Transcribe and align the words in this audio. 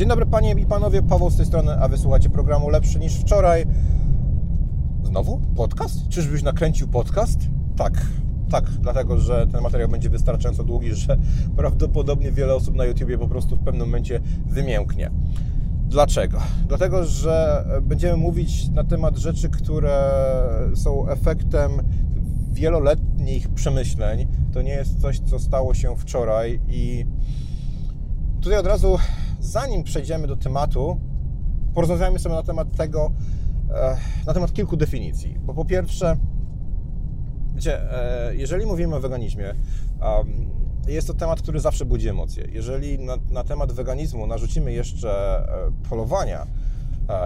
Dzień 0.00 0.08
dobry 0.08 0.26
panie 0.26 0.52
i 0.52 0.66
panowie, 0.66 1.02
Paweł 1.02 1.30
z 1.30 1.36
tej 1.36 1.46
strony, 1.46 1.72
a 1.80 1.88
wysłuchacie 1.88 2.30
programu 2.30 2.68
Lepszy 2.68 2.98
niż 2.98 3.14
wczoraj. 3.14 3.66
Znowu? 5.02 5.40
Podcast? 5.56 6.08
Czyżbyś 6.08 6.42
nakręcił 6.42 6.88
podcast? 6.88 7.38
Tak, 7.76 7.92
tak, 8.50 8.70
dlatego 8.70 9.20
że 9.20 9.46
ten 9.52 9.62
materiał 9.62 9.88
będzie 9.88 10.10
wystarczająco 10.10 10.64
długi, 10.64 10.94
że 11.06 11.16
prawdopodobnie 11.56 12.32
wiele 12.32 12.54
osób 12.54 12.74
na 12.74 12.84
YouTubie 12.84 13.18
po 13.18 13.28
prostu 13.28 13.56
w 13.56 13.60
pewnym 13.60 13.86
momencie 13.86 14.20
wymięknie. 14.46 15.10
Dlaczego? 15.88 16.38
Dlatego, 16.68 17.04
że 17.04 17.64
będziemy 17.82 18.16
mówić 18.16 18.68
na 18.68 18.84
temat 18.84 19.16
rzeczy, 19.16 19.48
które 19.48 20.10
są 20.74 21.08
efektem 21.08 21.70
wieloletnich 22.52 23.48
przemyśleń. 23.48 24.26
To 24.52 24.62
nie 24.62 24.72
jest 24.72 25.00
coś, 25.00 25.20
co 25.20 25.38
stało 25.38 25.74
się 25.74 25.96
wczoraj 25.96 26.60
i 26.68 27.06
tutaj 28.40 28.58
od 28.58 28.66
razu, 28.66 28.98
zanim 29.40 29.84
przejdziemy 29.84 30.26
do 30.26 30.36
tematu, 30.36 31.00
porozmawiajmy 31.74 32.18
sobie 32.18 32.34
na 32.34 32.42
temat 32.42 32.76
tego, 32.76 33.12
e, 33.74 33.96
na 34.26 34.34
temat 34.34 34.52
kilku 34.52 34.76
definicji. 34.76 35.38
Bo 35.38 35.54
po 35.54 35.64
pierwsze, 35.64 36.16
wiecie, 37.60 37.92
e, 37.92 38.36
jeżeli 38.36 38.66
mówimy 38.66 38.96
o 38.96 39.00
weganizmie, 39.00 39.54
jest 40.88 41.06
to 41.06 41.14
temat, 41.14 41.42
który 41.42 41.60
zawsze 41.60 41.84
budzi 41.84 42.08
emocje. 42.08 42.44
Jeżeli 42.52 42.98
na, 42.98 43.16
na 43.30 43.44
temat 43.44 43.72
weganizmu 43.72 44.26
narzucimy 44.26 44.72
jeszcze 44.72 45.38
e, 45.38 45.88
polowania 45.88 46.46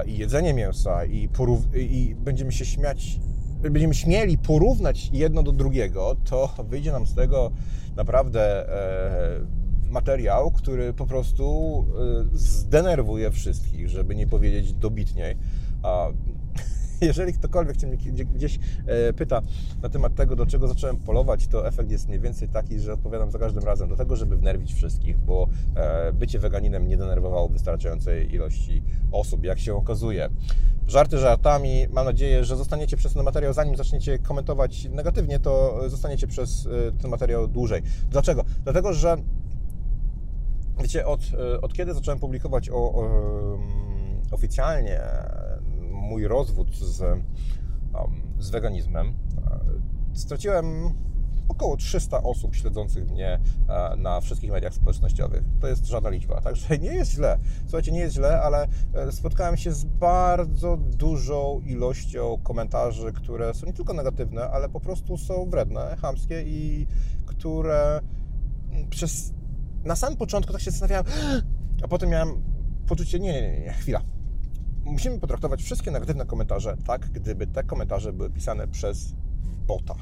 i 0.06 0.18
jedzenie 0.18 0.54
mięsa 0.54 1.04
i, 1.04 1.28
i 1.74 2.14
będziemy 2.14 2.52
się 2.52 2.64
śmiać, 2.64 3.20
będziemy 3.62 3.94
śmieli 3.94 4.38
porównać 4.38 5.10
jedno 5.12 5.42
do 5.42 5.52
drugiego, 5.52 6.16
to 6.24 6.50
wyjdzie 6.68 6.92
nam 6.92 7.06
z 7.06 7.14
tego 7.14 7.50
naprawdę 7.96 8.66
materiał, 9.90 10.50
który 10.50 10.92
po 10.92 11.06
prostu 11.06 11.84
zdenerwuje 12.32 13.30
wszystkich, 13.30 13.88
żeby 13.88 14.14
nie 14.14 14.26
powiedzieć 14.26 14.72
dobitniej. 14.72 15.36
Jeżeli 17.00 17.32
ktokolwiek 17.32 17.82
mnie 17.82 17.96
gdzieś 18.24 18.58
pyta 19.16 19.42
na 19.82 19.88
temat 19.88 20.14
tego, 20.14 20.36
do 20.36 20.46
czego 20.46 20.68
zacząłem 20.68 20.96
polować, 20.96 21.46
to 21.46 21.68
efekt 21.68 21.90
jest 21.90 22.08
mniej 22.08 22.20
więcej 22.20 22.48
taki, 22.48 22.80
że 22.80 22.92
odpowiadam 22.92 23.30
za 23.30 23.38
każdym 23.38 23.64
razem 23.64 23.88
do 23.88 23.96
tego, 23.96 24.16
żeby 24.16 24.36
wnerwić 24.36 24.74
wszystkich, 24.74 25.18
bo 25.18 25.48
bycie 26.12 26.38
weganinem 26.38 26.88
nie 26.88 26.96
denerwowało 26.96 27.48
wystarczającej 27.48 28.34
ilości 28.34 28.82
osób, 29.12 29.44
jak 29.44 29.58
się 29.58 29.74
okazuje. 29.74 30.28
Żarty 30.86 31.18
żartami. 31.18 31.86
Mam 31.92 32.04
nadzieję, 32.04 32.44
że 32.44 32.56
zostaniecie 32.56 32.96
przez 32.96 33.12
ten 33.12 33.22
materiał, 33.22 33.52
zanim 33.52 33.76
zaczniecie 33.76 34.18
komentować 34.18 34.84
negatywnie, 34.84 35.38
to 35.38 35.80
zostaniecie 35.90 36.26
przez 36.26 36.68
ten 37.02 37.10
materiał 37.10 37.48
dłużej. 37.48 37.82
Dlaczego? 38.10 38.44
Dlatego, 38.64 38.92
że 38.92 39.16
Wiecie, 40.80 41.06
od, 41.06 41.20
od 41.62 41.72
kiedy 41.72 41.94
zacząłem 41.94 42.20
publikować 42.20 42.70
o, 42.70 42.74
o, 42.74 43.08
oficjalnie 44.30 45.00
mój 46.04 46.28
rozwód 46.28 46.76
z, 46.76 47.22
z 48.38 48.50
weganizmem, 48.50 49.14
straciłem 50.12 50.94
około 51.48 51.76
300 51.76 52.22
osób 52.22 52.54
śledzących 52.54 53.10
mnie 53.10 53.40
na 53.96 54.20
wszystkich 54.20 54.50
mediach 54.50 54.74
społecznościowych. 54.74 55.42
To 55.60 55.68
jest 55.68 55.86
żadna 55.86 56.10
liczba, 56.10 56.40
także 56.40 56.78
nie 56.78 56.94
jest 56.94 57.10
źle. 57.10 57.38
Słuchajcie, 57.62 57.92
nie 57.92 58.00
jest 58.00 58.14
źle, 58.14 58.42
ale 58.42 58.68
spotkałem 59.10 59.56
się 59.56 59.72
z 59.72 59.84
bardzo 59.84 60.76
dużą 60.76 61.60
ilością 61.66 62.38
komentarzy, 62.42 63.12
które 63.12 63.54
są 63.54 63.66
nie 63.66 63.72
tylko 63.72 63.92
negatywne, 63.92 64.50
ale 64.50 64.68
po 64.68 64.80
prostu 64.80 65.16
są 65.16 65.50
wredne, 65.50 65.96
chamskie 66.00 66.42
i 66.42 66.86
które 67.26 68.00
przez 68.90 69.32
na 69.84 69.96
samym 69.96 70.18
początku 70.18 70.52
tak 70.52 70.62
się 70.62 70.70
zastanawiałem, 70.70 71.06
a 71.84 71.88
potem 71.88 72.10
miałem 72.10 72.42
poczucie, 72.86 73.18
nie, 73.20 73.32
nie, 73.32 73.52
nie, 73.52 73.60
nie, 73.60 73.72
chwila. 73.72 74.00
Musimy 74.84 75.18
potraktować 75.18 75.62
wszystkie 75.62 75.90
negatywne 75.90 76.26
komentarze 76.26 76.76
tak, 76.86 77.08
gdyby 77.10 77.46
te 77.46 77.64
komentarze 77.64 78.12
były 78.12 78.30
pisane 78.30 78.68
przez 78.68 79.14
bota. 79.66 79.94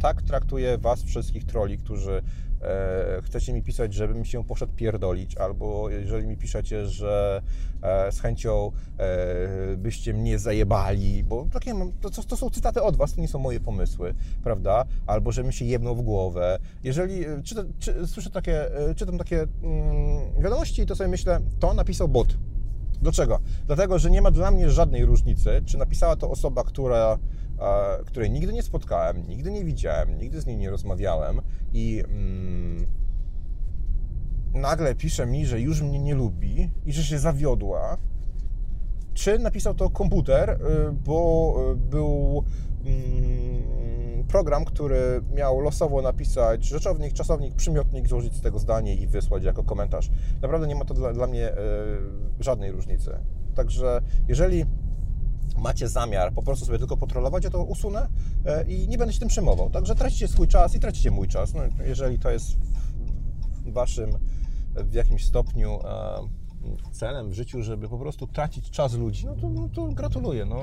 Tak 0.00 0.22
traktuję 0.22 0.78
Was 0.78 1.02
wszystkich 1.02 1.44
troli, 1.44 1.78
którzy 1.78 2.22
e, 2.62 3.22
chcecie 3.22 3.52
mi 3.52 3.62
pisać, 3.62 3.94
żebym 3.94 4.24
się 4.24 4.44
poszedł 4.44 4.72
pierdolić, 4.72 5.36
albo 5.36 5.90
jeżeli 5.90 6.26
mi 6.26 6.36
piszecie, 6.36 6.86
że 6.86 7.42
e, 7.82 8.12
z 8.12 8.20
chęcią 8.20 8.72
e, 8.98 9.76
byście 9.76 10.14
mnie 10.14 10.38
zajebali, 10.38 11.24
bo 11.24 11.46
takie 11.52 11.74
mam, 11.74 11.92
to, 11.92 12.10
to, 12.10 12.36
są 12.36 12.50
cytaty 12.50 12.82
od 12.82 12.96
Was, 12.96 13.14
to 13.14 13.20
nie 13.20 13.28
są 13.28 13.38
moje 13.38 13.60
pomysły, 13.60 14.14
prawda? 14.42 14.84
Albo 15.06 15.32
żebym 15.32 15.52
się 15.52 15.64
jebnął 15.64 15.96
w 15.96 16.02
głowę. 16.02 16.58
Jeżeli 16.82 17.24
czyta, 17.44 17.62
czy, 17.78 18.06
słyszę 18.06 18.30
takie, 18.30 18.70
czytam 18.96 19.18
takie 19.18 19.42
mm, 19.42 20.42
wiadomości, 20.42 20.86
to 20.86 20.96
sobie 20.96 21.08
myślę, 21.08 21.40
to 21.60 21.74
napisał 21.74 22.08
bot. 22.08 22.36
Dlaczego? 23.02 23.38
Dlatego, 23.66 23.98
że 23.98 24.10
nie 24.10 24.22
ma 24.22 24.30
dla 24.30 24.50
mnie 24.50 24.70
żadnej 24.70 25.04
różnicy, 25.04 25.62
czy 25.66 25.78
napisała 25.78 26.16
to 26.16 26.30
osoba, 26.30 26.64
która 26.64 27.18
której 28.06 28.30
nigdy 28.30 28.52
nie 28.52 28.62
spotkałem, 28.62 29.28
nigdy 29.28 29.50
nie 29.50 29.64
widziałem, 29.64 30.18
nigdy 30.18 30.40
z 30.40 30.46
niej 30.46 30.56
nie 30.56 30.70
rozmawiałem 30.70 31.40
i 31.72 32.02
mm, 32.08 32.86
nagle 34.54 34.94
pisze 34.94 35.26
mi, 35.26 35.46
że 35.46 35.60
już 35.60 35.82
mnie 35.82 35.98
nie 35.98 36.14
lubi 36.14 36.70
i 36.86 36.92
że 36.92 37.02
się 37.02 37.18
zawiodła, 37.18 37.96
czy 39.14 39.38
napisał 39.38 39.74
to 39.74 39.90
komputer, 39.90 40.50
y, 40.50 40.56
bo 40.92 41.56
y, 41.72 41.76
był 41.76 42.44
program, 44.28 44.64
który 44.64 45.22
miał 45.34 45.60
losowo 45.60 46.02
napisać 46.02 46.64
rzeczownik, 46.64 47.12
czasownik, 47.12 47.54
przymiotnik, 47.54 48.08
złożyć 48.08 48.34
z 48.34 48.40
tego 48.40 48.58
zdanie 48.58 48.94
i 48.94 49.06
wysłać 49.06 49.44
jako 49.44 49.64
komentarz. 49.64 50.10
Naprawdę 50.42 50.66
nie 50.66 50.74
ma 50.74 50.84
to 50.84 50.94
dla, 50.94 51.12
dla 51.12 51.26
mnie 51.26 51.52
y, 51.52 51.54
żadnej 52.40 52.72
różnicy. 52.72 53.10
Także 53.54 54.02
jeżeli 54.28 54.64
macie 55.56 55.88
zamiar 55.88 56.32
po 56.32 56.42
prostu 56.42 56.66
sobie 56.66 56.78
tylko 56.78 56.96
potrolować, 56.96 57.44
ja 57.44 57.50
to 57.50 57.64
usunę 57.64 58.08
i 58.68 58.88
nie 58.88 58.98
będę 58.98 59.12
się 59.12 59.20
tym 59.20 59.28
przejmował. 59.28 59.70
Także 59.70 59.94
tracicie 59.94 60.28
swój 60.28 60.48
czas 60.48 60.74
i 60.74 60.80
tracicie 60.80 61.10
mój 61.10 61.28
czas. 61.28 61.54
No, 61.54 61.62
jeżeli 61.86 62.18
to 62.18 62.30
jest 62.30 62.46
w 63.64 63.72
waszym 63.72 64.10
w 64.74 64.94
jakimś 64.94 65.24
stopniu 65.24 65.78
celem 66.92 67.30
w 67.30 67.32
życiu, 67.32 67.62
żeby 67.62 67.88
po 67.88 67.98
prostu 67.98 68.26
tracić 68.26 68.70
czas 68.70 68.94
ludzi, 68.94 69.26
no 69.26 69.34
to, 69.34 69.48
no 69.48 69.68
to 69.68 69.86
gratuluję. 69.86 70.44
No 70.44 70.56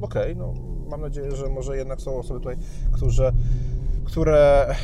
okej, 0.00 0.32
okay, 0.32 0.34
no 0.34 0.54
mam 0.90 1.00
nadzieję, 1.00 1.36
że 1.36 1.48
może 1.48 1.76
jednak 1.76 2.00
są 2.00 2.16
osoby 2.18 2.40
tutaj, 2.40 2.56
które, 2.92 3.32
które 4.04 4.74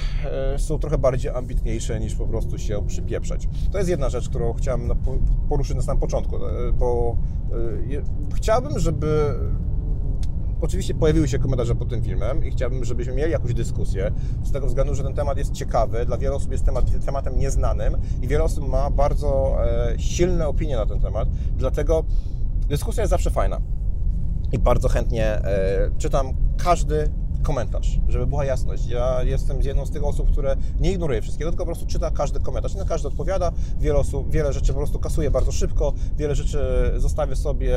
są 0.56 0.78
trochę 0.78 0.98
bardziej 0.98 1.30
ambitniejsze 1.30 2.00
niż 2.00 2.14
po 2.14 2.26
prostu 2.26 2.58
się 2.58 2.86
przypieprzać. 2.86 3.48
To 3.72 3.78
jest 3.78 3.90
jedna 3.90 4.08
rzecz, 4.08 4.28
którą 4.28 4.52
chciałem 4.52 4.90
poruszyć 5.48 5.76
na 5.76 5.82
samym 5.82 6.00
początku, 6.00 6.36
bo 6.78 7.16
chciałbym, 8.34 8.78
żeby 8.78 9.34
Oczywiście 10.62 10.94
pojawiły 10.94 11.28
się 11.28 11.38
komentarze 11.38 11.74
pod 11.74 11.88
tym 11.88 12.02
filmem 12.02 12.44
i 12.44 12.50
chciałbym, 12.50 12.84
żebyśmy 12.84 13.14
mieli 13.14 13.32
jakąś 13.32 13.54
dyskusję, 13.54 14.12
z 14.42 14.52
tego 14.52 14.66
względu, 14.66 14.94
że 14.94 15.02
ten 15.02 15.14
temat 15.14 15.38
jest 15.38 15.52
ciekawy, 15.52 16.06
dla 16.06 16.18
wielu 16.18 16.36
osób 16.36 16.52
jest 16.52 16.64
temat, 16.64 17.04
tematem 17.06 17.38
nieznanym 17.38 17.96
i 18.22 18.28
wiele 18.28 18.44
osób 18.44 18.68
ma 18.68 18.90
bardzo 18.90 19.56
e, 19.64 19.98
silne 19.98 20.48
opinie 20.48 20.76
na 20.76 20.86
ten 20.86 21.00
temat, 21.00 21.28
dlatego 21.56 22.04
dyskusja 22.68 23.02
jest 23.02 23.10
zawsze 23.10 23.30
fajna 23.30 23.60
i 24.52 24.58
bardzo 24.58 24.88
chętnie 24.88 25.26
e, 25.26 25.90
czytam 25.98 26.32
każdy 26.64 27.08
komentarz, 27.42 28.00
żeby 28.08 28.26
była 28.26 28.44
jasność. 28.44 28.86
Ja 28.86 29.22
jestem 29.22 29.62
jedną 29.62 29.86
z 29.86 29.90
tych 29.90 30.04
osób, 30.04 30.30
które 30.32 30.56
nie 30.80 30.92
ignoruje 30.92 31.22
wszystkiego, 31.22 31.50
tylko 31.50 31.64
po 31.64 31.66
prostu 31.66 31.86
czyta 31.86 32.10
każdy 32.10 32.40
komentarz. 32.40 32.74
Nie 32.74 32.80
na 32.80 32.86
każdy 32.86 33.08
odpowiada. 33.08 33.52
Wiele, 33.78 33.98
osób, 33.98 34.30
wiele 34.30 34.52
rzeczy 34.52 34.72
po 34.72 34.78
prostu 34.78 34.98
kasuje 34.98 35.30
bardzo 35.30 35.52
szybko, 35.52 35.92
wiele 36.16 36.34
rzeczy 36.34 36.92
zostawię 36.96 37.36
sobie 37.36 37.76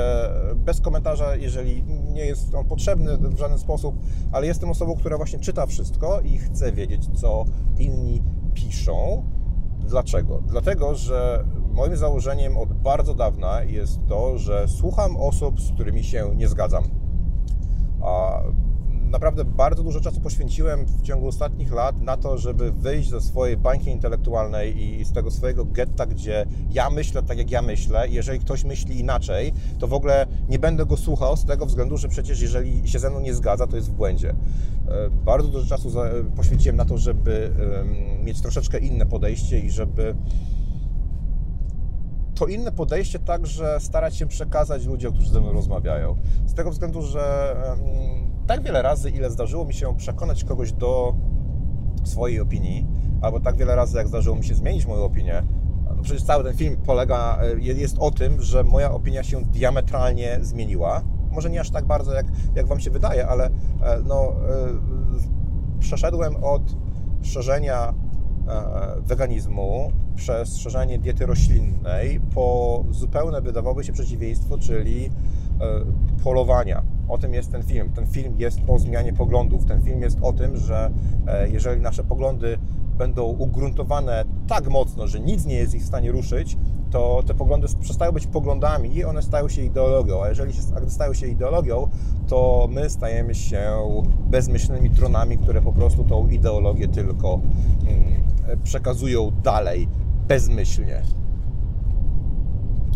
bez 0.56 0.82
komentarza, 0.82 1.36
jeżeli 1.36 1.84
nie 2.14 2.26
jest 2.26 2.56
on 2.56 2.66
potrzebny 2.66 3.18
w 3.18 3.38
żaden 3.38 3.60
sposób, 3.60 3.96
ale 4.32 4.48
jestem 4.48 4.70
osobą, 4.70 4.96
która 4.96 5.18
właśnie 5.18 5.40
czyta 5.40 5.66
wszystko 5.66 6.22
i 6.22 6.38
chce 6.38 6.72
wiedzieć, 6.72 7.10
co 7.14 7.46
inni 7.78 8.22
piszą. 8.54 9.24
Dlaczego? 9.80 10.42
Dlatego, 10.48 10.96
że 10.96 11.46
moim 11.74 11.98
założeniem 11.98 12.58
od 12.58 12.74
bardzo 12.74 13.14
dawna 13.14 13.64
jest 13.64 14.00
to, 14.08 14.38
że 14.38 14.68
słucham 14.68 15.18
osób, 15.18 15.62
z 15.62 15.72
którymi 15.72 16.04
się 16.04 16.32
nie 16.36 16.48
zgadzam. 16.48 16.84
A 18.02 18.42
naprawdę 19.16 19.46
bardzo 19.46 19.84
dużo 19.84 20.02
czasu 20.02 20.22
poświęciłem 20.22 20.86
w 20.86 21.02
ciągu 21.02 21.28
ostatnich 21.28 21.72
lat 21.72 22.02
na 22.02 22.18
to, 22.18 22.38
żeby 22.38 22.72
wyjść 22.72 23.10
ze 23.10 23.22
swojej 23.22 23.58
bańki 23.58 23.90
intelektualnej 23.90 24.84
i 24.84 25.06
z 25.06 25.12
tego 25.12 25.32
swojego 25.32 25.66
getta, 25.66 26.06
gdzie 26.06 26.46
ja 26.72 26.90
myślę 26.90 27.24
tak, 27.24 27.38
jak 27.38 27.52
ja 27.52 27.62
myślę. 27.62 28.10
Jeżeli 28.10 28.40
ktoś 28.40 28.64
myśli 28.64 29.00
inaczej, 29.00 29.54
to 29.80 29.88
w 29.88 29.94
ogóle 29.94 30.28
nie 30.50 30.60
będę 30.60 30.86
go 30.86 30.98
słuchał 30.98 31.38
z 31.38 31.46
tego 31.46 31.66
względu, 31.66 31.98
że 31.98 32.08
przecież 32.08 32.42
jeżeli 32.42 32.88
się 32.90 33.00
ze 33.00 33.10
mną 33.10 33.20
nie 33.20 33.34
zgadza, 33.34 33.68
to 33.68 33.76
jest 33.76 33.90
w 33.90 33.94
błędzie. 33.94 34.30
E, 34.30 34.36
bardzo 35.26 35.48
dużo 35.48 35.68
czasu 35.68 35.92
poświęciłem 36.36 36.76
na 36.76 36.86
to, 36.86 36.98
żeby 36.98 37.52
mieć 38.24 38.42
troszeczkę 38.42 38.80
inne 38.80 39.06
podejście 39.06 39.60
i 39.60 39.72
żeby 39.72 40.16
to 42.36 42.48
inne 42.48 42.72
podejście 42.72 43.20
także 43.20 43.80
starać 43.80 44.16
się 44.16 44.26
przekazać 44.28 44.86
ludziom, 44.86 45.14
którzy 45.14 45.30
ze 45.30 45.42
mną 45.42 45.54
rozmawiają. 45.54 46.16
Z 46.46 46.54
tego 46.54 46.72
względu, 46.72 47.02
że 47.02 47.56
tak 48.48 48.64
wiele 48.64 48.82
razy, 48.82 49.10
ile 49.10 49.30
zdarzyło 49.30 49.66
mi 49.66 49.74
się 49.74 49.96
przekonać 49.98 50.44
kogoś 50.44 50.72
do 50.72 51.16
swojej 52.04 52.40
opinii, 52.40 52.88
albo 53.22 53.40
tak 53.40 53.58
wiele 53.58 53.76
razy, 53.76 53.98
jak 53.98 54.08
zdarzyło 54.08 54.36
mi 54.36 54.44
się 54.44 54.56
zmienić 54.56 54.86
moją 54.86 55.04
opinię, 55.04 55.44
no 55.96 56.04
przecież 56.04 56.24
cały 56.24 56.44
ten 56.44 56.54
film 56.54 56.78
polega, 56.86 57.38
e, 57.42 57.60
jest 57.60 57.98
o 58.00 58.12
tym, 58.12 58.42
że 58.42 58.64
moja 58.64 58.92
opinia 58.92 59.24
się 59.24 59.42
diametralnie 59.42 60.40
zmieniła. 60.42 61.02
Może 61.32 61.50
nie 61.50 61.62
aż 61.62 61.70
tak 61.70 61.86
bardzo, 61.86 62.14
jak, 62.14 62.26
jak 62.56 62.68
Wam 62.68 62.80
się 62.80 62.92
wydaje, 62.92 63.28
ale 63.28 63.46
e, 63.46 63.52
no, 64.04 64.16
e, 64.16 64.34
przeszedłem 65.80 66.44
od 66.44 66.62
szerzenia 67.22 67.94
weganizmu 69.02 69.92
przez 70.16 70.58
szerzenie 70.58 71.00
diety 71.00 71.26
roślinnej 71.26 72.20
po 72.34 72.84
zupełne, 72.92 73.42
wydawałoby 73.42 73.84
się, 73.84 73.94
przeciwieństwo, 73.94 74.58
czyli 74.58 75.10
polowania 76.24 76.84
o 77.08 77.18
tym 77.18 77.34
jest 77.34 77.52
ten 77.52 77.64
film. 77.64 77.90
Ten 77.90 78.08
film 78.08 78.34
jest 78.38 78.60
o 78.68 78.80
zmianie 78.80 79.14
poglądów. 79.14 79.66
Ten 79.66 79.82
film 79.82 80.02
jest 80.02 80.18
o 80.22 80.34
tym, 80.34 80.58
że 80.58 80.92
e, 81.28 81.50
jeżeli 81.50 81.82
nasze 81.82 82.04
poglądy 82.04 82.58
będą 82.98 83.24
ugruntowane 83.24 84.26
tak 84.48 84.70
mocno, 84.70 85.08
że 85.08 85.20
nic 85.20 85.46
nie 85.46 85.56
jest 85.56 85.76
ich 85.76 85.84
w 85.84 85.88
stanie 85.88 86.12
ruszyć, 86.12 86.58
to 86.92 87.24
te 87.28 87.34
poglądy 87.34 87.68
przestają 87.80 88.12
być 88.12 88.28
poglądami 88.28 88.96
i 88.96 89.04
one 89.04 89.22
stają 89.22 89.50
się 89.50 89.62
ideologią. 89.62 90.24
A 90.24 90.30
jeżeli 90.30 90.54
stają 90.88 91.14
się 91.14 91.28
ideologią, 91.28 91.88
to 92.28 92.68
my 92.72 92.90
stajemy 92.90 93.36
się 93.36 93.62
bezmyślnymi 94.28 94.90
tronami, 94.90 95.38
które 95.38 95.62
po 95.62 95.72
prostu 95.72 96.04
tą 96.04 96.28
ideologię 96.28 96.88
tylko 96.88 97.40
mm, 97.88 98.26
przekazują 98.64 99.32
dalej 99.44 99.88
bezmyślnie. 100.28 100.96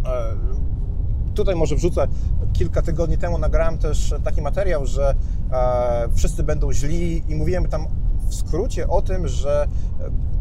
E, 0.06 0.36
tutaj 1.34 1.56
może 1.56 1.76
wrzucę, 1.76 2.08
kilka 2.54 2.82
tygodni 2.82 3.18
temu 3.18 3.38
nagrałem 3.38 3.78
też 3.78 4.14
taki 4.24 4.42
materiał, 4.42 4.86
że 4.86 5.16
e, 5.52 6.10
wszyscy 6.14 6.44
będą 6.44 6.74
źli 6.74 7.24
i 7.32 7.36
mówiłem 7.36 7.68
tam 7.68 7.88
w 8.30 8.36
skrócie 8.36 8.88
o 8.88 9.02
tym, 9.02 9.28
że 9.28 9.68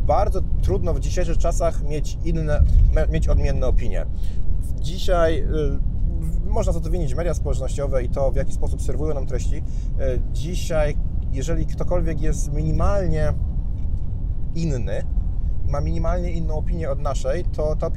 bardzo 0.06 0.40
trudno 0.62 0.94
w 0.94 1.00
dzisiejszych 1.00 1.38
czasach 1.38 1.82
mieć 1.82 2.18
inne, 2.24 2.62
mieć 3.10 3.28
odmienne 3.28 3.66
opinie. 3.66 4.06
Dzisiaj 4.80 5.38
y, 5.38 6.50
można 6.50 6.72
za 6.72 6.80
to 6.80 6.90
winić 6.90 7.14
media 7.14 7.34
społecznościowe 7.34 8.02
i 8.02 8.08
to, 8.08 8.30
w 8.30 8.36
jaki 8.36 8.52
sposób 8.52 8.82
serwują 8.82 9.14
nam 9.14 9.26
treści. 9.26 9.62
Dzisiaj, 10.32 10.96
jeżeli 11.32 11.66
ktokolwiek 11.66 12.20
jest 12.20 12.52
minimalnie 12.52 13.32
inny, 14.62 15.04
ma 15.68 15.80
minimalnie 15.80 16.32
inną 16.32 16.54
opinię 16.54 16.90
od 16.90 17.00
naszej, 17.00 17.44
to, 17.44 17.76
to, 17.76 17.90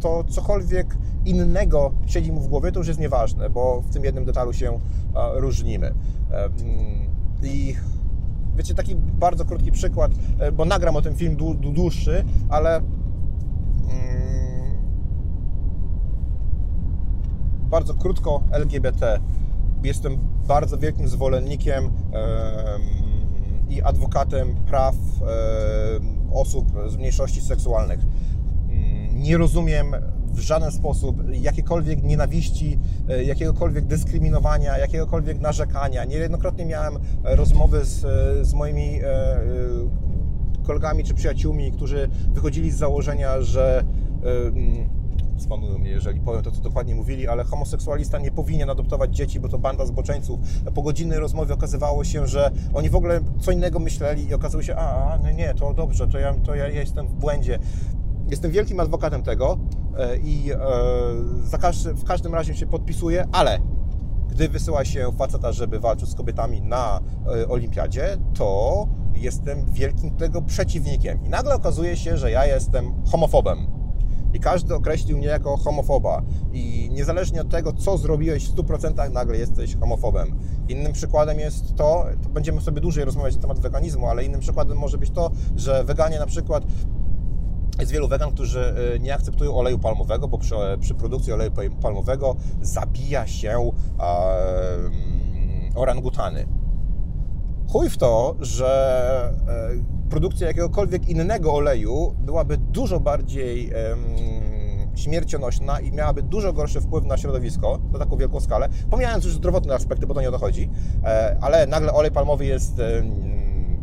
to 0.00 0.24
cokolwiek 0.24 0.96
innego 1.24 1.92
siedzi 2.06 2.32
mu 2.32 2.40
w 2.40 2.48
głowie, 2.48 2.72
to 2.72 2.80
już 2.80 2.88
jest 2.88 3.00
nieważne, 3.00 3.50
bo 3.50 3.80
w 3.80 3.90
tym 3.90 4.04
jednym 4.04 4.24
detalu 4.24 4.52
się 4.52 4.78
różnimy. 5.34 5.94
I 7.42 7.74
wiecie, 8.56 8.74
taki 8.74 8.94
bardzo 8.96 9.44
krótki 9.44 9.72
przykład, 9.72 10.12
e, 10.38 10.52
bo 10.52 10.64
nagram 10.64 10.96
o 10.96 11.02
tym 11.02 11.14
film 11.14 11.36
dłuższy, 11.60 12.24
ale 12.48 12.76
mm, 12.76 12.84
bardzo 17.70 17.94
krótko 17.94 18.42
LGBT. 18.50 19.20
Jestem 19.82 20.18
bardzo 20.48 20.78
wielkim 20.78 21.08
zwolennikiem 21.08 21.84
i 23.70 23.82
adwokatem 23.82 24.54
praw 24.54 24.94
osób 26.32 26.72
z 26.88 26.96
mniejszości 26.96 27.40
seksualnych. 27.40 28.00
Mm, 28.00 29.22
nie 29.22 29.36
rozumiem 29.36 29.94
w 30.32 30.40
żaden 30.40 30.72
sposób 30.72 31.22
jakiekolwiek 31.32 32.02
nienawiści, 32.02 32.78
e, 33.08 33.24
jakiegokolwiek 33.24 33.84
dyskryminowania, 33.84 34.78
jakiegokolwiek 34.78 35.40
narzekania. 35.40 36.04
Niejednokrotnie 36.04 36.66
miałem 36.66 36.96
e, 36.96 37.36
rozmowy 37.36 37.84
z, 37.84 38.04
e, 38.04 38.44
z 38.44 38.54
moimi 38.54 39.00
kolegami 40.62 41.04
czy 41.04 41.14
przyjaciółmi, 41.14 41.72
którzy 41.72 42.08
wychodzili 42.32 42.70
z 42.70 42.76
założenia, 42.76 43.42
że 43.42 43.84
spanują 45.40 45.78
mnie, 45.78 45.90
jeżeli 45.90 46.20
powiem 46.20 46.42
to, 46.42 46.50
co 46.50 46.60
dokładnie 46.60 46.94
mówili, 46.94 47.28
ale 47.28 47.44
homoseksualista 47.44 48.18
nie 48.18 48.30
powinien 48.30 48.70
adoptować 48.70 49.16
dzieci, 49.16 49.40
bo 49.40 49.48
to 49.48 49.58
banda 49.58 49.86
zboczeńców. 49.86 50.40
Po 50.74 50.82
godzinnej 50.82 51.18
rozmowie 51.18 51.54
okazywało 51.54 52.04
się, 52.04 52.26
że 52.26 52.50
oni 52.74 52.90
w 52.90 52.96
ogóle 52.96 53.20
co 53.40 53.52
innego 53.52 53.78
myśleli 53.78 54.28
i 54.28 54.34
okazało 54.34 54.62
się, 54.62 54.76
a, 54.76 55.12
a 55.12 55.16
nie, 55.16 55.34
nie, 55.34 55.54
to 55.54 55.74
dobrze, 55.74 56.08
to 56.08 56.18
ja, 56.18 56.34
to 56.34 56.54
ja 56.54 56.68
jestem 56.68 57.08
w 57.08 57.14
błędzie. 57.14 57.58
Jestem 58.30 58.50
wielkim 58.50 58.80
adwokatem 58.80 59.22
tego 59.22 59.58
e, 59.98 60.16
i 60.16 60.52
e, 60.52 60.56
w 61.94 62.04
każdym 62.04 62.34
razie 62.34 62.54
się 62.54 62.66
podpisuję, 62.66 63.26
ale 63.32 63.58
gdy 64.30 64.48
wysyła 64.48 64.84
się 64.84 65.12
faceta, 65.18 65.52
żeby 65.52 65.80
walczył 65.80 66.06
z 66.06 66.14
kobietami 66.14 66.62
na 66.62 67.00
e, 67.26 67.48
olimpiadzie, 67.48 68.16
to 68.34 68.88
jestem 69.14 69.72
wielkim 69.72 70.10
tego 70.10 70.42
przeciwnikiem. 70.42 71.24
I 71.24 71.28
nagle 71.28 71.54
okazuje 71.54 71.96
się, 71.96 72.16
że 72.16 72.30
ja 72.30 72.46
jestem 72.46 73.02
homofobem. 73.10 73.79
I 74.34 74.40
każdy 74.40 74.74
określił 74.74 75.18
mnie 75.18 75.26
jako 75.26 75.56
homofoba. 75.56 76.22
I 76.52 76.88
niezależnie 76.92 77.40
od 77.40 77.48
tego, 77.48 77.72
co 77.72 77.98
zrobiłeś 77.98 78.48
w 78.48 78.54
100%, 78.54 79.12
nagle 79.12 79.38
jesteś 79.38 79.76
homofobem. 79.76 80.38
Innym 80.68 80.92
przykładem 80.92 81.38
jest 81.38 81.76
to, 81.76 82.06
to 82.22 82.28
będziemy 82.28 82.60
sobie 82.60 82.80
dłużej 82.80 83.04
rozmawiać 83.04 83.34
na 83.34 83.40
temat 83.40 83.60
weganizmu, 83.60 84.06
ale 84.06 84.24
innym 84.24 84.40
przykładem 84.40 84.78
może 84.78 84.98
być 84.98 85.10
to, 85.10 85.30
że 85.56 85.84
weganie 85.84 86.18
na 86.18 86.26
przykład 86.26 86.64
jest 87.80 87.92
wielu 87.92 88.08
wegan, 88.08 88.32
którzy 88.32 88.74
y, 88.96 89.00
nie 89.00 89.14
akceptują 89.14 89.54
oleju 89.54 89.78
palmowego, 89.78 90.28
bo 90.28 90.38
przy, 90.38 90.54
przy 90.80 90.94
produkcji 90.94 91.32
oleju 91.32 91.50
palmowego 91.82 92.36
zabija 92.62 93.26
się 93.26 93.58
um, 93.58 93.72
orangutany. 95.74 96.46
Chuj 97.72 97.90
w 97.90 97.98
to, 97.98 98.36
że 98.40 99.32
e, 99.48 99.99
produkcja 100.10 100.46
jakiegokolwiek 100.46 101.08
innego 101.08 101.54
oleju 101.54 102.14
byłaby 102.18 102.56
dużo 102.56 103.00
bardziej 103.00 103.72
śmiercionośna 104.94 105.80
i 105.80 105.92
miałaby 105.92 106.22
dużo 106.22 106.52
gorszy 106.52 106.80
wpływ 106.80 107.04
na 107.04 107.16
środowisko 107.16 107.78
na 107.92 107.98
taką 107.98 108.16
wielką 108.16 108.40
skalę. 108.40 108.68
Pomijając 108.90 109.24
już 109.24 109.34
zdrowotne 109.34 109.74
aspekty, 109.74 110.06
bo 110.06 110.14
to 110.14 110.20
nie 110.20 110.28
o 110.28 110.32
to 110.32 110.38
chodzi, 110.38 110.70
e, 111.04 111.36
ale 111.40 111.66
nagle 111.66 111.92
olej 111.92 112.10
palmowy 112.10 112.46
jest 112.46 112.80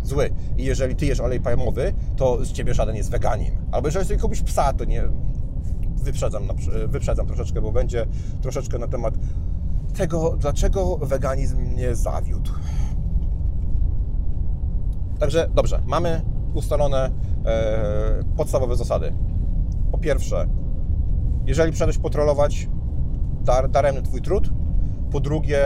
zły. 0.03 0.29
I 0.57 0.63
jeżeli 0.63 0.95
ty 0.95 1.06
jesz 1.06 1.19
olej 1.19 1.39
palmowy, 1.39 1.94
to 2.15 2.45
z 2.45 2.51
ciebie 2.51 2.74
żaden 2.74 2.95
jest 2.95 3.12
weganin. 3.12 3.51
Albo 3.71 3.88
jeżeli 3.88 4.06
sobie 4.06 4.19
kupisz 4.19 4.41
psa, 4.41 4.74
to 4.74 4.85
nie... 4.85 5.03
Wyprzedzam, 5.96 6.48
wyprzedzam 6.88 7.27
troszeczkę, 7.27 7.62
bo 7.62 7.72
będzie 7.72 8.05
troszeczkę 8.41 8.77
na 8.77 8.88
temat 8.88 9.13
tego, 9.98 10.38
dlaczego 10.38 10.98
weganizm 10.98 11.57
mnie 11.57 11.96
zawiódł. 11.96 12.51
Także 15.19 15.50
dobrze, 15.53 15.81
mamy 15.86 16.21
ustalone 16.53 17.12
e, 17.45 18.24
podstawowe 18.38 18.75
zasady. 18.75 19.13
Po 19.91 19.97
pierwsze, 19.97 20.47
jeżeli 21.45 21.71
przyszedłeś 21.71 21.97
potrolować, 21.97 22.69
dar, 23.41 23.69
daremny 23.69 24.01
Twój 24.01 24.21
trud. 24.21 24.50
Po 25.12 25.19
drugie, 25.19 25.62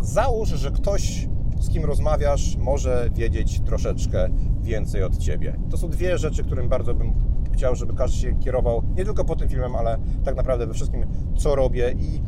załóż, 0.00 0.48
że 0.48 0.70
ktoś 0.70 1.28
z 1.60 1.68
kim 1.68 1.84
rozmawiasz, 1.84 2.56
może 2.56 3.10
wiedzieć 3.14 3.60
troszeczkę 3.60 4.28
więcej 4.60 5.02
od 5.02 5.18
Ciebie. 5.18 5.56
To 5.70 5.76
są 5.76 5.88
dwie 5.88 6.18
rzeczy, 6.18 6.44
którym 6.44 6.68
bardzo 6.68 6.94
bym 6.94 7.14
chciał, 7.52 7.76
żeby 7.76 7.94
każdy 7.94 8.18
się 8.18 8.38
kierował, 8.38 8.82
nie 8.96 9.04
tylko 9.04 9.24
po 9.24 9.36
tym 9.36 9.48
filmem, 9.48 9.76
ale 9.76 9.98
tak 10.24 10.36
naprawdę 10.36 10.66
we 10.66 10.74
wszystkim, 10.74 11.06
co 11.36 11.54
robię 11.54 11.94
i 11.98 12.22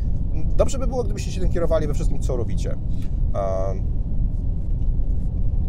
dobrze 0.57 0.79
by 0.79 0.87
było, 0.87 1.05
gdybyście 1.05 1.33
się 1.33 1.41
tym 1.41 1.51
kierowali 1.51 1.87
we 1.87 1.95
wszystkim, 1.95 2.21
co 2.21 2.37
robicie. 2.37 2.77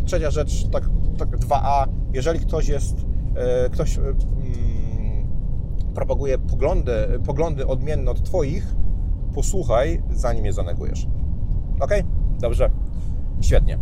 Trzecia 0.06 0.32
rzecz, 0.32 0.70
tak, 0.70 0.84
tak 1.18 1.38
2A, 1.38 1.88
jeżeli 2.14 2.40
ktoś 2.40 2.68
jest, 2.68 3.06
e, 3.36 3.70
ktoś 3.70 3.98
mm, 3.98 4.16
propaguje 5.94 6.38
poglądy, 6.38 6.94
poglądy 7.26 7.68
odmienne 7.68 8.12
od 8.12 8.24
Twoich, 8.24 8.76
posłuchaj, 9.34 10.04
zanim 10.12 10.46
je 10.46 10.54
zanegujesz. 10.54 11.08
Ok? 11.80 11.92
Dobrze. 12.40 12.70
Świetnie. 13.42 13.80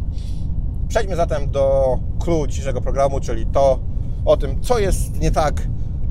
Przejdźmy 0.87 1.15
zatem 1.15 1.51
do 1.51 1.97
clue 2.19 2.47
dzisiejszego 2.47 2.81
programu, 2.81 3.19
czyli 3.19 3.45
to 3.45 3.79
o 4.25 4.37
tym, 4.37 4.61
co 4.61 4.79
jest 4.79 5.21
nie 5.21 5.31
tak 5.31 5.67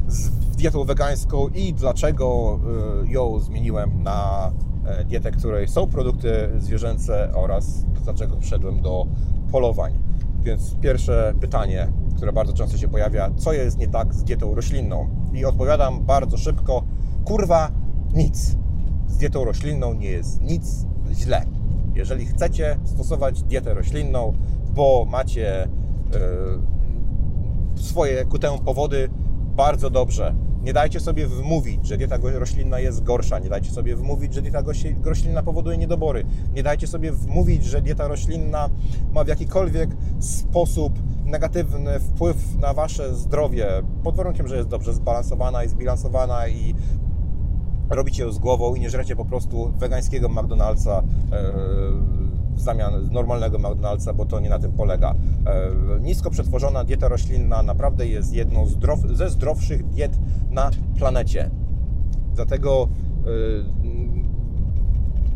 z 0.09 0.31
dietą 0.57 0.85
wegańską 0.85 1.49
i 1.49 1.75
dlaczego 1.75 2.59
y, 3.05 3.09
ją 3.09 3.41
zmieniłem 3.41 4.03
na 4.03 4.51
e, 4.87 5.05
dietę, 5.05 5.31
której 5.31 5.69
są 5.69 5.87
produkty 5.87 6.51
zwierzęce 6.59 7.31
oraz 7.35 7.85
dlaczego 8.05 8.41
wszedłem 8.41 8.83
do 8.83 9.07
polowań. 9.53 9.99
Więc 10.43 10.77
pierwsze 10.81 11.35
pytanie, 11.41 11.89
które 12.17 12.33
bardzo 12.33 12.53
często 12.53 12.79
się 12.79 12.89
pojawia, 12.89 13.31
co 13.37 13.53
jest 13.53 13.79
nie 13.79 13.89
tak 13.89 14.15
z 14.15 14.25
dietą 14.25 14.55
roślinną? 14.55 15.09
I 15.33 15.45
odpowiadam 15.45 16.05
bardzo 16.05 16.37
szybko, 16.37 16.85
kurwa, 17.25 17.71
nic. 18.15 18.57
Z 19.07 19.17
dietą 19.17 19.45
roślinną 19.45 19.95
nie 19.95 20.11
jest 20.11 20.41
nic 20.41 20.87
źle. 21.13 21.45
Jeżeli 21.95 22.27
chcecie 22.27 22.79
stosować 22.85 23.43
dietę 23.43 23.75
roślinną, 23.75 24.33
bo 24.75 25.07
macie 25.11 25.69
yy, 27.75 27.83
swoje 27.83 28.25
ku 28.25 28.39
temu 28.39 28.59
powody, 28.59 29.09
bardzo 29.57 29.91
dobrze. 29.91 30.35
Nie 30.63 30.73
dajcie 30.73 31.01
sobie 31.01 31.27
wmówić, 31.27 31.87
że 31.87 31.97
dieta 31.97 32.19
roślinna 32.23 32.81
jest 32.81 33.03
gorsza. 33.03 33.39
Nie 33.39 33.49
dajcie 33.49 33.71
sobie 33.71 33.97
wmówić, 33.97 34.35
że 34.35 34.43
dieta 34.43 34.63
roślinna 35.05 35.43
powoduje 35.43 35.79
niedobory. 35.79 36.25
Nie 36.55 36.63
dajcie 36.63 36.87
sobie 36.87 37.13
wmówić, 37.13 37.65
że 37.65 37.83
dieta 37.83 38.09
roślinna 38.09 38.71
ma 39.13 39.25
w 39.25 39.29
jakikolwiek 39.29 39.91
sposób 40.21 40.93
negatywny 41.25 42.01
wpływ 42.01 42.37
na 42.61 42.75
wasze 42.75 43.15
zdrowie, 43.15 43.67
pod 44.03 44.17
warunkiem, 44.17 44.49
że 44.49 44.57
jest 44.57 44.69
dobrze 44.69 44.95
zbalansowana 44.95 45.65
i 45.65 45.69
zbilansowana 45.69 46.49
i 46.49 46.75
robicie 47.91 48.23
ją 48.23 48.33
z 48.33 48.39
głową 48.39 48.75
i 48.75 48.81
nie 48.81 48.91
żrecie 48.91 49.17
po 49.17 49.25
prostu 49.25 49.73
wegańskiego 49.79 50.29
McDonald'sa 50.29 51.03
e, 51.33 52.23
w 52.55 52.61
zamian 52.61 53.09
normalnego 53.11 53.59
McDonald'sa, 53.59 54.15
bo 54.15 54.25
to 54.25 54.41
nie 54.41 54.51
na 54.51 54.59
tym 54.59 54.73
polega. 54.73 55.15
E, 55.47 56.01
nisko 56.01 56.31
przetworzona 56.31 56.85
dieta 56.85 57.09
roślinna 57.09 57.63
naprawdę 57.63 58.07
jest 58.07 58.33
jedną 58.33 58.67
ze 59.13 59.31
zdrowszych 59.31 59.89
diet 59.89 60.19
na 60.51 60.71
planecie. 60.99 61.51
Dlatego 62.35 62.89
e, 63.27 63.29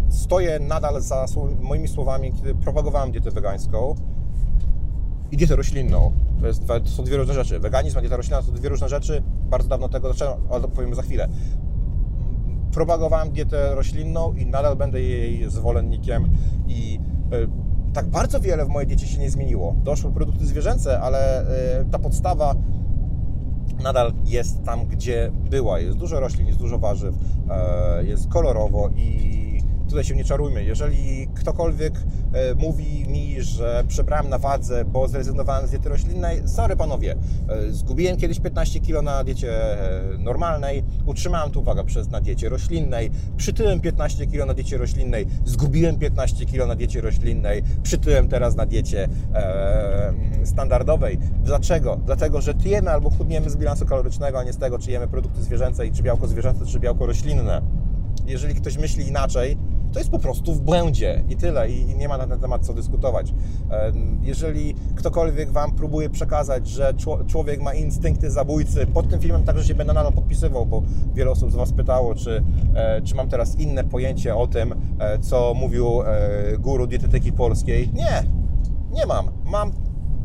stoję 0.08 0.58
nadal 0.58 1.00
za 1.00 1.26
moimi 1.60 1.88
słowami, 1.88 2.32
kiedy 2.32 2.54
propagowałem 2.54 3.10
dietę 3.10 3.30
wegańską 3.30 3.94
i 5.30 5.36
dietę 5.36 5.56
roślinną. 5.56 6.12
To, 6.40 6.46
jest, 6.46 6.66
to 6.66 6.86
są 6.86 7.04
dwie 7.04 7.16
różne 7.16 7.34
rzeczy. 7.34 7.58
Weganizm 7.58 7.98
a 7.98 8.00
dieta 8.00 8.16
roślinna 8.16 8.42
to 8.42 8.52
dwie 8.52 8.68
różne 8.68 8.88
rzeczy. 8.88 9.22
Bardzo 9.50 9.68
dawno 9.68 9.88
tego 9.88 10.08
zacząłem, 10.08 10.40
ale 10.50 10.68
powiem 10.68 10.94
za 10.94 11.02
chwilę 11.02 11.28
propagowałem 12.76 13.30
dietę 13.30 13.74
roślinną 13.74 14.32
i 14.32 14.46
nadal 14.46 14.76
będę 14.76 15.02
jej 15.02 15.50
zwolennikiem 15.50 16.28
i 16.68 17.00
e, 17.32 17.92
tak 17.92 18.06
bardzo 18.06 18.40
wiele 18.40 18.64
w 18.64 18.68
mojej 18.68 18.86
diecie 18.86 19.06
się 19.06 19.18
nie 19.18 19.30
zmieniło. 19.30 19.74
Doszły 19.84 20.12
produkty 20.12 20.46
zwierzęce, 20.46 21.00
ale 21.00 21.40
e, 21.40 21.84
ta 21.84 21.98
podstawa 21.98 22.54
nadal 23.82 24.12
jest 24.24 24.64
tam, 24.64 24.86
gdzie 24.86 25.32
była. 25.50 25.80
Jest 25.80 25.98
dużo 25.98 26.20
roślin, 26.20 26.46
jest 26.46 26.58
dużo 26.58 26.78
warzyw, 26.78 27.14
e, 27.50 28.04
jest 28.04 28.28
kolorowo 28.28 28.90
i 28.96 29.55
tutaj 29.88 30.04
się 30.04 30.14
nie 30.14 30.24
czarujmy. 30.24 30.64
Jeżeli 30.64 31.28
ktokolwiek 31.34 31.94
e, 32.32 32.54
mówi 32.54 33.08
mi, 33.08 33.42
że 33.42 33.84
przebrałem 33.88 34.28
na 34.28 34.38
wadze, 34.38 34.84
bo 34.84 35.08
zrezygnowałem 35.08 35.66
z 35.66 35.70
diety 35.70 35.88
roślinnej, 35.88 36.48
sorry 36.48 36.76
panowie, 36.76 37.16
e, 37.48 37.72
zgubiłem 37.72 38.16
kiedyś 38.16 38.40
15 38.40 38.80
kg 38.80 39.02
na 39.02 39.24
diecie 39.24 39.80
e, 40.14 40.18
normalnej, 40.18 40.84
utrzymałem 41.06 41.50
tu 41.50 41.60
uwagę 41.60 41.84
przez 41.84 42.10
na 42.10 42.20
diecie 42.20 42.48
roślinnej, 42.48 43.10
przytyłem 43.36 43.80
15 43.80 44.26
kg 44.26 44.46
na 44.46 44.54
diecie 44.54 44.78
roślinnej, 44.78 45.26
zgubiłem 45.44 45.98
15 45.98 46.46
kg 46.46 46.66
na 46.66 46.74
diecie 46.74 47.00
roślinnej, 47.00 47.62
przytyłem 47.82 48.28
teraz 48.28 48.56
na 48.56 48.66
diecie 48.66 49.08
e, 49.34 50.14
standardowej. 50.44 51.18
Dlaczego? 51.44 51.96
Dlatego, 52.06 52.40
że 52.40 52.54
tyjemy 52.54 52.90
albo 52.90 53.10
chudniemy 53.10 53.50
z 53.50 53.56
bilansu 53.56 53.86
kalorycznego, 53.86 54.38
a 54.38 54.44
nie 54.44 54.52
z 54.52 54.58
tego, 54.58 54.78
czy 54.78 54.90
jemy 54.90 55.08
produkty 55.08 55.42
zwierzęce 55.42 55.86
i 55.86 55.92
czy 55.92 56.02
białko 56.02 56.26
zwierzęce, 56.26 56.66
czy 56.66 56.80
białko 56.80 57.06
roślinne. 57.06 57.62
Jeżeli 58.26 58.54
ktoś 58.54 58.78
myśli 58.78 59.08
inaczej, 59.08 59.58
to 59.92 60.00
jest 60.00 60.10
po 60.10 60.18
prostu 60.18 60.54
w 60.54 60.60
błędzie 60.60 61.24
i 61.28 61.36
tyle, 61.36 61.70
i 61.70 61.96
nie 61.96 62.08
ma 62.08 62.18
na 62.18 62.26
ten 62.26 62.40
temat 62.40 62.66
co 62.66 62.74
dyskutować. 62.74 63.34
Jeżeli 64.22 64.74
ktokolwiek 64.94 65.50
Wam 65.50 65.72
próbuje 65.72 66.10
przekazać, 66.10 66.68
że 66.68 66.94
człowiek 67.26 67.62
ma 67.62 67.74
instynkty 67.74 68.30
zabójcy, 68.30 68.86
pod 68.86 69.08
tym 69.08 69.20
filmem 69.20 69.44
także 69.44 69.64
się 69.64 69.74
będę 69.74 69.92
nadal 69.92 70.12
podpisywał, 70.12 70.66
bo 70.66 70.82
wiele 71.14 71.30
osób 71.30 71.52
z 71.52 71.54
Was 71.54 71.72
pytało, 71.72 72.14
czy, 72.14 72.44
e, 72.74 73.02
czy 73.02 73.14
mam 73.14 73.28
teraz 73.28 73.58
inne 73.58 73.84
pojęcie 73.84 74.36
o 74.36 74.46
tym, 74.46 74.74
e, 74.98 75.18
co 75.18 75.54
mówił 75.54 76.02
e, 76.02 76.58
guru 76.58 76.86
dietetyki 76.86 77.32
polskiej. 77.32 77.90
Nie, 77.92 78.22
nie 78.92 79.06
mam. 79.06 79.30
Mam 79.44 79.72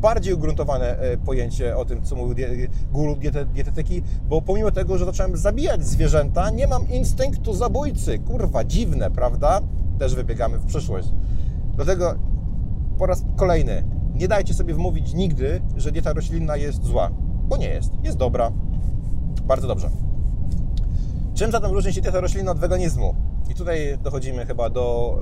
bardziej 0.02 0.34
ugruntowane 0.34 0.98
e, 0.98 1.16
pojęcie 1.16 1.76
o 1.76 1.84
tym, 1.84 2.02
co 2.02 2.16
mówił 2.16 2.46
guru 2.92 3.16
dietetyki, 3.54 4.02
bo 4.28 4.42
pomimo 4.42 4.70
tego, 4.70 4.98
że 4.98 5.04
zacząłem 5.04 5.36
zabijać 5.36 5.84
zwierzęta, 5.84 6.50
nie 6.50 6.66
mam 6.66 6.88
instynktu 6.88 7.54
zabójcy. 7.54 8.18
Kurwa, 8.18 8.64
dziwne, 8.64 9.10
prawda? 9.10 9.60
Też 9.98 10.14
wybiegamy 10.14 10.58
w 10.58 10.66
przyszłość. 10.66 11.08
Dlatego 11.74 12.14
po 12.98 13.06
raz 13.06 13.24
kolejny, 13.36 13.84
nie 14.14 14.28
dajcie 14.28 14.54
sobie 14.54 14.74
wmówić 14.74 15.14
nigdy, 15.14 15.62
że 15.76 15.92
dieta 15.92 16.12
roślinna 16.12 16.56
jest 16.56 16.84
zła, 16.84 17.10
bo 17.48 17.56
nie 17.56 17.68
jest. 17.68 17.92
Jest 18.02 18.18
dobra. 18.18 18.52
Bardzo 19.44 19.68
dobrze. 19.68 19.90
Czym 21.34 21.52
zatem 21.52 21.72
różni 21.72 21.92
się 21.92 22.00
dieta 22.00 22.20
roślinna 22.20 22.50
od 22.50 22.58
weganizmu? 22.58 23.14
I 23.50 23.54
tutaj 23.54 23.98
dochodzimy 24.02 24.46
chyba 24.46 24.70
do 24.70 25.16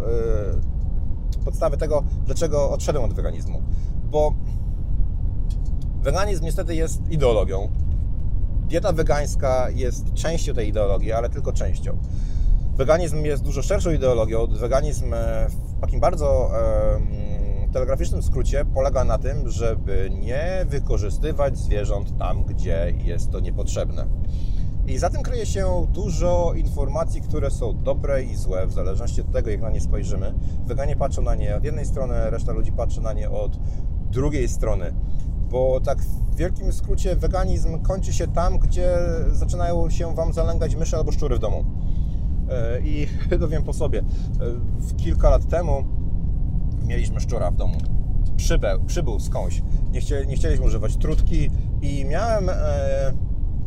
yy, 1.36 1.44
podstawy 1.44 1.76
tego, 1.76 2.02
dlaczego 2.26 2.70
odszedłem 2.70 3.04
od 3.04 3.14
weganizmu. 3.14 3.62
Bo 4.10 4.34
Weganizm 6.02 6.44
niestety 6.44 6.74
jest 6.74 7.10
ideologią. 7.10 7.68
Dieta 8.68 8.92
wegańska 8.92 9.70
jest 9.70 10.14
częścią 10.14 10.54
tej 10.54 10.68
ideologii, 10.68 11.12
ale 11.12 11.28
tylko 11.28 11.52
częścią. 11.52 11.98
Weganizm 12.76 13.24
jest 13.24 13.42
dużo 13.42 13.62
szerszą 13.62 13.90
ideologią. 13.90 14.46
Weganizm 14.46 15.14
e, 15.14 15.46
w 15.48 15.80
takim 15.80 16.00
bardzo 16.00 16.50
e, 16.58 17.70
telegraficznym 17.72 18.22
skrócie 18.22 18.64
polega 18.64 19.04
na 19.04 19.18
tym, 19.18 19.48
żeby 19.48 20.10
nie 20.20 20.66
wykorzystywać 20.68 21.58
zwierząt 21.58 22.18
tam, 22.18 22.44
gdzie 22.44 22.94
jest 23.04 23.30
to 23.30 23.40
niepotrzebne. 23.40 24.06
I 24.86 24.98
za 24.98 25.10
tym 25.10 25.22
kryje 25.22 25.46
się 25.46 25.86
dużo 25.92 26.52
informacji, 26.56 27.20
które 27.20 27.50
są 27.50 27.82
dobre 27.82 28.22
i 28.22 28.36
złe, 28.36 28.66
w 28.66 28.72
zależności 28.72 29.20
od 29.20 29.32
tego, 29.32 29.50
jak 29.50 29.60
na 29.60 29.70
nie 29.70 29.80
spojrzymy. 29.80 30.34
Weganie 30.66 30.96
patrzą 30.96 31.22
na 31.22 31.34
nie 31.34 31.56
od 31.56 31.64
jednej 31.64 31.86
strony, 31.86 32.30
reszta 32.30 32.52
ludzi 32.52 32.72
patrzy 32.72 33.00
na 33.00 33.12
nie 33.12 33.30
od 33.30 33.58
drugiej 34.10 34.48
strony 34.48 34.92
bo 35.50 35.80
tak 35.80 36.02
w 36.02 36.36
wielkim 36.36 36.72
skrócie 36.72 37.16
weganizm 37.16 37.78
kończy 37.78 38.12
się 38.12 38.26
tam, 38.26 38.58
gdzie 38.58 38.98
zaczynają 39.32 39.90
się 39.90 40.14
Wam 40.14 40.32
zalęgać 40.32 40.76
myszy 40.76 40.96
albo 40.96 41.12
szczury 41.12 41.36
w 41.36 41.38
domu. 41.38 41.64
E, 42.50 42.80
I 42.80 43.06
to 43.40 43.48
wiem 43.48 43.62
po 43.62 43.72
sobie. 43.72 43.98
E, 43.98 44.04
kilka 44.96 45.30
lat 45.30 45.48
temu 45.48 45.84
mieliśmy 46.86 47.20
szczura 47.20 47.50
w 47.50 47.56
domu. 47.56 47.78
Przybył, 48.36 48.84
przybył 48.86 49.20
skądś. 49.20 49.62
Nie, 49.92 50.00
chcieli, 50.00 50.28
nie 50.28 50.36
chcieliśmy 50.36 50.66
używać 50.66 50.96
trutki 50.96 51.50
i 51.82 52.04
miałem 52.04 52.48
e, 52.48 52.54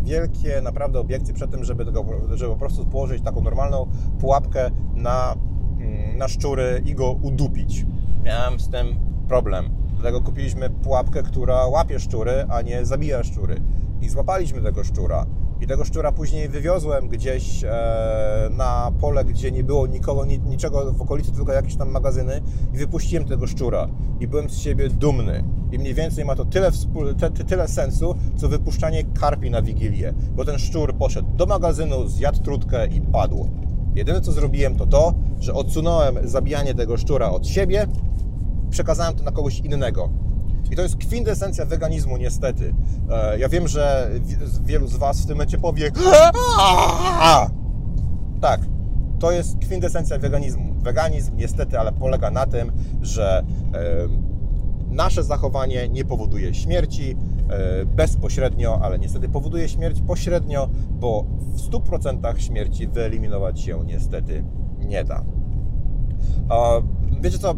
wielkie 0.03 0.61
naprawdę 0.61 0.99
obiekcje 0.99 1.33
przed 1.33 1.51
tym, 1.51 1.63
żeby, 1.63 1.85
tego, 1.85 2.05
żeby 2.33 2.53
po 2.53 2.59
prostu 2.59 2.85
położyć 2.85 3.23
taką 3.23 3.41
normalną 3.41 3.87
pułapkę 4.19 4.71
na, 4.95 5.35
mm, 5.79 6.17
na 6.17 6.27
szczury 6.27 6.81
i 6.85 6.95
go 6.95 7.11
udupić. 7.11 7.85
Miałem 8.23 8.59
z 8.59 8.69
tym 8.69 8.87
problem 9.27 9.82
Dlatego 10.03 10.21
kupiliśmy 10.21 10.69
pułapkę, 10.69 11.23
która 11.23 11.67
łapie 11.67 11.99
szczury, 11.99 12.45
a 12.49 12.61
nie 12.61 12.85
zabija 12.85 13.23
szczury. 13.23 13.61
I 14.01 14.09
złapaliśmy 14.09 14.61
tego 14.61 14.83
szczura. 14.83 15.25
I 15.61 15.67
tego 15.67 15.85
szczura 15.85 16.11
później 16.11 16.49
wywiozłem 16.49 17.07
gdzieś 17.07 17.63
e, 17.63 18.49
na 18.51 18.91
pole, 19.01 19.25
gdzie 19.25 19.51
nie 19.51 19.63
było 19.63 19.87
nikogo, 19.87 20.25
ni, 20.25 20.39
niczego 20.39 20.93
w 20.93 21.01
okolicy, 21.01 21.31
tylko 21.31 21.53
jakieś 21.53 21.75
tam 21.75 21.91
magazyny 21.91 22.41
i 22.73 22.77
wypuściłem 22.77 23.25
tego 23.25 23.47
szczura. 23.47 23.87
I 24.19 24.27
byłem 24.27 24.49
z 24.49 24.57
siebie 24.57 24.89
dumny. 24.89 25.43
I 25.71 25.79
mniej 25.79 25.93
więcej 25.93 26.25
ma 26.25 26.35
to 26.35 26.45
tyle, 26.45 26.71
te, 27.19 27.29
tyle 27.29 27.67
sensu, 27.67 28.15
co 28.35 28.49
wypuszczanie 28.49 29.03
karpi 29.03 29.49
na 29.49 29.61
Wigilię. 29.61 30.13
Bo 30.35 30.45
ten 30.45 30.59
szczur 30.59 30.95
poszedł 30.95 31.27
do 31.35 31.45
magazynu, 31.45 32.07
zjadł 32.07 32.41
trutkę 32.41 32.87
i 32.87 33.01
padł. 33.01 33.49
Jedyne 33.95 34.21
co 34.21 34.31
zrobiłem 34.31 34.75
to 34.75 34.85
to, 34.85 35.13
że 35.39 35.53
odsunąłem 35.53 36.15
zabijanie 36.23 36.73
tego 36.73 36.97
szczura 36.97 37.31
od 37.31 37.47
siebie 37.47 37.87
przekazałem 38.73 39.15
to 39.15 39.23
na 39.23 39.31
kogoś 39.31 39.59
innego. 39.59 40.09
I 40.71 40.75
to 40.75 40.81
jest 40.81 40.95
kwintesencja 40.95 41.65
weganizmu, 41.65 42.17
niestety. 42.17 42.73
E, 43.09 43.39
ja 43.39 43.49
wiem, 43.49 43.67
że 43.67 44.11
wielu 44.63 44.87
z 44.87 44.95
Was 44.95 45.21
w 45.21 45.25
tym 45.25 45.35
momencie 45.35 45.57
powie 45.57 45.91
tak, 48.41 48.61
to 49.19 49.31
jest 49.31 49.57
kwintesencja 49.57 50.19
weganizmu. 50.19 50.73
Weganizm 50.73 51.35
niestety, 51.35 51.79
ale 51.79 51.91
polega 51.91 52.31
na 52.31 52.45
tym, 52.45 52.71
że 53.01 53.43
nasze 54.89 55.23
zachowanie 55.23 55.89
nie 55.89 56.05
powoduje 56.05 56.53
śmierci 56.53 57.15
e, 57.49 57.85
bezpośrednio, 57.85 58.79
ale 58.81 58.99
niestety 58.99 59.29
powoduje 59.29 59.69
śmierć 59.69 60.01
pośrednio, 60.01 60.69
bo 60.89 61.25
w 61.39 61.61
100% 61.71 62.37
śmierci 62.37 62.87
wyeliminować 62.87 63.61
się 63.61 63.83
niestety 63.85 64.43
nie 64.79 65.03
da. 65.03 65.23
Wiecie 67.21 67.39
co, 67.39 67.55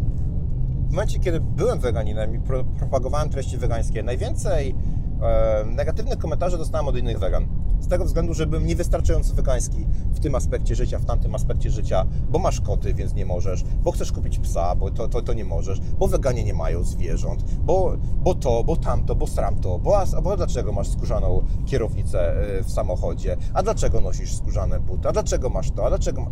momencie, 0.96 1.20
kiedy 1.20 1.40
byłem 1.40 1.80
weganinem 1.80 2.36
i 2.36 2.40
propagowałem 2.80 3.30
treści 3.30 3.58
wegańskie, 3.58 4.04
najwięcej 4.04 4.75
E, 5.22 5.66
negatywne 5.66 6.18
komentarze 6.18 6.58
dostałem 6.58 6.88
od 6.88 6.98
innych 6.98 7.20
wegan. 7.20 7.48
Z 7.80 7.88
tego 7.88 8.06
względu, 8.06 8.34
że 8.34 8.48
byłem 8.48 8.66
niewystarczająco 8.66 9.34
wegański 9.34 9.88
w 10.14 10.20
tym 10.20 10.36
aspekcie 10.36 10.75
życia, 10.75 11.00
w 11.00 11.06
tamtym 11.06 11.36
aspekcie 11.36 11.72
życia, 11.72 12.06
bo 12.30 12.40
masz 12.40 12.62
koty, 12.62 12.94
więc 12.94 13.14
nie 13.14 13.25
możesz, 13.25 13.64
bo 13.84 13.92
chcesz 13.92 14.12
kupić 14.12 14.40
psa, 14.40 14.75
bo 14.75 14.92
to, 14.92 15.08
to, 15.08 15.22
to 15.22 15.34
nie 15.34 15.46
możesz, 15.46 15.80
bo 16.00 16.08
weganie 16.08 16.44
nie 16.44 16.54
mają 16.54 16.84
zwierząt, 16.84 17.44
bo, 17.44 17.98
bo 18.18 18.36
to, 18.36 18.64
bo 18.64 18.75
tamto, 18.75 19.16
bo 19.16 19.28
sramto, 19.28 19.80
bo, 19.80 20.00
a, 20.00 20.22
bo 20.22 20.38
dlaczego 20.38 20.72
masz 20.72 20.88
skórzaną 20.88 21.46
kierownicę 21.66 22.34
e, 22.60 22.64
w 22.64 22.72
samochodzie, 22.72 23.38
a 23.54 23.64
dlaczego 23.64 24.02
nosisz 24.02 24.36
skórzane 24.36 24.80
buty, 24.80 25.08
a 25.08 25.12
dlaczego 25.12 25.50
masz 25.50 25.72
to, 25.72 25.86
a 25.86 25.90
dlaczego... 25.90 26.32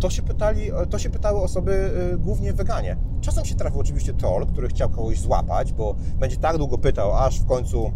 To 0.00 0.10
się, 0.10 0.22
pytali, 0.22 0.70
to 0.90 0.98
się 0.98 1.10
pytały 1.10 1.40
osoby 1.40 1.90
y, 2.14 2.18
głównie 2.18 2.52
weganie. 2.52 2.96
Czasem 3.20 3.44
się 3.44 3.54
trafił 3.54 3.80
oczywiście 3.80 4.14
troll, 4.14 4.46
który 4.46 4.68
chciał 4.68 4.90
kogoś 4.90 5.20
złapać, 5.20 5.72
bo 5.72 5.94
będzie 6.18 6.36
tak 6.36 6.58
długo 6.58 6.78
pytał, 6.78 7.16
aż 7.16 7.40
w 7.40 7.46
końcu 7.46 7.92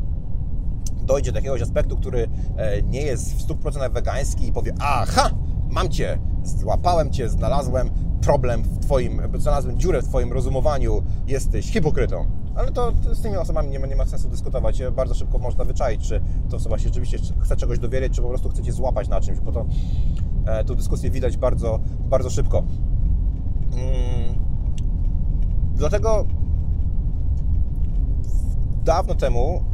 dojdzie 1.03 1.33
do 1.33 1.39
jakiegoś 1.39 1.63
aspektu, 1.63 1.97
który 1.97 2.29
e, 2.57 2.83
nie 2.83 3.03
jest 3.03 3.35
w 3.35 3.49
100% 3.49 3.93
wegański 3.93 4.49
i 4.49 4.53
powie, 4.53 4.75
aha, 4.81 5.31
mam 5.71 5.89
Cię, 5.89 6.19
złapałem 6.45 7.13
Cię, 7.13 7.29
znalazłem 7.29 7.91
problem 8.21 8.63
w 8.63 8.79
Twoim, 8.79 9.21
znalazłem 9.39 9.79
dziurę 9.79 10.03
w 10.03 10.09
Twoim 10.09 10.33
rozumowaniu, 10.33 11.03
jesteś 11.27 11.73
hipokrytą. 11.73 12.27
Ale 12.55 12.73
to 12.73 12.93
z 13.13 13.23
tymi 13.23 13.37
osobami 13.37 13.71
nie 13.71 13.79
ma, 13.79 13.87
nie 13.87 13.97
ma 13.97 14.07
sensu 14.07 14.29
dyskutować. 14.29 14.83
Bardzo 14.93 15.15
szybko 15.15 15.39
można 15.39 15.65
wyczaić, 15.65 16.09
czy 16.09 16.21
to 16.51 16.57
osoba 16.57 16.79
się 16.79 16.85
rzeczywiście 16.85 17.19
chce 17.41 17.57
czegoś 17.57 17.79
dowiedzieć, 17.79 18.13
czy 18.13 18.23
po 18.23 18.29
prostu 18.29 18.49
chce 18.49 18.63
Cię 18.63 18.73
złapać 18.73 19.09
na 19.09 19.21
czymś, 19.21 19.41
bo 19.41 19.53
to 19.53 19.61
e, 19.61 19.65
tą 20.67 20.75
dyskusję 20.75 21.11
widać 21.11 21.37
bardzo, 21.37 21.81
bardzo 22.11 22.31
szybko. 22.31 22.59
Mm. 23.73 24.35
Dlatego 25.75 26.27
dawno 28.85 29.15
temu 29.15 29.65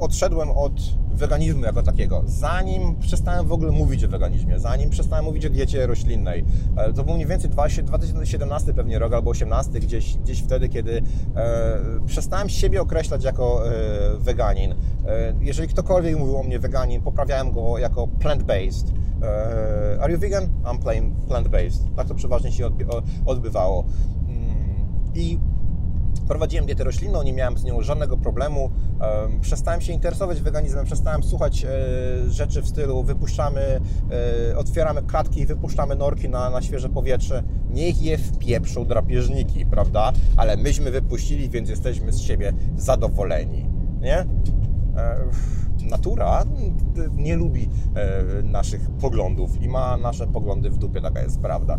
odszedłem 0.00 0.50
od 0.50 0.72
weganizmu 1.20 1.64
jako 1.64 1.82
takiego. 1.82 2.22
Zanim 2.26 2.96
przestałem 2.96 3.46
w 3.46 3.52
ogóle 3.52 3.72
mówić 3.72 4.04
o 4.04 4.08
weganizmie, 4.08 4.58
zanim 4.58 4.90
przestałem 4.90 5.24
mówić 5.24 5.46
o 5.46 5.50
diecie 5.50 5.86
roślinnej, 5.86 6.44
e, 6.76 6.92
to 6.92 7.04
był 7.04 7.14
mniej 7.14 7.26
więcej 7.26 7.50
2017 7.50 8.74
pewnie 8.74 8.98
rok 8.98 9.12
albo 9.12 9.30
18, 9.30 9.80
gdzieś, 9.80 10.16
gdzieś 10.16 10.42
wtedy, 10.42 10.68
kiedy 10.68 11.02
e, 11.36 11.78
przestałem 12.06 12.48
siebie 12.48 12.82
określać 12.82 13.24
jako 13.24 13.68
e, 13.68 13.70
weganin. 14.18 14.72
E, 14.72 14.76
jeżeli 15.40 15.68
ktokolwiek 15.68 16.18
mówił 16.18 16.36
o 16.36 16.42
mnie 16.42 16.58
weganin, 16.58 17.00
poprawiałem 17.00 17.52
go 17.52 17.78
jako 17.78 18.06
plant-based. 18.06 18.92
E, 19.22 19.98
are 20.00 20.12
you 20.12 20.18
vegan? 20.18 20.48
I'm 20.64 20.78
plant-based. 21.28 21.96
Tak 21.96 22.08
to 22.08 22.14
przeważnie 22.14 22.52
się 22.52 22.70
odbywało. 23.26 23.84
Mm, 24.28 25.12
I 25.14 25.38
prowadziłem 26.28 26.66
dietę 26.66 26.84
roślinną, 26.84 27.22
nie 27.22 27.32
miałem 27.32 27.58
z 27.58 27.64
nią 27.64 27.82
żadnego 27.82 28.16
problemu. 28.16 28.70
Przestałem 29.40 29.80
się 29.80 29.92
interesować 29.92 30.40
weganizmem, 30.40 30.84
przestałem 30.84 31.22
słuchać 31.22 31.64
e, 31.64 31.68
rzeczy 32.30 32.62
w 32.62 32.68
stylu 32.68 33.02
wypuszczamy, 33.02 33.80
e, 34.50 34.58
otwieramy 34.58 35.02
klatki 35.02 35.40
i 35.40 35.46
wypuszczamy 35.46 35.96
norki 35.96 36.28
na, 36.28 36.50
na 36.50 36.62
świeże 36.62 36.88
powietrze. 36.88 37.42
Niech 37.70 38.02
je 38.02 38.18
wpieprzą 38.18 38.84
drapieżniki, 38.86 39.66
prawda? 39.66 40.12
Ale 40.36 40.56
myśmy 40.56 40.90
wypuścili, 40.90 41.50
więc 41.50 41.68
jesteśmy 41.68 42.12
z 42.12 42.20
siebie 42.20 42.52
zadowoleni, 42.76 43.66
nie? 44.00 44.18
E, 44.18 44.26
natura 45.90 46.44
nie 47.12 47.36
lubi 47.36 47.68
naszych 48.44 48.90
poglądów 48.90 49.62
i 49.62 49.68
ma 49.68 49.96
nasze 49.96 50.26
poglądy 50.26 50.70
w 50.70 50.78
dupie, 50.78 51.00
taka 51.00 51.22
jest 51.22 51.40
prawda. 51.40 51.78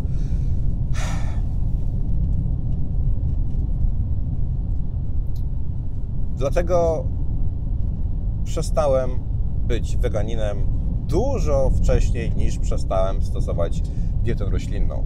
Dlatego 6.42 7.04
przestałem 8.44 9.10
być 9.66 9.96
weganinem 9.96 10.58
dużo 11.08 11.70
wcześniej 11.70 12.32
niż 12.36 12.58
przestałem 12.58 13.22
stosować 13.22 13.82
dietę 14.22 14.44
roślinną. 14.44 15.04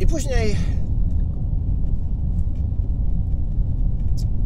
I 0.00 0.06
później 0.06 0.56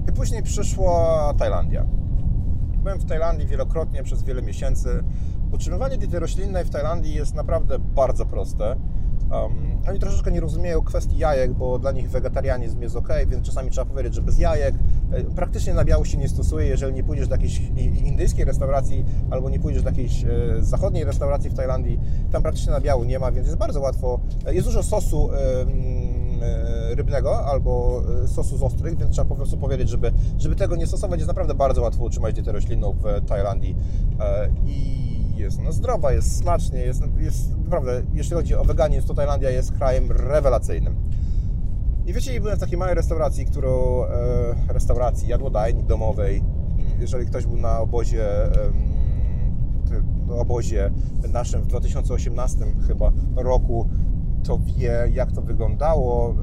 i 0.09 0.13
później 0.13 0.43
przyszła 0.43 1.35
Tajlandia. 1.39 1.87
Byłem 2.83 2.99
w 2.99 3.05
Tajlandii 3.05 3.47
wielokrotnie 3.47 4.03
przez 4.03 4.23
wiele 4.23 4.43
miesięcy. 4.43 5.05
Utrzymywanie 5.53 5.99
diety 5.99 6.19
roślinnej 6.19 6.65
w 6.65 6.71
Tajlandii 6.71 7.15
jest 7.15 7.35
naprawdę 7.35 7.79
bardzo 7.79 8.27
proste. 8.27 8.77
Um, 9.31 9.71
oni 9.89 9.99
troszeczkę 9.99 10.33
nie 10.33 10.41
rozumieją 10.41 10.83
kwestii 10.83 11.19
jajek, 11.19 11.53
bo 11.53 11.79
dla 11.79 11.93
nich 11.93 12.11
wegetarianizm 12.11 12.83
jest 12.83 12.97
ok, 12.97 13.09
więc 13.27 13.47
czasami 13.47 13.71
trzeba 13.71 13.91
powiedzieć, 13.91 14.15
że 14.15 14.23
bez 14.23 14.39
jajek. 14.39 14.75
E, 15.13 15.25
praktycznie 15.25 15.75
nabiału 15.75 16.05
się 16.05 16.19
nie 16.19 16.29
stosuje, 16.29 16.67
jeżeli 16.67 16.95
nie 16.95 17.05
pójdziesz 17.05 17.29
do 17.29 17.35
jakiejś 17.35 17.61
indyjskiej 18.05 18.45
restauracji 18.45 19.05
albo 19.31 19.51
nie 19.51 19.59
pójdziesz 19.59 19.83
do 19.83 19.89
jakiejś 19.89 20.25
e, 20.25 20.29
zachodniej 20.61 21.05
restauracji 21.05 21.51
w 21.51 21.55
Tajlandii, 21.55 22.01
tam 22.33 22.43
praktycznie 22.43 22.73
nabiału 22.73 23.05
nie 23.05 23.19
ma, 23.19 23.33
więc 23.33 23.47
jest 23.47 23.59
bardzo 23.59 23.81
łatwo. 23.81 24.21
E, 24.47 24.55
jest 24.55 24.67
dużo 24.67 24.83
sosu 24.83 25.31
rybnego 26.91 27.47
albo 27.47 28.03
sosu 28.27 28.59
z 28.59 28.63
ostrych, 28.63 28.97
więc 28.97 29.11
trzeba 29.11 29.29
po 29.29 29.37
prostu 29.37 29.57
powiedzieć, 29.57 29.89
żeby, 29.89 30.13
żeby 30.39 30.57
tego 30.57 30.77
nie 30.77 30.87
stosować. 30.87 31.19
Jest 31.19 31.29
naprawdę 31.29 31.55
bardzo 31.55 31.83
łatwo 31.83 32.05
utrzymać 32.05 32.35
dietę 32.35 32.53
roślinną 32.53 32.93
w 32.93 33.27
Tajlandii. 33.27 33.77
I 34.67 35.10
jest 35.41 35.59
ona 35.59 35.73
zdrowa, 35.73 36.13
jest 36.13 36.37
smacznie, 36.37 36.79
jest, 36.79 37.03
jest 37.19 37.59
naprawdę, 37.59 38.03
jeśli 38.13 38.37
chodzi 38.37 38.55
o 38.55 38.65
weganizm, 38.65 39.09
to 39.09 39.15
Tajlandia 39.15 39.51
jest 39.51 39.73
krajem 39.73 40.13
rewelacyjnym. 40.13 40.97
I 42.07 42.13
wiecie, 42.13 42.41
byłem 42.41 42.57
w 42.57 42.61
takiej 42.61 42.79
małej 42.79 42.95
restauracji, 42.95 43.47
którą, 43.47 44.05
e, 44.05 44.73
restauracji, 44.73 45.29
jadłodajni 45.29 45.85
domowej, 45.85 46.43
jeżeli 46.99 47.27
ktoś 47.27 47.47
był 47.47 47.57
na 47.57 47.81
obozie, 47.81 48.45
e, 48.45 48.51
obozie 50.39 50.91
naszym 51.33 51.63
w 51.63 51.67
2018 51.67 52.65
chyba 52.87 53.13
roku, 53.37 53.89
to 54.43 54.59
wie, 54.59 55.09
jak 55.13 55.33
to 55.33 55.43
wyglądało. 55.43 56.31
E, 56.31 56.35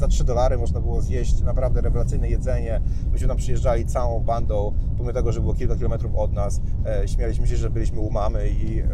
za 0.00 0.08
3 0.08 0.24
dolary 0.24 0.58
można 0.58 0.80
było 0.80 1.02
zjeść 1.02 1.42
naprawdę 1.42 1.80
rewelacyjne 1.80 2.28
jedzenie. 2.28 2.80
Myśmy 3.12 3.28
tam 3.28 3.36
przyjeżdżali 3.36 3.86
całą 3.86 4.20
bandą, 4.20 4.72
pomimo 4.96 5.12
tego, 5.12 5.32
że 5.32 5.40
było 5.40 5.54
kilka 5.54 5.76
kilometrów 5.76 6.14
od 6.14 6.32
nas. 6.32 6.60
E, 6.86 7.08
śmialiśmy 7.08 7.46
się, 7.46 7.56
że 7.56 7.70
byliśmy 7.70 8.00
u 8.00 8.10
mamy 8.10 8.48
i 8.48 8.80
e, 8.80 8.86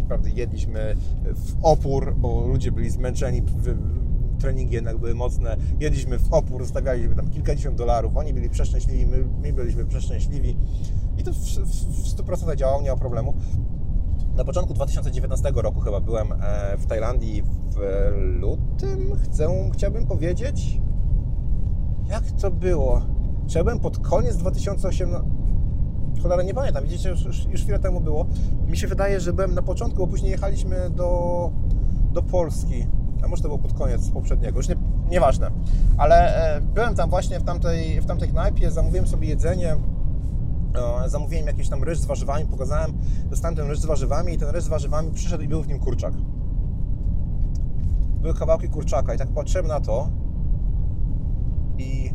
naprawdę 0.00 0.30
jedliśmy 0.30 0.96
w 1.34 1.56
opór, 1.62 2.14
bo 2.16 2.46
ludzie 2.46 2.72
byli 2.72 2.90
zmęczeni, 2.90 3.42
treningi 4.38 4.74
jednak 4.74 4.98
były 4.98 5.14
mocne. 5.14 5.56
Jedliśmy 5.80 6.18
w 6.18 6.32
opór, 6.32 6.62
zostawialiśmy 6.62 7.14
tam 7.14 7.30
kilkadziesiąt 7.30 7.76
dolarów. 7.76 8.16
Oni 8.16 8.34
byli 8.34 8.50
przeszczęśliwi, 8.50 9.06
my, 9.06 9.24
my 9.42 9.52
byliśmy 9.52 9.84
przeszczęśliwi. 9.84 10.56
I 11.18 11.22
to 11.22 11.32
w, 11.32 11.36
w, 11.36 11.68
w 12.02 12.16
100% 12.16 12.56
działało, 12.56 12.82
nie 12.82 12.90
ma 12.90 12.96
problemu. 12.96 13.34
Na 14.38 14.44
początku 14.44 14.74
2019 14.74 15.52
roku 15.54 15.80
chyba 15.80 16.00
byłem 16.00 16.32
e, 16.32 16.76
w 16.76 16.86
Tajlandii 16.86 17.42
w 17.42 17.78
lutym, 18.40 19.14
chcę, 19.22 19.48
chciałbym 19.72 20.06
powiedzieć. 20.06 20.80
Jak 22.08 22.30
to 22.30 22.50
było? 22.50 23.02
Czy 23.46 23.58
ja 23.58 23.64
byłem 23.64 23.80
pod 23.80 23.98
koniec 23.98 24.36
2018? 24.36 25.06
Cholera, 26.22 26.42
nie 26.42 26.54
pamiętam, 26.54 26.84
widzicie, 26.84 27.08
już, 27.08 27.24
już, 27.24 27.62
chwilę 27.62 27.78
temu 27.78 28.00
było. 28.00 28.26
Mi 28.66 28.76
się 28.76 28.86
wydaje, 28.86 29.20
że 29.20 29.32
byłem 29.32 29.54
na 29.54 29.62
początku, 29.62 29.98
bo 29.98 30.06
później 30.06 30.30
jechaliśmy 30.30 30.90
do, 30.90 31.50
do 32.12 32.22
Polski. 32.22 32.86
A 33.22 33.28
może 33.28 33.42
to 33.42 33.48
było 33.48 33.58
pod 33.58 33.72
koniec 33.72 34.10
poprzedniego, 34.10 34.56
już 34.56 34.68
nie, 34.68 34.76
nieważne. 35.10 35.50
Ale 35.96 36.36
e, 36.56 36.60
byłem 36.60 36.94
tam 36.94 37.10
właśnie 37.10 37.40
w 37.40 37.44
tamtej, 37.44 38.00
w 38.00 38.06
tamtej 38.06 38.28
knajpie, 38.28 38.70
zamówiłem 38.70 39.06
sobie 39.06 39.28
jedzenie 39.28 39.76
zamówiłem 41.06 41.46
jakiś 41.46 41.68
tam 41.68 41.82
ryż 41.82 41.98
z 41.98 42.04
warzywami, 42.04 42.46
pokazałem, 42.46 42.92
dostałem 43.30 43.56
ten 43.56 43.68
ryż 43.68 43.78
z 43.78 43.86
warzywami 43.86 44.32
i 44.34 44.38
ten 44.38 44.48
ryż 44.48 44.64
z 44.64 44.68
warzywami 44.68 45.10
przyszedł 45.10 45.42
i 45.44 45.48
był 45.48 45.62
w 45.62 45.68
nim 45.68 45.78
kurczak. 45.78 46.14
Były 48.20 48.34
kawałki 48.34 48.68
kurczaka 48.68 49.14
i 49.14 49.18
tak 49.18 49.28
patrzyłem 49.28 49.66
na 49.66 49.80
to 49.80 50.10
i, 51.78 52.10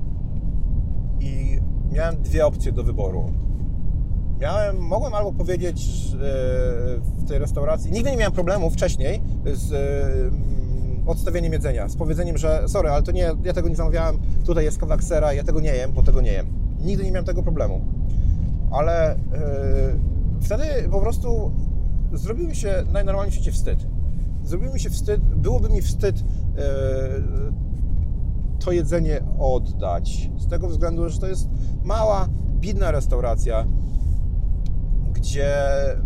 i 1.19 1.59
miałem 1.91 2.21
dwie 2.21 2.45
opcje 2.45 2.71
do 2.71 2.83
wyboru. 2.83 3.31
Miałem, 4.39 4.77
mogłem 4.77 5.13
albo 5.13 5.33
powiedzieć 5.33 5.87
w 7.01 7.27
tej 7.27 7.39
restauracji, 7.39 7.91
nigdy 7.91 8.11
nie 8.11 8.17
miałem 8.17 8.33
problemu 8.33 8.69
wcześniej 8.69 9.21
z 9.53 9.73
mm, 9.73 11.07
odstawieniem 11.07 11.53
jedzenia, 11.53 11.89
z 11.89 11.95
powiedzeniem, 11.95 12.37
że 12.37 12.63
sorry, 12.67 12.89
ale 12.89 13.03
to 13.03 13.11
nie, 13.11 13.31
ja 13.43 13.53
tego 13.53 13.69
nie 13.69 13.75
zamawiałem, 13.75 14.17
tutaj 14.45 14.65
jest 14.65 14.77
kawałek 14.77 15.03
sera, 15.03 15.33
ja 15.33 15.43
tego 15.43 15.59
nie 15.59 15.75
jem, 15.75 15.91
bo 15.91 16.03
tego 16.03 16.21
nie 16.21 16.31
jem. 16.31 16.47
Nigdy 16.79 17.03
nie 17.03 17.11
miałem 17.11 17.25
tego 17.25 17.43
problemu 17.43 17.81
ale 18.73 19.15
yy, 19.31 20.41
wtedy 20.41 20.89
po 20.91 21.01
prostu 21.01 21.51
zrobił 22.13 22.47
mi 22.47 22.55
się 22.55 22.83
najnormalniej 22.91 23.31
w 23.31 23.33
świecie 23.33 23.51
wstyd. 23.51 23.87
Zrobił 24.43 24.73
mi 24.73 24.79
się 24.79 24.89
wstyd, 24.89 25.21
byłoby 25.21 25.69
mi 25.69 25.81
wstyd 25.81 26.19
yy, 26.19 26.25
to 28.59 28.71
jedzenie 28.71 29.21
oddać. 29.39 30.29
Z 30.37 30.47
tego 30.47 30.67
względu, 30.67 31.09
że 31.09 31.19
to 31.19 31.27
jest 31.27 31.49
mała, 31.83 32.27
bidna 32.59 32.91
restauracja, 32.91 33.65
gdzie 35.13 35.53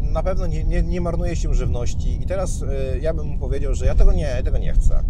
na 0.01 0.23
pewno 0.23 0.47
nie, 0.47 0.63
nie, 0.63 0.81
nie 0.83 1.01
marnuje 1.01 1.35
się 1.35 1.53
żywności. 1.53 2.21
I 2.21 2.25
teraz 2.25 2.61
yy, 2.61 2.99
ja 3.01 3.13
bym 3.13 3.27
mu 3.27 3.39
powiedział, 3.39 3.75
że 3.75 3.85
ja 3.85 3.95
tego 3.95 4.13
nie, 4.13 4.43
tego 4.43 4.57
nie 4.57 4.73
chcę. 4.73 5.03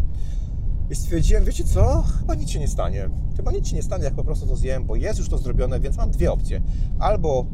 I 0.89 0.95
stwierdziłem, 0.95 1.45
wiecie 1.45 1.63
co, 1.63 2.03
chyba 2.19 2.35
nic 2.35 2.49
się 2.49 2.59
nie 2.59 2.67
stanie. 2.67 3.09
Chyba 3.37 3.51
nic 3.51 3.67
się 3.67 3.75
nie 3.75 3.83
stanie, 3.83 4.03
jak 4.03 4.13
po 4.13 4.23
prostu 4.23 4.47
to 4.47 4.55
zjem, 4.55 4.85
bo 4.85 4.95
jest 4.95 5.19
już 5.19 5.29
to 5.29 5.37
zrobione, 5.37 5.79
więc 5.79 5.97
mam 5.97 6.11
dwie 6.11 6.31
opcje. 6.31 6.61
Albo 6.99 7.45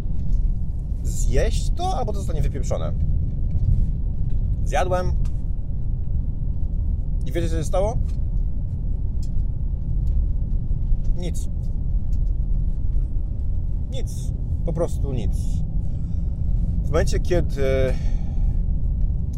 zjeść 1.04 1.72
to, 1.76 1.98
albo 1.98 2.13
to 2.13 2.17
zostanie 2.17 2.41
wypieprzone. 2.41 2.93
Zjadłem. 4.63 5.12
I 7.26 7.32
wiecie, 7.32 7.50
co 7.50 7.58
się 7.58 7.63
stało? 7.63 7.98
Nic. 11.15 11.50
Nic. 13.91 14.32
Po 14.65 14.74
prostu 14.74 15.13
nic. 15.13 15.38
W 16.84 16.86
momencie, 16.86 17.19
kiedy 17.19 17.93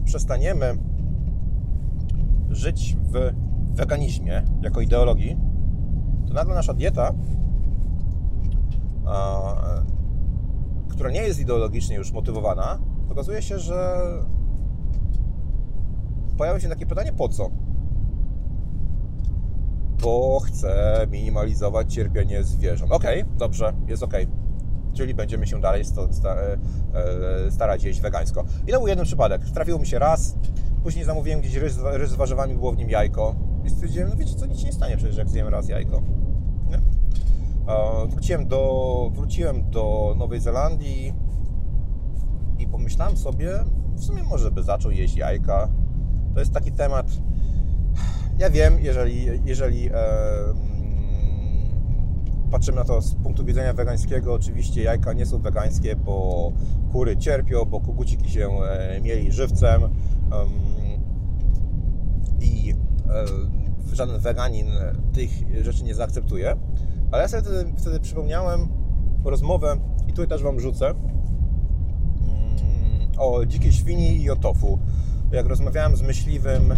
przestaniemy 0.05 0.77
żyć 2.49 2.97
w 3.03 3.44
weganizmie 3.75 4.43
jako 4.61 4.81
ideologii, 4.81 5.37
to 6.27 6.33
nagle 6.33 6.55
nasza 6.55 6.73
dieta, 6.73 7.13
która 10.89 11.11
nie 11.11 11.21
jest 11.21 11.39
ideologicznie 11.39 11.95
już 11.95 12.11
motywowana, 12.11 12.79
okazuje 13.11 13.41
się, 13.41 13.59
że 13.59 13.97
pojawia 16.37 16.59
się 16.59 16.69
takie 16.69 16.85
pytanie, 16.85 17.13
po 17.13 17.29
co? 17.29 17.49
Bo 20.01 20.39
chcę 20.39 21.07
minimalizować 21.11 21.93
cierpienie 21.93 22.43
zwierząt. 22.43 22.91
Okej, 22.91 23.21
okay, 23.21 23.37
dobrze, 23.37 23.73
jest 23.87 24.03
ok. 24.03 24.13
Czyli 24.93 25.13
będziemy 25.13 25.47
się 25.47 25.61
dalej 25.61 25.81
e, 25.81 26.57
e, 27.45 27.51
starać 27.51 27.83
jeść 27.83 28.01
wegańsko. 28.01 28.43
I 28.67 28.71
to 28.71 28.77
był 28.77 28.87
jeden 28.87 29.05
przypadek. 29.05 29.41
Trafiło 29.49 29.79
mi 29.79 29.87
się 29.87 29.99
raz, 29.99 30.35
później 30.83 31.05
zamówiłem 31.05 31.41
gdzieś 31.41 31.55
ryż, 31.55 31.73
ryż 31.83 32.09
z 32.09 32.15
warzywami, 32.15 32.55
było 32.55 32.71
w 32.71 32.77
nim 32.77 32.89
jajko. 32.89 33.35
I 33.65 33.69
stwierdziłem, 33.69 34.09
no 34.09 34.15
wiecie 34.15 34.35
co, 34.35 34.45
nic 34.45 34.59
się 34.59 34.65
nie 34.65 34.73
stanie 34.73 34.97
przecież 34.97 35.17
jak 35.17 35.29
zjemy 35.29 35.49
raz 35.49 35.69
jajko. 35.69 36.01
Nie? 36.69 36.79
Wróciłem 38.07 38.47
do, 38.47 39.11
wróciłem 39.13 39.71
do 39.71 40.15
Nowej 40.17 40.39
Zelandii 40.39 41.13
i 42.59 42.67
pomyślałem 42.67 43.17
sobie, 43.17 43.51
w 43.95 44.03
sumie 44.03 44.23
może 44.23 44.51
by 44.51 44.63
zaczął 44.63 44.91
jeść 44.91 45.15
jajka. 45.15 45.69
To 46.33 46.39
jest 46.39 46.51
taki 46.51 46.71
temat, 46.71 47.07
ja 48.39 48.49
wiem, 48.49 48.79
jeżeli, 48.79 49.25
jeżeli 49.45 49.89
e, 49.89 49.93
patrzymy 52.51 52.77
na 52.77 52.83
to 52.83 53.01
z 53.01 53.15
punktu 53.15 53.45
widzenia 53.45 53.73
wegańskiego, 53.73 54.33
oczywiście 54.33 54.83
jajka 54.83 55.13
nie 55.13 55.25
są 55.25 55.39
wegańskie, 55.39 55.95
bo 55.95 56.51
kury 56.91 57.17
cierpią, 57.17 57.65
bo 57.65 57.81
koguciki 57.81 58.29
się 58.29 58.49
e, 58.49 59.01
mieli 59.01 59.31
żywcem 59.31 59.81
i 62.41 62.71
e, 62.71 62.84
żaden 63.93 64.19
weganin 64.19 64.67
tych 65.13 65.31
rzeczy 65.63 65.83
nie 65.83 65.95
zaakceptuje. 65.95 66.55
Ale 67.11 67.21
ja 67.21 67.27
sobie 67.27 67.43
wtedy, 67.43 67.65
wtedy 67.77 67.99
przypomniałem 67.99 68.67
rozmowę 69.23 69.77
i 70.07 70.09
tutaj 70.09 70.27
też 70.27 70.43
Wam 70.43 70.59
rzucę 70.59 70.87
mm, 70.87 70.97
o 73.17 73.45
dzikiej 73.45 73.73
świni 73.73 74.21
i 74.21 74.29
o 74.29 74.35
tofu. 74.35 74.79
Jak 75.31 75.45
rozmawiałem 75.45 75.95
z 75.95 76.01
myśliwym 76.01 76.73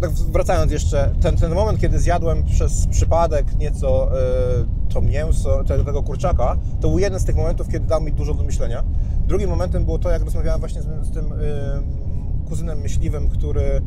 tak 0.00 0.10
wracając 0.10 0.72
jeszcze, 0.72 1.14
ten, 1.20 1.36
ten 1.36 1.54
moment, 1.54 1.80
kiedy 1.80 1.98
zjadłem 1.98 2.44
przez 2.44 2.86
przypadek 2.86 3.56
nieco 3.58 4.10
y, 4.12 4.92
to 4.92 5.00
mięso, 5.00 5.64
tego, 5.64 5.84
tego 5.84 6.02
kurczaka, 6.02 6.56
to 6.80 6.88
był 6.88 6.98
jeden 6.98 7.20
z 7.20 7.24
tych 7.24 7.36
momentów, 7.36 7.68
kiedy 7.68 7.86
dał 7.86 8.00
mi 8.00 8.12
dużo 8.12 8.34
do 8.34 8.42
myślenia. 8.42 8.84
Drugim 9.26 9.50
momentem 9.50 9.84
było 9.84 9.98
to, 9.98 10.10
jak 10.10 10.22
rozmawiałem 10.22 10.60
właśnie 10.60 10.82
z, 10.82 10.86
z 11.06 11.10
tym 11.10 11.32
y, 11.32 12.48
kuzynem 12.48 12.78
myśliwym, 12.78 13.28
który, 13.28 13.82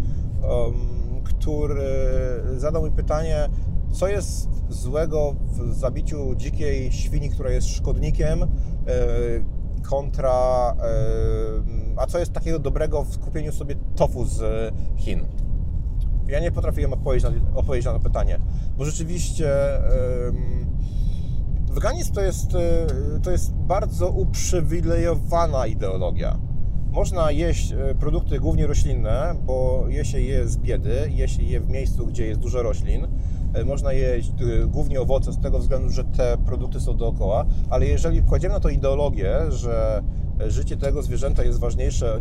który 1.23 1.83
zadał 2.57 2.83
mi 2.83 2.91
pytanie, 2.91 3.49
co 3.91 4.07
jest 4.07 4.49
złego 4.69 5.35
w 5.41 5.73
zabiciu 5.73 6.35
dzikiej 6.35 6.91
świni, 6.91 7.29
która 7.29 7.51
jest 7.51 7.67
szkodnikiem, 7.67 8.43
y, 8.43 8.47
kontra, 9.89 10.75
a 11.97 12.05
co 12.05 12.19
jest 12.19 12.33
takiego 12.33 12.59
dobrego 12.59 13.03
w 13.03 13.19
kupieniu 13.19 13.51
sobie 13.51 13.75
tofu 13.95 14.25
z 14.25 14.41
Chin. 14.95 15.25
Ja 16.27 16.39
nie 16.39 16.51
potrafiłem 16.51 16.93
odpowiedzieć 17.55 17.85
na, 17.85 17.93
to 17.93 17.99
pytanie, 17.99 18.39
bo 18.77 18.85
rzeczywiście 18.85 19.49
weganizm 21.73 22.13
to 22.13 22.21
jest, 22.21 22.53
yy, 22.53 23.19
to 23.23 23.31
jest 23.31 23.53
bardzo 23.53 24.09
uprzywilejowana 24.09 25.67
ideologia. 25.67 26.37
Można 26.93 27.31
jeść 27.31 27.71
e, 27.71 27.95
produkty 27.95 28.39
głównie 28.39 28.67
roślinne, 28.67 29.35
bo 29.45 29.85
je 29.89 30.05
się 30.05 30.21
je 30.21 30.47
z 30.47 30.57
biedy, 30.57 31.11
je 31.11 31.27
się 31.27 31.43
je 31.43 31.59
w 31.59 31.69
miejscu, 31.69 32.07
gdzie 32.07 32.25
jest 32.25 32.39
dużo 32.39 32.63
roślin. 32.63 33.07
E, 33.53 33.65
można 33.65 33.93
jeść 33.93 34.31
głównie 34.67 35.01
owoce 35.01 35.33
z 35.33 35.39
tego 35.39 35.59
względu, 35.59 35.89
że 35.89 36.03
te 36.03 36.37
produkty 36.45 36.79
są 36.79 36.97
dookoła, 36.97 37.45
ale 37.69 37.85
jeżeli 37.85 38.23
kładziemy 38.23 38.53
na 38.53 38.59
to 38.59 38.69
ideologię, 38.69 39.51
że 39.51 40.03
życie 40.47 40.77
tego 40.77 41.03
zwierzęta 41.03 41.43
jest 41.43 41.59
ważniejsze 41.59 42.19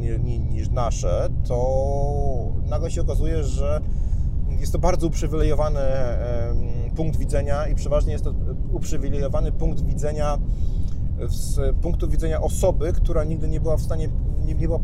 niż 0.50 0.68
nasze, 0.68 1.28
to 1.48 2.52
nagle 2.68 2.90
się 2.90 3.00
okazuje, 3.00 3.44
że 3.44 3.80
jest 4.60 4.72
to 4.72 4.78
bardzo 4.78 5.06
uprzywilejowany 5.06 5.80
punkt 6.96 7.18
widzenia 7.18 7.66
i 7.66 7.74
przeważnie 7.74 8.12
jest 8.12 8.24
to 8.24 8.34
uprzywilejowany 8.72 9.52
punkt 9.52 9.84
widzenia 9.84 10.38
z 11.26 11.76
punktu 11.76 12.08
widzenia 12.08 12.40
osoby, 12.40 12.92
która 12.92 13.24
nigdy 13.24 13.48
nie 13.48 13.60
była 13.60 13.76
w 13.76 13.82
stanie, 13.82 14.08
nie, 14.46 14.54
nie 14.54 14.66
była 14.66 14.78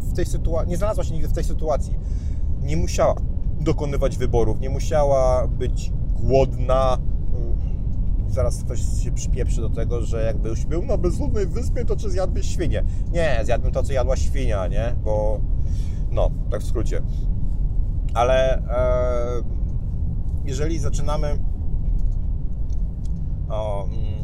w 0.00 0.12
tej 0.12 0.26
sytuacji, 0.26 0.70
nie 0.70 0.76
znalazła 0.76 1.04
się 1.04 1.14
nigdy 1.14 1.28
w 1.28 1.32
tej 1.32 1.44
sytuacji. 1.44 1.94
Nie 2.62 2.76
musiała 2.76 3.14
dokonywać 3.60 4.16
wyborów, 4.16 4.60
nie 4.60 4.70
musiała 4.70 5.46
być 5.46 5.92
głodna, 6.20 6.98
zaraz 8.28 8.64
ktoś 8.64 8.80
się 9.04 9.12
przypieprzy 9.12 9.60
do 9.60 9.70
tego, 9.70 10.02
że 10.02 10.22
jakbyś 10.22 10.66
był 10.66 10.86
na 10.86 10.96
bezludnej 10.96 11.46
wyspie, 11.46 11.84
to 11.84 11.96
czy 11.96 12.10
zjadłbyś 12.10 12.46
świnię? 12.46 12.84
Nie, 13.12 13.40
zjadłbym 13.44 13.72
to, 13.72 13.82
co 13.82 13.92
jadła 13.92 14.16
świnia, 14.16 14.66
nie? 14.66 14.96
Bo, 15.04 15.40
no, 16.10 16.30
tak 16.50 16.60
w 16.60 16.64
skrócie. 16.64 17.02
Ale 18.14 18.58
e, 18.58 19.42
jeżeli 20.44 20.78
zaczynamy 20.78 21.38
o, 23.48 23.84
mm, 23.84 24.17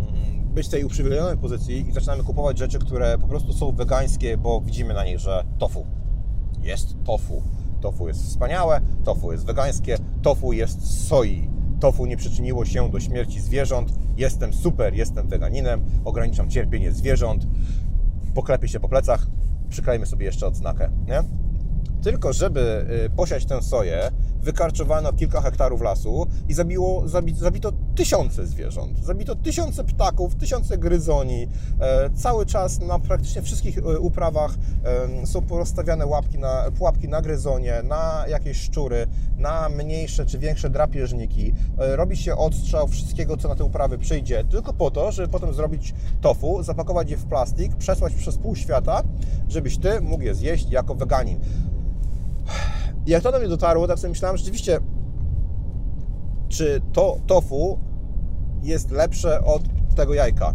być 0.55 0.67
w 0.67 0.71
tej 0.71 0.85
uprzywilejowanej 0.85 1.38
pozycji 1.38 1.88
i 1.88 1.93
zaczynamy 1.93 2.25
kupować 2.25 2.59
rzeczy, 2.59 2.79
które 2.79 3.19
po 3.19 3.29
prostu 3.29 3.53
są 3.53 3.73
wegańskie, 3.73 4.37
bo 4.37 4.61
widzimy 4.61 4.95
na 4.95 5.05
nich, 5.05 5.19
że 5.19 5.45
tofu 5.59 5.87
jest 6.62 6.97
tofu. 7.05 7.43
Tofu 7.81 8.09
jest 8.09 8.23
wspaniałe, 8.23 8.81
tofu 9.05 9.33
jest 9.33 9.47
wegańskie, 9.47 9.99
tofu 10.23 10.53
jest 10.53 11.07
soi 11.09 11.55
tofu 11.85 12.07
nie 12.07 12.17
przyczyniło 12.17 12.64
się 12.64 12.90
do 12.90 13.01
śmierci 13.01 13.40
zwierząt, 13.40 13.93
jestem 14.17 14.53
super, 14.53 14.95
jestem 14.95 15.29
weganinem, 15.29 15.85
ograniczam 16.05 16.51
cierpienie 16.51 16.93
zwierząt, 16.93 17.47
poklepię 18.35 18.69
się 18.69 18.81
po 18.81 18.88
plecach, 18.88 19.27
przyklejmy 19.69 20.07
sobie 20.07 20.27
jeszcze 20.27 20.47
odznakę, 20.47 20.90
nie? 21.07 21.23
Tylko 22.03 22.33
żeby 22.33 22.87
y, 23.07 23.11
posiać 23.17 23.47
tę 23.47 23.62
soję, 23.62 24.11
wykarczowano 24.45 25.13
kilka 25.13 25.41
hektarów 25.41 25.83
lasu 25.83 26.27
i 26.49 26.55
zabiło, 26.55 27.09
zabi, 27.09 27.35
zabito 27.35 27.73
tysiące 27.95 28.47
zwierząt. 28.47 29.05
Zabito 29.05 29.35
tysiące 29.37 29.85
ptaków, 29.85 30.35
tysiące 30.35 30.79
gryzoni. 30.79 31.49
E, 31.81 32.11
cały 32.11 32.47
czas 32.47 32.81
na 32.81 32.99
praktycznie 32.99 33.43
wszystkich 33.43 33.79
e, 33.79 33.99
uprawach 33.99 34.55
są 35.25 35.43
rozstawiane 35.51 36.07
łapki 36.07 36.39
na, 36.39 36.71
pułapki 36.79 37.09
na 37.09 37.23
gryzonie, 37.23 37.83
na 37.85 38.25
jakieś 38.29 38.61
szczury, 38.61 39.07
na 39.39 39.69
mniejsze 39.69 40.27
czy 40.27 40.39
większe 40.39 40.71
drapieżniki. 40.71 41.53
E, 41.79 41.97
robi 41.97 42.17
się 42.17 42.37
odstrzał 42.37 42.89
wszystkiego, 42.89 43.37
co 43.37 43.49
na 43.49 43.55
te 43.55 43.65
uprawy 43.65 43.99
przyjdzie, 43.99 44.45
tylko 44.45 44.73
po 44.73 44.91
to, 44.91 45.13
żeby 45.13 45.29
potem 45.29 45.55
zrobić 45.55 45.95
tofu, 46.21 46.63
zapakować 46.63 47.11
je 47.11 47.17
w 47.17 47.25
plastik, 47.25 47.77
przesłać 47.77 48.15
przez 48.15 48.39
pół 48.39 48.57
świata, 48.57 49.03
żebyś 49.49 49.79
Ty 49.79 50.01
mógł 50.01 50.23
je 50.23 50.35
zjeść 50.35 50.71
jako 50.71 50.95
weganin. 50.95 51.41
I 53.07 53.11
jak 53.11 53.23
to 53.23 53.33
do 53.33 53.38
mnie 53.38 53.49
dotarło, 53.49 53.87
tak 53.87 53.99
sobie 53.99 54.09
myślałem, 54.11 54.37
rzeczywiście, 54.37 54.81
czy 56.49 56.81
to 56.93 57.17
tofu 57.27 57.79
jest 58.62 58.90
lepsze 58.90 59.45
od 59.45 59.62
tego 59.97 60.14
jajka? 60.14 60.55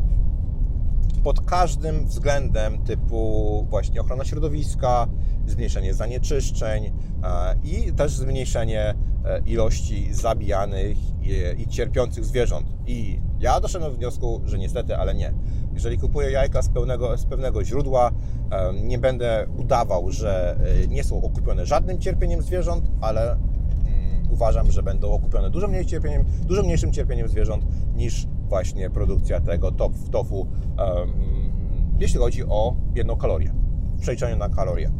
Pod 1.24 1.42
każdym 1.42 2.06
względem, 2.06 2.84
typu 2.84 3.66
właśnie 3.70 4.02
ochrona 4.02 4.26
środowiska, 4.26 5.08
zmniejszenie 5.48 5.94
zanieczyszczeń 5.94 6.86
e, 6.86 6.92
i 7.64 7.94
też 7.94 8.12
zmniejszenie 8.12 8.96
e, 9.26 9.40
ilości 9.46 10.14
zabijanych 10.14 10.98
i 11.58 11.68
cierpiących 11.68 12.26
zwierząt. 12.26 12.68
I 12.88 13.20
ja 13.40 13.60
doszedłem 13.60 13.92
do 13.92 13.98
wniosku, 13.98 14.42
że 14.46 14.58
niestety, 14.58 14.98
ale 14.98 15.16
nie. 15.16 15.34
Jeżeli 15.80 15.98
kupuję 15.98 16.32
jajka 16.32 16.62
z, 16.62 16.70
pełnego, 16.70 17.18
z 17.18 17.26
pewnego 17.26 17.64
źródła, 17.64 18.12
nie 18.84 18.98
będę 18.98 19.48
udawał, 19.58 20.12
że 20.12 20.58
e, 20.84 20.88
nie 20.88 21.04
są 21.04 21.22
okupione 21.22 21.66
żadnym 21.66 22.00
cierpieniem 22.00 22.42
zwierząt, 22.42 22.92
ale 23.02 23.32
mm, 23.32 23.42
uważam, 24.30 24.72
że 24.72 24.84
będą 24.84 25.12
okupione 25.12 25.50
dużo, 25.50 25.68
mniej 25.68 25.86
cierpieniem, 25.86 26.26
dużo 26.42 26.64
mniejszym 26.64 26.92
cierpieniem 26.92 27.28
zwierząt 27.28 27.66
niż 27.96 28.28
właśnie 28.50 28.90
produkcja 28.90 29.42
tego 29.42 29.72
tofu, 30.12 30.48
jeśli 32.00 32.20
chodzi 32.20 32.44
o 32.44 32.76
jedną 32.96 33.18
kalorię, 33.18 33.54
w 33.98 34.02
przeliczeniu 34.02 34.38
na 34.38 34.50
kalorie. 34.50 34.92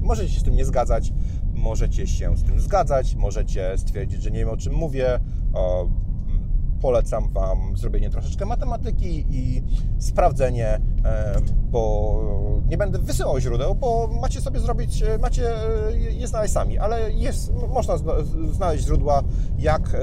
Możecie 0.00 0.34
się 0.34 0.40
z 0.40 0.42
tym 0.42 0.54
nie 0.54 0.64
zgadzać, 0.64 1.12
możecie 1.52 2.06
się 2.06 2.36
z 2.36 2.44
tym 2.44 2.60
zgadzać, 2.60 3.14
możecie 3.14 3.78
stwierdzić, 3.78 4.22
że 4.22 4.30
nie 4.30 4.38
wiem 4.38 4.48
o 4.48 4.56
czym 4.56 4.74
mówię. 4.74 5.20
Polecam 6.84 7.28
Wam 7.32 7.76
zrobienie 7.76 8.10
troszeczkę 8.10 8.46
matematyki 8.46 9.26
i 9.30 9.62
sprawdzenie, 9.98 10.80
e, 11.04 11.36
bo 11.70 12.20
nie 12.66 12.78
będę 12.78 12.98
wysyłał 12.98 13.40
źródeł, 13.40 13.74
bo 13.74 14.10
macie 14.20 14.40
sobie 14.40 14.60
zrobić, 14.60 15.02
e, 15.02 15.18
macie 15.18 15.52
je 16.10 16.28
znaleźć 16.28 16.54
sami, 16.54 16.78
ale 16.78 17.12
jest, 17.12 17.52
można 17.68 17.94
znaleźć 18.52 18.84
źródła, 18.84 19.22
jak 19.58 19.94
e, 19.94 19.98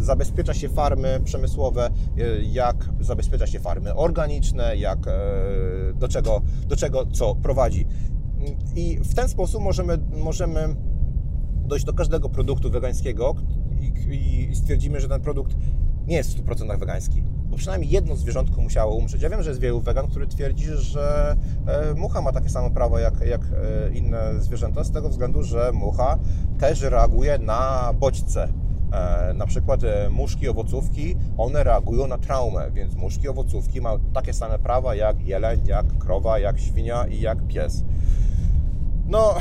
zabezpiecza 0.00 0.54
się 0.54 0.68
farmy 0.68 1.20
przemysłowe, 1.24 1.90
jak 2.50 2.88
zabezpiecza 3.00 3.46
się 3.46 3.60
farmy 3.60 3.94
organiczne, 3.94 4.76
jak, 4.76 4.98
do, 5.94 6.08
czego, 6.08 6.40
do 6.66 6.76
czego 6.76 7.06
co 7.06 7.34
prowadzi. 7.34 7.86
I 8.76 8.98
w 8.98 9.14
ten 9.14 9.28
sposób 9.28 9.62
możemy, 9.62 9.98
możemy 9.98 10.76
dojść 11.64 11.84
do 11.84 11.92
każdego 11.92 12.28
produktu 12.28 12.70
wegańskiego 12.70 13.34
i, 13.80 14.50
i 14.50 14.56
stwierdzimy, 14.56 15.00
że 15.00 15.08
ten 15.08 15.20
produkt 15.20 15.56
nie 16.06 16.16
jest 16.16 16.38
w 16.38 16.44
100% 16.44 16.78
wegański. 16.78 17.22
Bo 17.50 17.56
przynajmniej 17.56 17.90
jedno 17.90 18.16
zwierzątko 18.16 18.60
musiało 18.60 18.94
umrzeć. 18.94 19.22
Ja 19.22 19.30
wiem, 19.30 19.42
że 19.42 19.50
jest 19.50 19.60
wielu 19.60 19.80
wegan, 19.80 20.08
który 20.08 20.26
twierdzi, 20.26 20.66
że 20.66 21.36
e, 21.66 21.94
mucha 21.94 22.20
ma 22.22 22.32
takie 22.32 22.48
samo 22.48 22.70
prawo 22.70 22.98
jak, 22.98 23.20
jak 23.20 23.40
e, 23.40 23.92
inne 23.92 24.34
zwierzęta, 24.38 24.84
z 24.84 24.92
tego 24.92 25.08
względu, 25.08 25.42
że 25.42 25.72
mucha 25.72 26.18
też 26.58 26.82
reaguje 26.82 27.38
na 27.38 27.92
bodźce. 28.00 28.48
E, 28.92 29.34
na 29.34 29.46
przykład 29.46 29.80
muszki, 30.10 30.48
owocówki, 30.48 31.16
one 31.38 31.64
reagują 31.64 32.06
na 32.06 32.18
traumę, 32.18 32.70
więc 32.70 32.94
muszki, 32.94 33.28
owocówki 33.28 33.80
mają 33.80 33.98
takie 34.12 34.32
same 34.32 34.58
prawa 34.58 34.94
jak 34.94 35.26
jeleń, 35.26 35.66
jak 35.66 35.98
krowa, 35.98 36.38
jak 36.38 36.60
świnia 36.60 37.06
i 37.06 37.20
jak 37.20 37.46
pies. 37.46 37.84
No, 39.06 39.34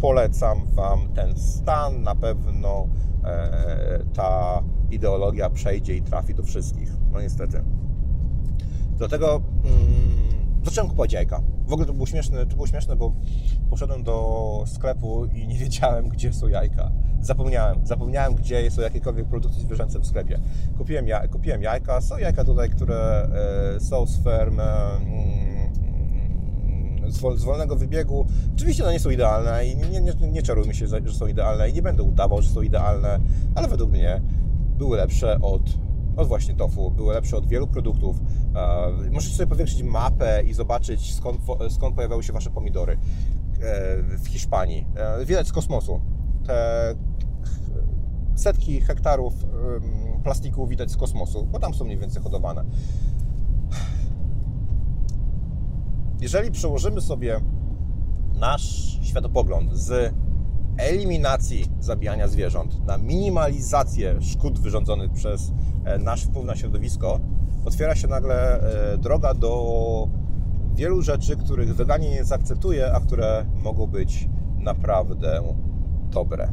polecam 0.00 0.66
Wam 0.66 1.08
ten 1.14 1.38
stan. 1.38 2.02
Na 2.02 2.14
pewno 2.14 2.88
e, 3.24 3.98
ta 4.14 4.62
ideologia 4.90 5.50
przejdzie 5.50 5.96
i 5.96 6.02
trafi 6.02 6.34
do 6.34 6.42
wszystkich. 6.42 6.92
No 7.12 7.20
niestety. 7.20 7.62
Dlatego 8.96 9.42
mm, 9.64 10.64
zacząłem 10.64 10.90
kupować 10.90 11.12
jajka. 11.12 11.42
W 11.66 11.72
ogóle 11.72 11.86
to 11.86 11.92
było 11.92 12.06
śmieszne, 12.06 12.46
to 12.46 12.54
było 12.54 12.66
śmieszne, 12.66 12.96
bo 12.96 13.12
poszedłem 13.70 14.02
do 14.02 14.64
sklepu 14.66 15.24
i 15.24 15.46
nie 15.48 15.58
wiedziałem, 15.58 16.08
gdzie 16.08 16.32
są 16.32 16.48
jajka. 16.48 16.90
Zapomniałem, 17.20 17.86
zapomniałem, 17.86 18.34
gdzie 18.34 18.70
są 18.70 18.82
jakiekolwiek 18.82 19.26
produkty 19.26 19.60
zwierzęce 19.60 19.98
w 19.98 20.06
sklepie. 20.06 20.40
Kupiłem, 20.78 21.08
ja, 21.08 21.28
kupiłem 21.28 21.62
jajka, 21.62 22.00
są 22.00 22.18
jajka 22.18 22.44
tutaj, 22.44 22.70
które 22.70 23.28
e, 23.76 23.80
są 23.80 24.06
z 24.06 24.22
ferm 24.24 24.60
z 27.12 27.44
wolnego 27.44 27.76
wybiegu. 27.76 28.26
Oczywiście 28.56 28.84
one 28.84 28.92
nie 28.92 29.00
są 29.00 29.10
idealne 29.10 29.66
i 29.66 29.76
nie, 29.76 30.00
nie, 30.00 30.30
nie 30.30 30.42
czarujmy 30.42 30.74
się, 30.74 30.86
że 30.86 31.00
są 31.12 31.26
idealne 31.26 31.70
i 31.70 31.72
nie 31.72 31.82
będę 31.82 32.02
udawał, 32.02 32.42
że 32.42 32.48
są 32.48 32.62
idealne, 32.62 33.20
ale 33.54 33.68
według 33.68 33.90
mnie 33.90 34.22
były 34.78 34.96
lepsze 34.96 35.38
od, 35.42 35.62
od 36.16 36.28
właśnie 36.28 36.54
tofu, 36.54 36.90
były 36.90 37.14
lepsze 37.14 37.36
od 37.36 37.46
wielu 37.46 37.66
produktów. 37.66 38.16
E, 38.56 39.10
możecie 39.10 39.36
sobie 39.36 39.46
powiększyć 39.46 39.82
mapę 39.82 40.42
i 40.42 40.54
zobaczyć 40.54 41.14
skąd, 41.14 41.40
skąd 41.70 41.96
pojawiały 41.96 42.22
się 42.22 42.32
Wasze 42.32 42.50
pomidory 42.50 42.92
e, 42.92 42.98
w 44.02 44.28
Hiszpanii. 44.28 44.86
E, 44.96 45.24
widać 45.24 45.48
z 45.48 45.52
kosmosu. 45.52 46.00
Te 46.46 46.94
setki 48.34 48.80
hektarów 48.80 49.34
plastiku 50.22 50.66
widać 50.66 50.90
z 50.90 50.96
kosmosu, 50.96 51.46
bo 51.46 51.58
tam 51.58 51.74
są 51.74 51.84
mniej 51.84 51.98
więcej 51.98 52.22
hodowane. 52.22 52.64
Jeżeli 56.20 56.50
przełożymy 56.50 57.00
sobie 57.00 57.40
nasz 58.34 58.98
światopogląd 59.02 59.76
z 59.76 60.14
eliminacji 60.78 61.66
zabijania 61.80 62.28
zwierząt 62.28 62.86
na 62.86 62.98
minimalizację 62.98 64.22
szkód 64.22 64.58
wyrządzonych 64.58 65.12
przez 65.12 65.52
e, 65.84 65.98
nasz 65.98 66.22
wpływ 66.24 66.44
na 66.44 66.56
środowisko, 66.56 67.20
otwiera 67.64 67.94
się 67.94 68.08
nagle 68.08 68.60
e, 68.92 68.98
droga 68.98 69.34
do 69.34 70.08
wielu 70.74 71.02
rzeczy, 71.02 71.36
których 71.36 71.76
weganie 71.76 72.10
nie 72.10 72.24
zaakceptuje, 72.24 72.92
a 72.92 73.00
które 73.00 73.46
mogą 73.62 73.86
być 73.86 74.28
naprawdę 74.58 75.42
dobre. 76.10 76.52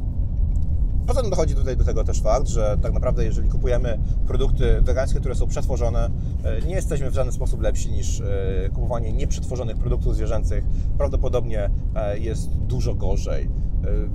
Poza 1.07 1.21
tym 1.21 1.29
dochodzi 1.29 1.55
tutaj 1.55 1.77
do 1.77 1.83
tego 1.83 2.03
też 2.03 2.21
fakt, 2.21 2.47
że 2.47 2.77
tak 2.81 2.93
naprawdę 2.93 3.25
jeżeli 3.25 3.49
kupujemy 3.49 3.99
produkty 4.27 4.81
wegańskie, 4.81 5.19
które 5.19 5.35
są 5.35 5.47
przetworzone, 5.47 6.09
e, 6.43 6.61
nie 6.61 6.75
jesteśmy 6.75 7.11
w 7.11 7.13
żaden 7.13 7.33
sposób 7.33 7.61
lepsi 7.61 7.91
niż 7.91 8.21
e, 8.21 8.25
kupowanie 8.73 9.13
nieprzetworzonych 9.13 9.77
produktów 9.77 10.15
zwierzęcych. 10.15 10.65
Prawdopodobnie 10.97 11.69
e, 11.95 12.19
jest 12.19 12.49
dużo 12.49 12.95
gorzej. 12.95 13.49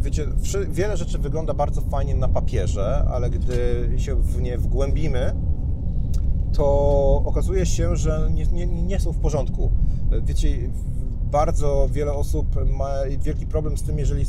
Wiecie, 0.01 0.27
wiele 0.71 0.97
rzeczy 0.97 1.19
wygląda 1.19 1.55
bardzo 1.55 1.81
fajnie 1.81 2.15
na 2.15 2.29
papierze, 2.29 3.05
ale 3.11 3.31
gdy 3.31 3.89
się 3.97 4.15
w 4.15 4.41
nie 4.41 4.59
wgłębimy, 4.59 5.35
to 6.53 6.67
okazuje 7.25 7.67
się, 7.67 7.97
że 7.97 8.31
nie, 8.35 8.47
nie, 8.47 8.67
nie 8.67 9.01
są 9.01 9.13
w 9.13 9.19
porządku. 9.19 9.71
Wiecie, 10.23 10.49
bardzo 11.31 11.89
wiele 11.93 12.13
osób 12.13 12.47
ma 12.67 12.91
wielki 13.19 13.47
problem 13.47 13.79
z 13.79 13.83
tym, 13.83 13.99
jeżeli 13.99 14.27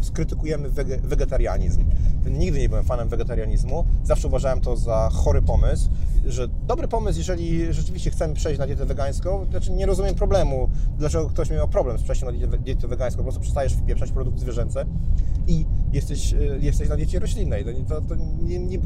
skrytykujemy 0.00 0.70
wegetarianizm. 1.02 1.84
Nigdy 2.30 2.58
nie 2.58 2.68
byłem 2.68 2.84
fanem 2.84 3.08
wegetarianizmu. 3.08 3.84
Zawsze 4.04 4.28
uważałem 4.28 4.60
to 4.60 4.76
za 4.76 5.08
chory 5.12 5.42
pomysł, 5.42 5.88
że 6.26 6.48
dobry 6.48 6.88
pomysł, 6.88 7.18
jeżeli 7.18 7.72
rzeczywiście 7.72 8.10
chcemy 8.10 8.34
przejść 8.34 8.58
na 8.58 8.66
dietę 8.66 8.86
wegańską, 8.86 9.46
znaczy 9.50 9.72
nie 9.72 9.86
rozumiem 9.86 10.14
problemu, 10.14 10.68
dlaczego 10.98 11.28
ktoś 11.28 11.50
miał 11.50 11.68
problem 11.68 11.98
z 11.98 12.02
przejściem 12.02 12.28
na 12.50 12.56
dietę 12.56 12.88
wegańską. 12.88 13.18
Po 13.18 13.22
prostu 13.22 13.40
przestajesz 13.40 13.72
wpieprzać 13.72 14.10
produkty 14.10 14.40
zwierzęce 14.40 14.84
i 15.46 15.66
jesteś, 15.92 16.34
e, 16.34 16.36
jesteś 16.60 16.88
na 16.88 16.96
diecie 16.96 17.18
roślinnej. 17.18 17.64
To, 17.88 18.00
to 18.00 18.14
nie, 18.42 18.58
nie 18.58 18.78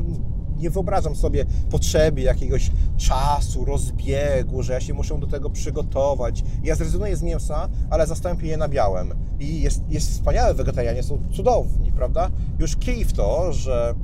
nie 0.59 0.71
wyobrażam 0.71 1.17
sobie 1.17 1.45
potrzeby 1.71 2.21
jakiegoś 2.21 2.71
czasu, 2.97 3.65
rozbiegu, 3.65 4.63
że 4.63 4.73
ja 4.73 4.81
się 4.81 4.95
muszę 4.95 5.19
do 5.19 5.27
tego 5.27 5.51
przygotować. 5.51 6.45
Ja 6.65 6.75
zrezygnuję 6.75 7.17
z 7.17 7.23
mięsa, 7.23 7.69
ale 7.91 8.07
zastąpię 8.07 8.47
je 8.47 8.57
na 8.57 8.69
białym. 8.69 9.15
I 9.41 9.63
jest, 9.63 9.83
jest 9.89 10.11
wspaniałe, 10.11 10.55
wegetarianie 10.55 11.03
są 11.03 11.19
cudowni, 11.33 11.93
prawda? 11.93 12.31
Już 12.59 12.77
kij 12.77 13.05
w 13.05 13.13
to, 13.13 13.53
że 13.53 13.95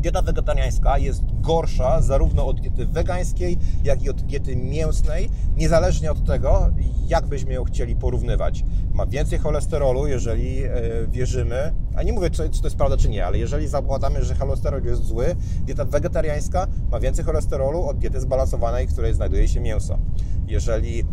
dieta 0.00 0.22
wegetariańska 0.22 0.98
jest 0.98 1.22
gorsza 1.40 2.02
zarówno 2.02 2.46
od 2.46 2.60
diety 2.60 2.86
wegańskiej, 2.86 3.58
jak 3.84 4.02
i 4.02 4.10
od 4.10 4.22
diety 4.22 4.56
mięsnej, 4.56 5.30
niezależnie 5.56 6.12
od 6.12 6.24
tego, 6.24 6.70
jak 7.08 7.26
byśmy 7.26 7.54
ją 7.54 7.64
chcieli 7.64 7.96
porównywać. 7.96 8.64
Ma 8.92 9.06
więcej 9.06 9.38
cholesterolu, 9.38 10.06
jeżeli 10.06 10.62
e, 10.64 10.70
wierzymy, 11.08 11.72
a 11.96 12.02
nie 12.02 12.12
mówię, 12.12 12.30
czy, 12.30 12.48
to 12.48 12.64
jest 12.64 12.76
prawda, 12.76 12.96
czy 12.96 13.08
nie, 13.08 13.26
ale 13.26 13.38
jeżeli 13.38 13.68
zakładamy, 13.68 14.24
że 14.24 14.34
cholesterol 14.34 14.84
jest 14.84 15.04
zły, 15.04 15.36
dieta 15.64 15.84
wegetariańska 15.84 16.66
ma 16.90 17.00
więcej 17.00 17.24
cholesterolu 17.24 17.84
od 17.84 17.98
diety 17.98 18.20
zbalansowanej, 18.20 18.86
w 18.86 18.92
której 18.92 19.14
znajduje 19.14 19.48
się 19.48 19.60
mięso. 19.60 19.98
Jeżeli 20.46 21.04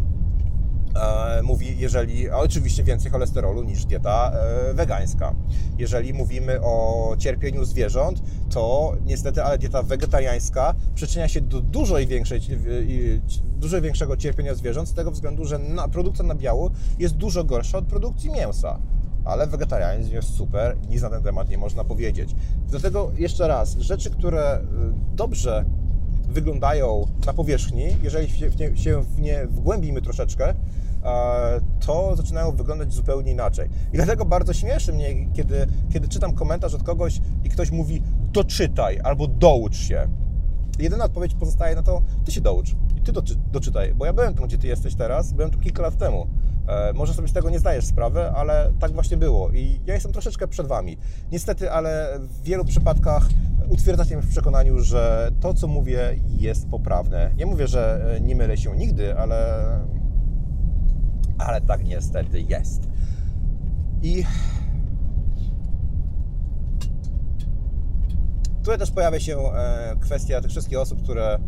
mówi, 1.43 1.77
jeżeli 1.77 2.29
oczywiście 2.29 2.83
więcej 2.83 3.11
cholesterolu 3.11 3.63
niż 3.63 3.85
dieta 3.85 4.31
e, 4.33 4.73
wegańska. 4.73 5.35
Jeżeli 5.77 6.13
mówimy 6.13 6.61
o 6.61 7.15
cierpieniu 7.19 7.65
zwierząt, 7.65 8.21
to 8.49 8.93
niestety, 9.05 9.43
ale 9.43 9.57
dieta 9.57 9.83
wegetariańska 9.83 10.75
przyczynia 10.95 11.27
się 11.27 11.41
do 11.41 11.61
dużej 11.61 12.07
większej, 12.07 12.41
dużo 13.57 13.81
większego 13.81 14.17
cierpienia 14.17 14.55
zwierząt 14.55 14.89
z 14.89 14.93
tego 14.93 15.11
względu, 15.11 15.45
że 15.45 15.59
produkcja 15.91 16.25
nabiału 16.25 16.71
jest 16.99 17.15
dużo 17.15 17.43
gorsza 17.43 17.77
od 17.77 17.85
produkcji 17.85 18.31
mięsa 18.31 18.79
ale 19.27 19.47
wegetarianizm 19.47 20.13
jest 20.13 20.35
super, 20.35 20.77
nic 20.89 21.01
na 21.01 21.09
ten 21.09 21.23
temat 21.23 21.49
nie 21.49 21.57
można 21.57 21.83
powiedzieć. 21.83 22.35
Dlatego 22.67 23.11
jeszcze 23.17 23.47
raz, 23.47 23.77
rzeczy, 23.77 24.09
które 24.09 24.61
dobrze 25.15 25.65
wyglądają 26.29 27.07
na 27.25 27.33
powierzchni, 27.33 27.85
jeżeli 28.03 28.29
się 28.75 29.03
w 29.03 29.19
nie 29.19 29.47
wgłębimy 29.47 30.01
troszeczkę, 30.01 30.53
to 31.79 32.15
zaczynają 32.15 32.51
wyglądać 32.51 32.93
zupełnie 32.93 33.31
inaczej. 33.31 33.69
I 33.93 33.95
dlatego 33.95 34.25
bardzo 34.25 34.53
śmieszy 34.53 34.93
mnie, 34.93 35.33
kiedy, 35.33 35.67
kiedy 35.93 36.07
czytam 36.07 36.33
komentarz 36.33 36.73
od 36.73 36.83
kogoś 36.83 37.21
i 37.43 37.49
ktoś 37.49 37.71
mówi 37.71 38.01
doczytaj 38.31 38.99
albo 39.03 39.27
doucz 39.27 39.75
się. 39.75 40.07
Jedyna 40.79 41.05
odpowiedź 41.05 41.33
pozostaje 41.33 41.75
na 41.75 41.83
to, 41.83 42.01
ty 42.25 42.31
się 42.31 42.41
doucz 42.41 42.75
i 42.97 43.01
ty 43.01 43.11
doczy, 43.11 43.35
doczytaj, 43.51 43.93
bo 43.93 44.05
ja 44.05 44.13
byłem 44.13 44.33
tam, 44.33 44.47
gdzie 44.47 44.57
ty 44.57 44.67
jesteś 44.67 44.95
teraz, 44.95 45.33
byłem 45.33 45.51
tu 45.51 45.59
kilka 45.59 45.81
lat 45.81 45.97
temu. 45.97 46.27
E, 46.67 46.93
może 46.93 47.13
sobie 47.13 47.27
z 47.27 47.33
tego 47.33 47.49
nie 47.49 47.59
zdajesz 47.59 47.85
sprawy, 47.85 48.29
ale 48.29 48.73
tak 48.79 48.91
właśnie 48.91 49.17
było 49.17 49.51
i 49.51 49.81
ja 49.85 49.93
jestem 49.93 50.11
troszeczkę 50.11 50.47
przed 50.47 50.67
Wami. 50.67 50.97
Niestety, 51.31 51.71
ale 51.71 52.19
w 52.19 52.43
wielu 52.43 52.65
przypadkach 52.65 53.29
utwierdzacie 53.69 54.17
mnie 54.17 54.25
w 54.25 54.29
przekonaniu, 54.29 54.79
że 54.79 55.31
to, 55.39 55.53
co 55.53 55.67
mówię, 55.67 56.19
jest 56.27 56.69
poprawne. 56.69 57.31
Nie 57.37 57.45
mówię, 57.45 57.67
że 57.67 58.13
e, 58.15 58.21
nie 58.21 58.35
mylę 58.35 58.57
się 58.57 58.77
nigdy, 58.77 59.17
ale 59.17 59.59
ale 61.37 61.61
tak 61.61 61.83
niestety 61.85 62.41
jest. 62.41 62.87
I 64.01 64.23
tutaj 68.63 68.77
też 68.79 68.91
pojawia 68.91 69.19
się 69.19 69.37
e, 69.37 69.95
kwestia 69.99 70.41
tych 70.41 70.51
wszystkich 70.51 70.77
osób, 70.77 71.03
które 71.03 71.39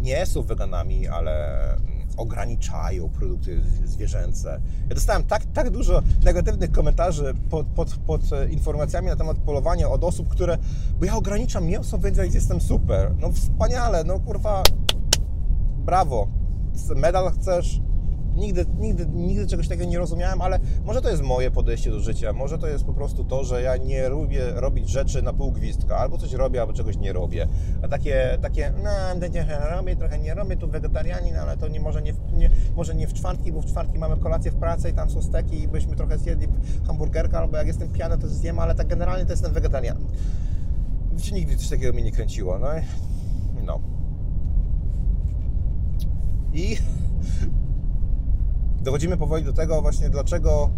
nie 0.00 0.26
są 0.26 0.42
weganami, 0.42 1.08
ale 1.08 1.58
ograniczają 2.16 3.08
produkty 3.08 3.60
zwierzęce. 3.84 4.60
Ja 4.88 4.94
dostałem 4.94 5.24
tak, 5.24 5.44
tak 5.44 5.70
dużo 5.70 6.02
negatywnych 6.24 6.72
komentarzy 6.72 7.34
pod, 7.50 7.66
pod, 7.66 7.96
pod 8.06 8.20
informacjami 8.50 9.06
na 9.06 9.16
temat 9.16 9.38
polowania 9.38 9.88
od 9.88 10.04
osób, 10.04 10.28
które, 10.28 10.58
bo 11.00 11.04
ja 11.04 11.16
ograniczam 11.16 11.64
mięso, 11.66 11.98
więc 11.98 12.34
jestem 12.34 12.60
super. 12.60 13.14
No 13.20 13.32
wspaniale, 13.32 14.04
no 14.04 14.20
kurwa, 14.20 14.62
brawo. 15.78 16.28
Medal 16.96 17.30
chcesz? 17.30 17.80
Nigdy, 18.36 18.66
nigdy, 18.78 19.06
nigdy 19.06 19.46
czegoś 19.46 19.68
takiego 19.68 19.90
nie 19.90 19.98
rozumiałem, 19.98 20.40
ale 20.42 20.58
może 20.84 21.02
to 21.02 21.10
jest 21.10 21.22
moje 21.22 21.50
podejście 21.50 21.90
do 21.90 22.00
życia, 22.00 22.32
może 22.32 22.58
to 22.58 22.68
jest 22.68 22.84
po 22.84 22.94
prostu 22.94 23.24
to, 23.24 23.44
że 23.44 23.62
ja 23.62 23.76
nie 23.76 24.08
lubię 24.08 24.52
robić 24.54 24.88
rzeczy 24.88 25.22
na 25.22 25.32
pół 25.32 25.52
gwizdka, 25.52 25.96
albo 25.96 26.18
coś 26.18 26.32
robię, 26.32 26.60
albo 26.60 26.72
czegoś 26.72 26.96
nie 26.96 27.12
robię. 27.12 27.48
A 27.82 27.88
takie, 27.88 28.38
takie 28.42 28.72
no, 28.82 29.28
trochę 29.30 29.76
robię, 29.76 29.96
trochę 29.96 30.18
nie 30.18 30.34
robię, 30.34 30.56
tu 30.56 30.68
wegetarianin, 30.68 31.36
ale 31.36 31.56
to 31.56 31.68
nie 31.68 31.80
może 31.80 32.02
nie, 32.02 32.14
nie, 32.32 32.50
może 32.76 32.94
nie 32.94 33.06
w 33.06 33.12
czwartki, 33.12 33.52
bo 33.52 33.60
w 33.60 33.66
czwartki 33.66 33.98
mamy 33.98 34.16
kolację 34.16 34.50
w 34.50 34.54
pracy 34.54 34.90
i 34.90 34.92
tam 34.92 35.10
są 35.10 35.22
steki 35.22 35.62
i 35.62 35.68
byśmy 35.68 35.96
trochę 35.96 36.18
zjedli 36.18 36.48
hamburgerka, 36.86 37.38
albo 37.38 37.56
jak 37.56 37.66
jestem 37.66 37.88
pijany, 37.88 38.18
to 38.18 38.28
zjem, 38.28 38.58
ale 38.58 38.74
tak 38.74 38.86
generalnie 38.86 39.26
to 39.26 39.32
jestem 39.32 39.52
wegetarian. 39.52 39.96
Wiecie, 41.12 41.34
nigdy 41.34 41.56
coś 41.56 41.68
takiego 41.68 41.92
mnie 41.92 42.02
nie 42.02 42.12
kręciło, 42.12 42.58
no. 42.58 42.68
No. 43.64 43.80
I 46.54 46.76
dochodzimy 48.82 49.16
powoli 49.16 49.44
do 49.44 49.52
tego 49.52 49.82
właśnie, 49.82 50.10
dlaczego 50.10 50.70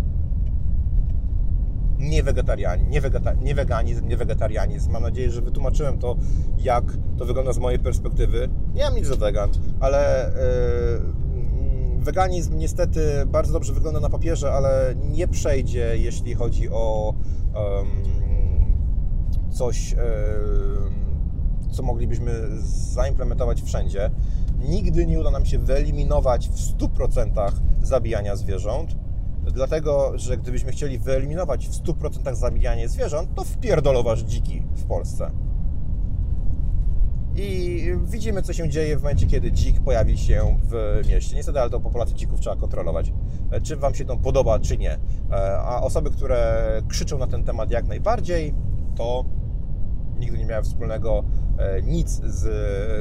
nie 1.99 2.23
wegetarianizm, 2.23 2.91
nie, 2.91 3.01
wegeta, 3.01 3.35
nie 3.35 3.55
weganizm, 3.55 4.09
nie 4.09 4.17
wegetarianizm. 4.17 4.93
Mam 4.93 5.03
nadzieję, 5.03 5.31
że 5.31 5.43
wytłumaczyłem 5.43 5.99
to, 5.99 6.17
jak 6.59 6.85
to 7.19 7.25
wygląda 7.25 7.53
z 7.53 7.59
mojej 7.59 7.79
perspektywy. 7.79 8.49
Nie 8.75 8.85
mam 8.85 8.95
nic 8.95 9.09
do 9.09 9.17
wegan, 9.17 9.51
ale 9.81 10.33
yy, 11.97 12.05
weganizm 12.05 12.59
niestety 12.59 13.01
bardzo 13.27 13.53
dobrze 13.53 13.73
wygląda 13.73 14.01
na 14.01 14.09
papierze, 14.09 14.53
ale 14.53 14.95
nie 15.11 15.29
przejdzie, 15.29 15.97
jeśli 15.97 16.35
chodzi 16.35 16.71
o 16.71 17.15
coś, 19.51 19.93
yy, 19.93 19.99
co 21.71 21.83
moglibyśmy 21.83 22.33
zaimplementować 22.95 23.63
wszędzie 23.63 24.11
nigdy 24.69 25.07
nie 25.07 25.21
uda 25.21 25.31
nam 25.31 25.47
się 25.47 25.59
wyeliminować 25.59 26.49
w 26.49 26.79
100% 26.79 27.53
zabijania 27.83 28.37
zwierząt, 28.37 28.97
dlatego 29.53 30.13
że 30.15 30.37
gdybyśmy 30.37 30.73
chcieli 30.73 30.99
wyeliminować 30.99 31.69
w 31.69 31.73
100% 31.73 32.35
zabijanie 32.35 32.89
zwierząt, 32.89 33.35
to 33.35 33.45
wpierdolowasz 33.45 34.21
dziki 34.21 34.63
w 34.75 34.85
Polsce. 34.85 35.31
I 37.37 37.83
widzimy, 38.05 38.43
co 38.43 38.53
się 38.53 38.69
dzieje 38.69 38.97
w 38.97 39.03
momencie, 39.03 39.27
kiedy 39.27 39.51
dzik 39.51 39.81
pojawi 39.81 40.19
się 40.19 40.59
w 40.63 41.01
mieście. 41.09 41.37
Niestety, 41.37 41.61
ale 41.61 41.71
to 41.71 41.81
populację 41.81 42.17
dzików 42.17 42.41
trzeba 42.41 42.57
kontrolować. 42.57 43.13
Czy 43.63 43.77
Wam 43.77 43.95
się 43.95 44.05
to 44.05 44.17
podoba, 44.17 44.59
czy 44.59 44.79
nie. 44.79 44.99
A 45.61 45.83
osoby, 45.83 46.11
które 46.11 46.83
krzyczą 46.89 47.19
na 47.19 47.27
ten 47.27 47.45
temat 47.45 47.71
jak 47.71 47.87
najbardziej, 47.87 48.55
to 48.95 49.25
nigdy 50.19 50.39
nie 50.39 50.45
miałem 50.47 50.65
wspólnego 50.65 51.25
e, 51.25 51.46
nic 51.83 52.21
z 52.25 52.47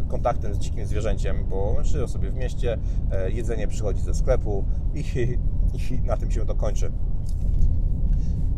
kontaktem 0.08 0.54
z 0.54 0.58
dzikim 0.58 0.86
zwierzęciem, 0.86 1.46
bo 1.50 1.78
żyją 1.84 2.08
sobie 2.08 2.32
w 2.32 2.36
mieście, 2.36 2.78
e, 3.12 3.32
jedzenie 3.32 3.68
przychodzi 3.68 4.02
ze 4.02 4.14
sklepu 4.14 4.66
i, 4.94 5.00
i 5.92 6.02
na 6.02 6.18
tym 6.18 6.32
się 6.32 6.46
to 6.46 6.56
kończy. 6.56 6.92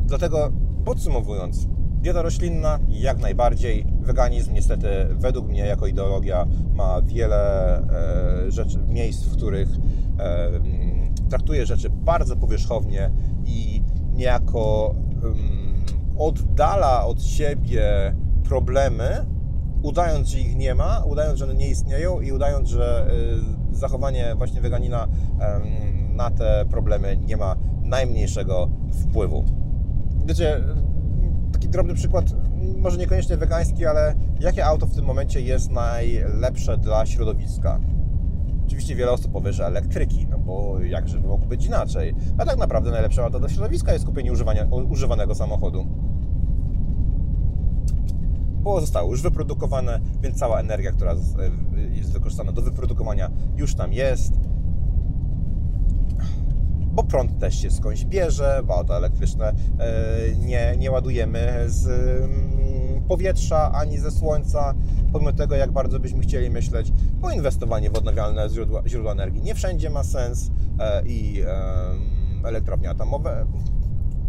Dlatego 0.05 0.51
podsumowując, 0.85 1.67
dieta 2.01 2.21
roślinna 2.21 2.79
jak 2.89 3.19
najbardziej, 3.19 3.85
weganizm 4.01 4.53
niestety 4.53 4.87
według 5.11 5.47
mnie 5.47 5.65
jako 5.65 5.87
ideologia 5.87 6.45
ma 6.73 7.01
wiele 7.01 7.77
e, 7.77 8.51
rzeczy, 8.51 8.79
miejsc, 8.87 9.23
w 9.23 9.37
których 9.37 9.69
traktuje 11.29 11.65
rzeczy 11.65 11.89
bardzo 11.89 12.35
powierzchownie 12.35 13.11
i 13.45 13.81
niejako 14.13 14.95
oddala 16.17 17.05
od 17.05 17.23
siebie 17.23 18.15
problemy, 18.43 19.25
udając, 19.87 20.27
że 20.27 20.39
ich 20.39 20.55
nie 20.55 20.75
ma, 20.75 21.03
udając, 21.05 21.39
że 21.39 21.45
one 21.45 21.55
nie 21.55 21.69
istnieją 21.69 22.21
i 22.21 22.31
udając, 22.31 22.69
że 22.69 23.07
y, 23.71 23.75
zachowanie 23.75 24.35
właśnie 24.37 24.61
weganina 24.61 25.07
na 26.15 26.31
te 26.31 26.65
problemy 26.69 27.17
nie 27.17 27.37
ma 27.37 27.55
najmniejszego 27.83 28.69
wpływu. 28.91 29.45
Wiecie, 30.25 30.63
taki 31.53 31.69
drobny 31.69 31.93
przykład, 31.93 32.25
może 32.77 32.97
niekoniecznie 32.97 33.37
wegański, 33.37 33.85
ale 33.85 34.15
jakie 34.39 34.65
auto 34.65 34.85
w 34.85 34.95
tym 34.95 35.05
momencie 35.05 35.41
jest 35.41 35.71
najlepsze 35.71 36.77
dla 36.77 37.05
środowiska? 37.05 37.79
Oczywiście 38.65 38.95
wiele 38.95 39.11
osób 39.11 39.31
powie, 39.31 39.53
że 39.53 39.65
elektryki, 39.65 40.27
no 40.29 40.37
bo 40.37 40.79
jakże 40.81 41.19
mogło 41.19 41.47
być 41.47 41.65
inaczej. 41.65 42.15
A 42.37 42.45
tak 42.45 42.57
naprawdę 42.57 42.91
najlepsze 42.91 43.23
auto 43.23 43.39
dla 43.39 43.49
środowiska 43.49 43.93
jest 43.93 44.05
kupienie 44.05 44.31
używania, 44.31 44.67
używanego 44.89 45.35
samochodu 45.35 45.87
bo 48.67 48.81
zostało 48.81 49.11
już 49.11 49.21
wyprodukowane, 49.21 49.99
więc 50.21 50.39
cała 50.39 50.59
energia, 50.59 50.91
która 50.91 51.15
jest 51.91 52.13
wykorzystana 52.13 52.51
do 52.51 52.61
wyprodukowania 52.61 53.31
już 53.55 53.75
tam 53.75 53.93
jest. 53.93 54.33
Bo 56.79 57.03
prąd 57.03 57.39
też 57.39 57.61
się 57.61 57.71
skądś 57.71 58.05
bierze, 58.05 58.61
bo 58.65 58.75
auto 58.75 58.97
elektryczne 58.97 59.49
e, 59.49 59.55
nie, 60.35 60.75
nie 60.77 60.91
ładujemy 60.91 61.63
z 61.67 61.87
mm, 61.87 63.01
powietrza 63.07 63.71
ani 63.71 63.97
ze 63.97 64.11
słońca, 64.11 64.73
pomimo 65.13 65.33
tego, 65.33 65.55
jak 65.55 65.71
bardzo 65.71 65.99
byśmy 65.99 66.21
chcieli 66.21 66.49
myśleć, 66.49 66.91
bo 67.13 67.31
inwestowanie 67.31 67.89
w 67.89 67.95
odnawialne 67.95 68.49
źródła, 68.49 68.83
źródła 68.87 69.11
energii 69.11 69.41
nie 69.41 69.55
wszędzie 69.55 69.89
ma 69.89 70.03
sens 70.03 70.51
e, 70.79 71.07
i 71.07 71.43
elektrownie 72.45 72.89
atomowe 72.89 73.45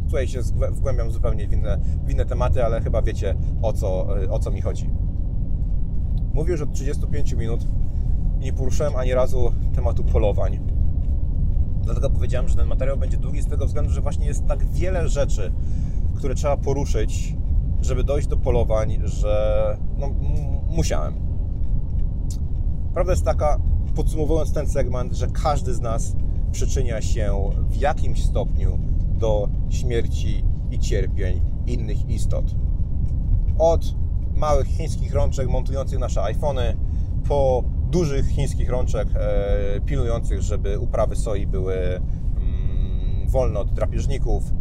tutaj 0.08 0.28
się 0.28 0.40
wgłębiam 0.70 1.10
zupełnie 1.10 1.48
w 1.48 1.52
inne, 1.52 1.78
w 2.04 2.10
inne 2.10 2.24
tematy, 2.24 2.64
ale 2.64 2.80
chyba 2.80 3.02
wiecie 3.02 3.34
o 3.62 3.72
co, 3.72 4.06
o 4.30 4.38
co 4.38 4.50
mi 4.50 4.60
chodzi. 4.60 4.90
Mówię 6.34 6.52
już 6.52 6.60
od 6.60 6.72
35 6.72 7.32
minut 7.32 7.66
i 8.40 8.44
nie 8.44 8.52
poruszyłem 8.52 8.96
ani 8.96 9.14
razu 9.14 9.52
tematu 9.74 10.04
polowań. 10.04 10.60
Dlatego 11.82 12.10
powiedziałem, 12.10 12.48
że 12.48 12.56
ten 12.56 12.66
materiał 12.66 12.96
będzie 12.96 13.16
długi 13.16 13.42
z 13.42 13.46
tego 13.46 13.66
względu, 13.66 13.90
że 13.90 14.00
właśnie 14.00 14.26
jest 14.26 14.46
tak 14.46 14.64
wiele 14.64 15.08
rzeczy, 15.08 15.52
które 16.14 16.34
trzeba 16.34 16.56
poruszyć, 16.56 17.36
żeby 17.80 18.04
dojść 18.04 18.28
do 18.28 18.36
polowań, 18.36 18.98
że 19.04 19.76
no, 19.98 20.10
musiałem. 20.68 21.14
Prawda 22.94 23.12
jest 23.12 23.24
taka, 23.24 23.60
podsumowując 23.94 24.52
ten 24.52 24.68
segment, 24.68 25.12
że 25.12 25.26
każdy 25.26 25.74
z 25.74 25.80
nas 25.80 26.16
przyczynia 26.52 27.02
się 27.02 27.50
w 27.68 27.76
jakimś 27.76 28.24
stopniu 28.24 28.78
do 29.18 29.48
śmierci 29.70 30.44
i 30.70 30.78
cierpień 30.78 31.40
innych 31.66 32.10
istot. 32.10 32.54
Od 33.58 33.94
małych 34.36 34.66
chińskich 34.66 35.14
rączek 35.14 35.48
montujących 35.48 35.98
nasze 35.98 36.22
iPhony 36.22 36.76
po 37.28 37.64
dużych 37.90 38.28
chińskich 38.28 38.70
rączek 38.70 39.08
e, 39.14 39.80
pilnujących, 39.80 40.42
żeby 40.42 40.78
uprawy 40.78 41.16
soi 41.16 41.46
były 41.46 41.74
mm, 41.76 43.28
wolne 43.28 43.60
od 43.60 43.72
drapieżników. 43.72 44.52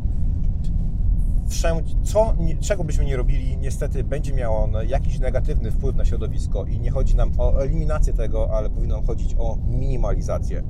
Wszędzie, 1.48 1.96
co, 2.04 2.36
czego 2.60 2.84
byśmy 2.84 3.06
nie 3.06 3.18
robili, 3.18 3.58
niestety 3.58 4.04
będzie 4.04 4.34
miało 4.34 4.64
on 4.64 4.74
jakiś 4.88 5.20
negatywny 5.20 5.72
wpływ 5.72 5.96
na 5.96 6.06
środowisko 6.06 6.66
i 6.66 6.80
nie 6.80 6.92
chodzi 6.92 7.16
nam 7.16 7.32
o 7.38 7.62
eliminację 7.62 8.14
tego, 8.14 8.50
ale 8.52 8.70
powinno 8.70 9.02
chodzić 9.02 9.36
o 9.40 9.58
minimalizację. 9.68 10.64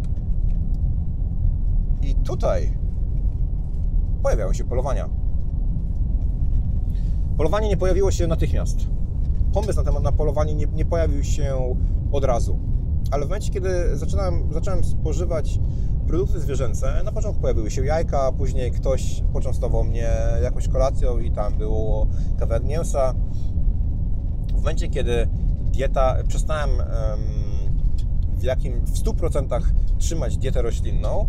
I 2.02 2.16
tutaj 2.16 2.78
pojawiały 4.18 4.56
się 4.56 4.64
polowania. 4.64 5.10
Polowanie 7.38 7.70
nie 7.70 7.78
pojawiło 7.78 8.12
się 8.12 8.28
natychmiast. 8.28 8.78
Pomysł 9.54 9.78
na 9.78 9.84
temat 9.84 10.04
na 10.04 10.12
polowanie 10.12 10.56
nie, 10.56 10.66
nie 10.66 10.86
pojawił 10.86 11.24
się 11.24 11.76
od 12.12 12.24
razu. 12.24 12.60
Ale 13.12 13.26
w 13.26 13.28
momencie, 13.28 13.52
kiedy 13.52 13.98
zaczynałem, 13.98 14.54
zacząłem 14.54 14.84
spożywać 14.84 15.60
produkty 16.08 16.40
zwierzęce, 16.40 17.02
na 17.06 17.12
początku 17.12 17.42
pojawiły 17.42 17.72
się 17.72 17.86
jajka, 17.86 18.32
później 18.32 18.72
ktoś 18.72 19.24
poczęstował 19.34 19.84
mnie 19.84 20.10
jakąś 20.44 20.68
kolacją 20.68 21.20
i 21.20 21.32
tam 21.32 21.58
było 21.58 22.08
kawałek 22.40 22.64
mięsa. 22.64 23.14
W 24.54 24.58
momencie, 24.58 24.88
kiedy 24.88 25.28
dieta, 25.72 26.16
przestałem 26.28 26.70
w 28.38 28.44
jakim 28.44 28.86
w 28.86 29.04
100% 29.04 29.62
trzymać 29.98 30.38
dietę 30.38 30.62
roślinną, 30.62 31.28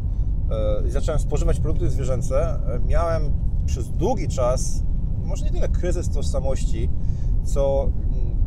i 0.87 0.91
zacząłem 0.91 1.21
spożywać 1.21 1.61
produkty 1.61 1.91
zwierzęce, 1.91 2.61
e, 2.75 2.81
miałem 2.87 3.33
przez 3.67 3.91
długi 3.91 4.29
czas, 4.29 4.83
może 5.25 5.45
nie 5.45 5.51
tyle 5.51 5.69
kryzys 5.69 6.11
tożsamości, 6.11 6.91
co 7.45 7.85
mm, 7.85 8.39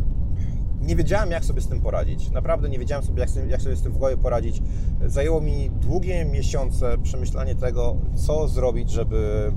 nie 0.81 0.95
wiedziałem, 0.95 1.31
jak 1.31 1.45
sobie 1.45 1.61
z 1.61 1.67
tym 1.67 1.81
poradzić. 1.81 2.31
Naprawdę 2.31 2.69
nie 2.69 2.79
wiedziałem 2.79 3.03
sobie, 3.03 3.25
jak, 3.49 3.61
sobie 3.61 3.75
z 3.75 3.81
tym 3.81 3.93
w 3.93 3.97
głowie 3.97 4.17
poradzić. 4.17 4.61
Zajęło 5.05 5.41
mi 5.41 5.69
długie 5.69 6.25
miesiące 6.25 6.97
przemyślanie 6.97 7.55
tego, 7.55 7.97
co 8.15 8.47
zrobić, 8.47 8.89
żeby, 8.89 9.51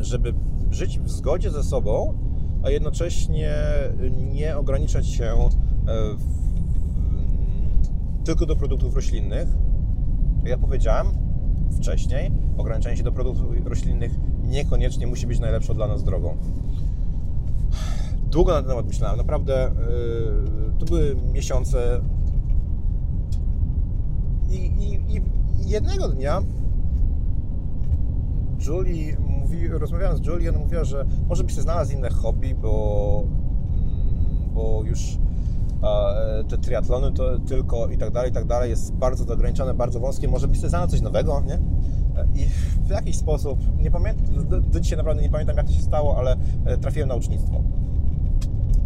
żeby 0.00 0.34
żyć 0.70 0.98
w 0.98 1.10
zgodzie 1.10 1.50
ze 1.50 1.62
sobą, 1.62 2.18
a 2.62 2.70
jednocześnie 2.70 3.54
nie 4.32 4.56
ograniczać 4.56 5.06
się 5.06 5.24
e, 5.24 5.48
w 6.16 6.36
tylko 8.26 8.46
do 8.46 8.56
produktów 8.56 8.94
roślinnych, 8.94 9.48
ja 10.48 10.58
powiedziałem 10.58 11.06
wcześniej, 11.78 12.32
ograniczenie 12.58 12.96
się 12.96 13.02
do 13.02 13.12
produktów 13.12 13.66
roślinnych 13.66 14.12
niekoniecznie 14.42 15.06
musi 15.06 15.26
być 15.26 15.38
najlepszą 15.38 15.74
dla 15.74 15.88
nas 15.88 16.04
drogą. 16.04 16.36
Długo 18.30 18.52
na 18.52 18.58
ten 18.58 18.68
temat 18.68 18.86
myślałem, 18.86 19.16
naprawdę 19.16 19.70
yy, 19.78 20.72
to 20.78 20.86
były 20.86 21.16
miesiące 21.32 22.00
i, 24.50 24.56
i, 24.56 25.16
i 25.16 25.22
jednego 25.68 26.08
dnia 26.08 26.42
Julie 28.66 29.16
mówi, 29.18 29.68
rozmawiałem 29.68 30.16
z 30.16 30.26
Julie, 30.26 30.50
ona 30.50 30.58
mówiła, 30.58 30.84
że 30.84 31.06
może 31.28 31.44
by 31.44 31.50
się 31.52 31.62
znalazł 31.62 31.92
inne 31.92 32.10
hobby, 32.10 32.54
bo, 32.54 33.24
mm, 33.70 34.54
bo 34.54 34.82
już 34.84 35.18
te 36.48 36.58
triatlony 36.58 37.12
to 37.12 37.38
tylko 37.38 37.88
i 37.88 37.98
tak 37.98 38.10
dalej, 38.10 38.30
i 38.30 38.34
tak 38.34 38.44
dalej 38.44 38.70
jest 38.70 38.94
bardzo 38.94 39.34
ograniczone, 39.34 39.74
bardzo 39.74 40.00
wąskie, 40.00 40.28
może 40.28 40.48
byś 40.48 40.58
znalazł 40.58 40.90
coś 40.90 41.00
nowego, 41.00 41.42
nie? 41.46 41.58
I 42.34 42.46
w 42.84 42.90
jakiś 42.90 43.16
sposób, 43.16 43.58
nie 43.82 43.90
pamiętam, 43.90 44.48
do, 44.48 44.60
do 44.60 44.80
dzisiaj 44.80 44.98
naprawdę 44.98 45.22
nie 45.22 45.30
pamiętam 45.30 45.56
jak 45.56 45.66
to 45.66 45.72
się 45.72 45.82
stało, 45.82 46.18
ale 46.18 46.36
e, 46.64 46.78
trafiłem 46.78 47.08
na 47.08 47.14
ucznictwo. 47.14 47.62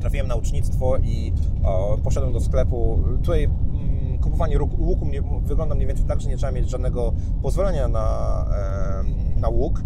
Trafiłem 0.01 0.27
na 0.27 0.35
ucznictwo 0.35 0.97
i 0.97 1.33
o, 1.65 1.99
poszedłem 2.03 2.33
do 2.33 2.41
sklepu. 2.41 3.03
Tutaj 3.23 3.45
mm, 3.45 4.19
kupowanie 4.19 4.59
łuku 4.79 5.05
mnie, 5.05 5.23
wygląda 5.45 5.75
mniej 5.75 5.87
więcej 5.87 6.07
tak, 6.07 6.21
że 6.21 6.29
nie 6.29 6.37
trzeba 6.37 6.53
mieć 6.53 6.71
żadnego 6.71 7.13
pozwolenia 7.43 7.89
na, 7.89 8.47
na 9.37 9.49
łuk. 9.49 9.83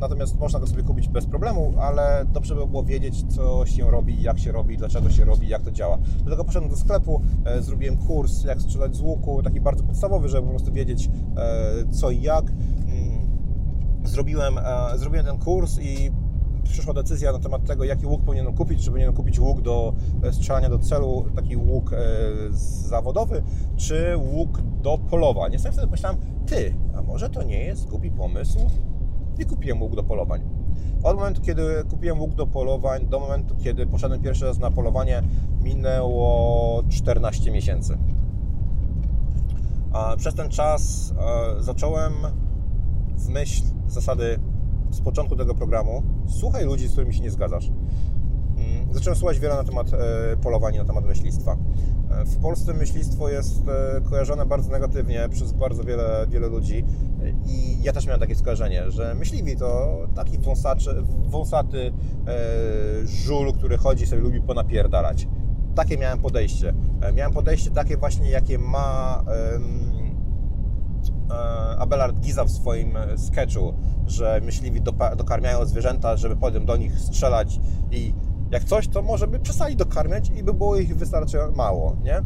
Natomiast 0.00 0.38
można 0.38 0.58
go 0.58 0.66
sobie 0.66 0.82
kupić 0.82 1.08
bez 1.08 1.26
problemu, 1.26 1.72
ale 1.80 2.26
dobrze 2.32 2.54
by 2.54 2.66
było 2.66 2.84
wiedzieć, 2.84 3.24
co 3.34 3.66
się 3.66 3.90
robi, 3.90 4.22
jak 4.22 4.38
się 4.38 4.52
robi, 4.52 4.76
dlaczego 4.76 5.10
się 5.10 5.24
robi, 5.24 5.48
jak 5.48 5.62
to 5.62 5.70
działa. 5.70 5.98
Dlatego 6.18 6.44
poszedłem 6.44 6.70
do 6.70 6.76
sklepu, 6.76 7.20
e, 7.44 7.62
zrobiłem 7.62 7.96
kurs, 7.96 8.44
jak 8.44 8.62
strzelać 8.62 8.96
z 8.96 9.00
łuku, 9.00 9.42
taki 9.42 9.60
bardzo 9.60 9.84
podstawowy, 9.84 10.28
żeby 10.28 10.42
po 10.42 10.50
prostu 10.50 10.72
wiedzieć, 10.72 11.10
e, 11.36 11.92
co 11.92 12.10
i 12.10 12.22
jak. 12.22 12.50
Mm, 12.50 13.30
zrobiłem, 14.04 14.58
e, 14.58 14.98
zrobiłem 14.98 15.26
ten 15.26 15.38
kurs 15.38 15.78
i 15.80 16.10
przyszła 16.64 16.94
decyzja 16.94 17.32
na 17.32 17.38
temat 17.38 17.64
tego, 17.64 17.84
jaki 17.84 18.06
łuk 18.06 18.22
powinienem 18.22 18.54
kupić, 18.54 18.84
czy 18.84 18.90
powinienem 18.90 19.14
kupić 19.14 19.40
łuk 19.40 19.60
do 19.60 19.94
strzelania 20.32 20.68
do 20.68 20.78
celu, 20.78 21.26
taki 21.36 21.56
łuk 21.56 21.90
zawodowy, 22.88 23.42
czy 23.76 24.16
łuk 24.16 24.60
do 24.82 24.98
polowań. 24.98 25.52
Niestety 25.52 25.72
wtedy 25.72 25.90
myślałem, 25.90 26.18
ty, 26.46 26.74
a 26.96 27.02
może 27.02 27.30
to 27.30 27.42
nie 27.42 27.64
jest 27.64 27.88
głupi 27.88 28.10
pomysł, 28.10 28.58
i 29.40 29.44
kupiłem 29.44 29.82
łuk 29.82 29.96
do 29.96 30.02
polowań. 30.02 30.40
Od 31.02 31.16
momentu, 31.16 31.42
kiedy 31.42 31.62
kupiłem 31.90 32.20
łuk 32.20 32.34
do 32.34 32.46
polowań, 32.46 33.06
do 33.06 33.20
momentu, 33.20 33.54
kiedy 33.56 33.86
poszedłem 33.86 34.20
pierwszy 34.20 34.44
raz 34.44 34.58
na 34.58 34.70
polowanie, 34.70 35.22
minęło 35.62 36.82
14 36.88 37.50
miesięcy. 37.50 37.98
A 39.92 40.16
przez 40.16 40.34
ten 40.34 40.48
czas 40.48 41.12
e, 41.58 41.62
zacząłem 41.62 42.12
w 43.16 43.28
myśl 43.28 43.62
zasady 43.86 44.38
z 44.90 45.00
początku 45.00 45.36
tego 45.36 45.54
programu 45.54 46.02
słuchaj 46.26 46.64
ludzi, 46.64 46.88
z 46.88 46.92
którymi 46.92 47.14
się 47.14 47.20
nie 47.20 47.30
zgadzasz. 47.30 47.70
Mm, 48.60 48.94
zacząłem 48.94 49.18
słuchać 49.18 49.38
wiele 49.38 49.54
na 49.54 49.64
temat 49.64 49.86
e, 49.92 50.36
polowań, 50.36 50.76
na 50.76 50.84
temat 50.84 51.04
myślistwa. 51.04 51.56
E, 52.10 52.24
w 52.24 52.36
Polsce 52.36 52.74
myślistwo 52.74 53.28
jest 53.28 53.62
e, 53.68 54.00
kojarzone 54.00 54.46
bardzo 54.46 54.70
negatywnie 54.70 55.28
przez 55.28 55.52
bardzo 55.52 55.84
wiele, 55.84 56.26
wiele 56.28 56.48
ludzi 56.48 56.84
i 57.46 57.82
ja 57.82 57.92
też 57.92 58.06
miałem 58.06 58.20
takie 58.20 58.34
skojarzenie, 58.34 58.90
że 58.90 59.14
myśliwi 59.14 59.56
to 59.56 59.98
taki 60.14 60.38
wąsaczy, 60.38 61.04
wąsaty 61.28 61.92
żul, 63.04 63.52
który 63.52 63.76
chodzi 63.76 64.06
sobie 64.06 64.22
lubi 64.22 64.40
ponapierdalać. 64.40 65.28
Takie 65.74 65.98
miałem 65.98 66.18
podejście. 66.18 66.74
Miałem 67.14 67.32
podejście 67.32 67.70
takie 67.70 67.96
właśnie, 67.96 68.30
jakie 68.30 68.58
ma 68.58 69.24
Abelard 71.78 72.20
Giza 72.20 72.44
w 72.44 72.50
swoim 72.50 72.94
sketchu, 73.16 73.74
że 74.06 74.40
myśliwi 74.44 74.80
dokarmiają 75.16 75.64
zwierzęta, 75.64 76.16
żeby 76.16 76.36
potem 76.36 76.66
do 76.66 76.76
nich 76.76 76.98
strzelać 76.98 77.60
i 77.90 78.14
jak 78.50 78.64
coś, 78.64 78.88
to 78.88 79.02
może 79.02 79.26
by 79.26 79.38
przestali 79.38 79.76
dokarmiać 79.76 80.30
i 80.30 80.42
by 80.42 80.54
było 80.54 80.76
ich 80.76 80.96
wystarczająco 80.96 81.56
mało, 81.56 81.96
nie? 82.02 82.16
E, 82.16 82.22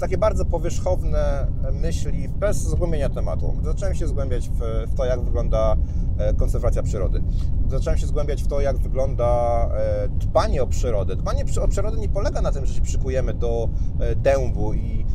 takie 0.00 0.18
bardzo 0.18 0.44
powierzchowne 0.44 1.46
myśli, 1.72 2.28
bez 2.28 2.56
zgłębienia 2.56 3.08
tematu. 3.08 3.54
Zacząłem 3.64 3.94
się 3.94 4.06
zgłębiać 4.06 4.48
w, 4.48 4.60
w, 4.90 4.94
to, 4.94 5.04
jak 5.04 5.20
wygląda 5.20 5.76
e, 6.18 6.34
konserwacja 6.34 6.82
przyrody. 6.82 7.22
Zacząłem 7.68 7.98
się 7.98 8.06
zgłębiać 8.06 8.42
w 8.42 8.46
to, 8.46 8.60
jak 8.60 8.78
wygląda 8.78 9.68
e, 9.76 10.08
dbanie 10.08 10.62
o 10.62 10.66
przyrodę. 10.66 11.16
Dbanie 11.16 11.44
o 11.62 11.68
przyrodę 11.68 11.98
nie 11.98 12.08
polega 12.08 12.42
na 12.42 12.52
tym, 12.52 12.66
że 12.66 12.74
się 12.74 12.82
przykujemy 12.82 13.34
do 13.34 13.68
dębu 14.16 14.74
i 14.74 15.06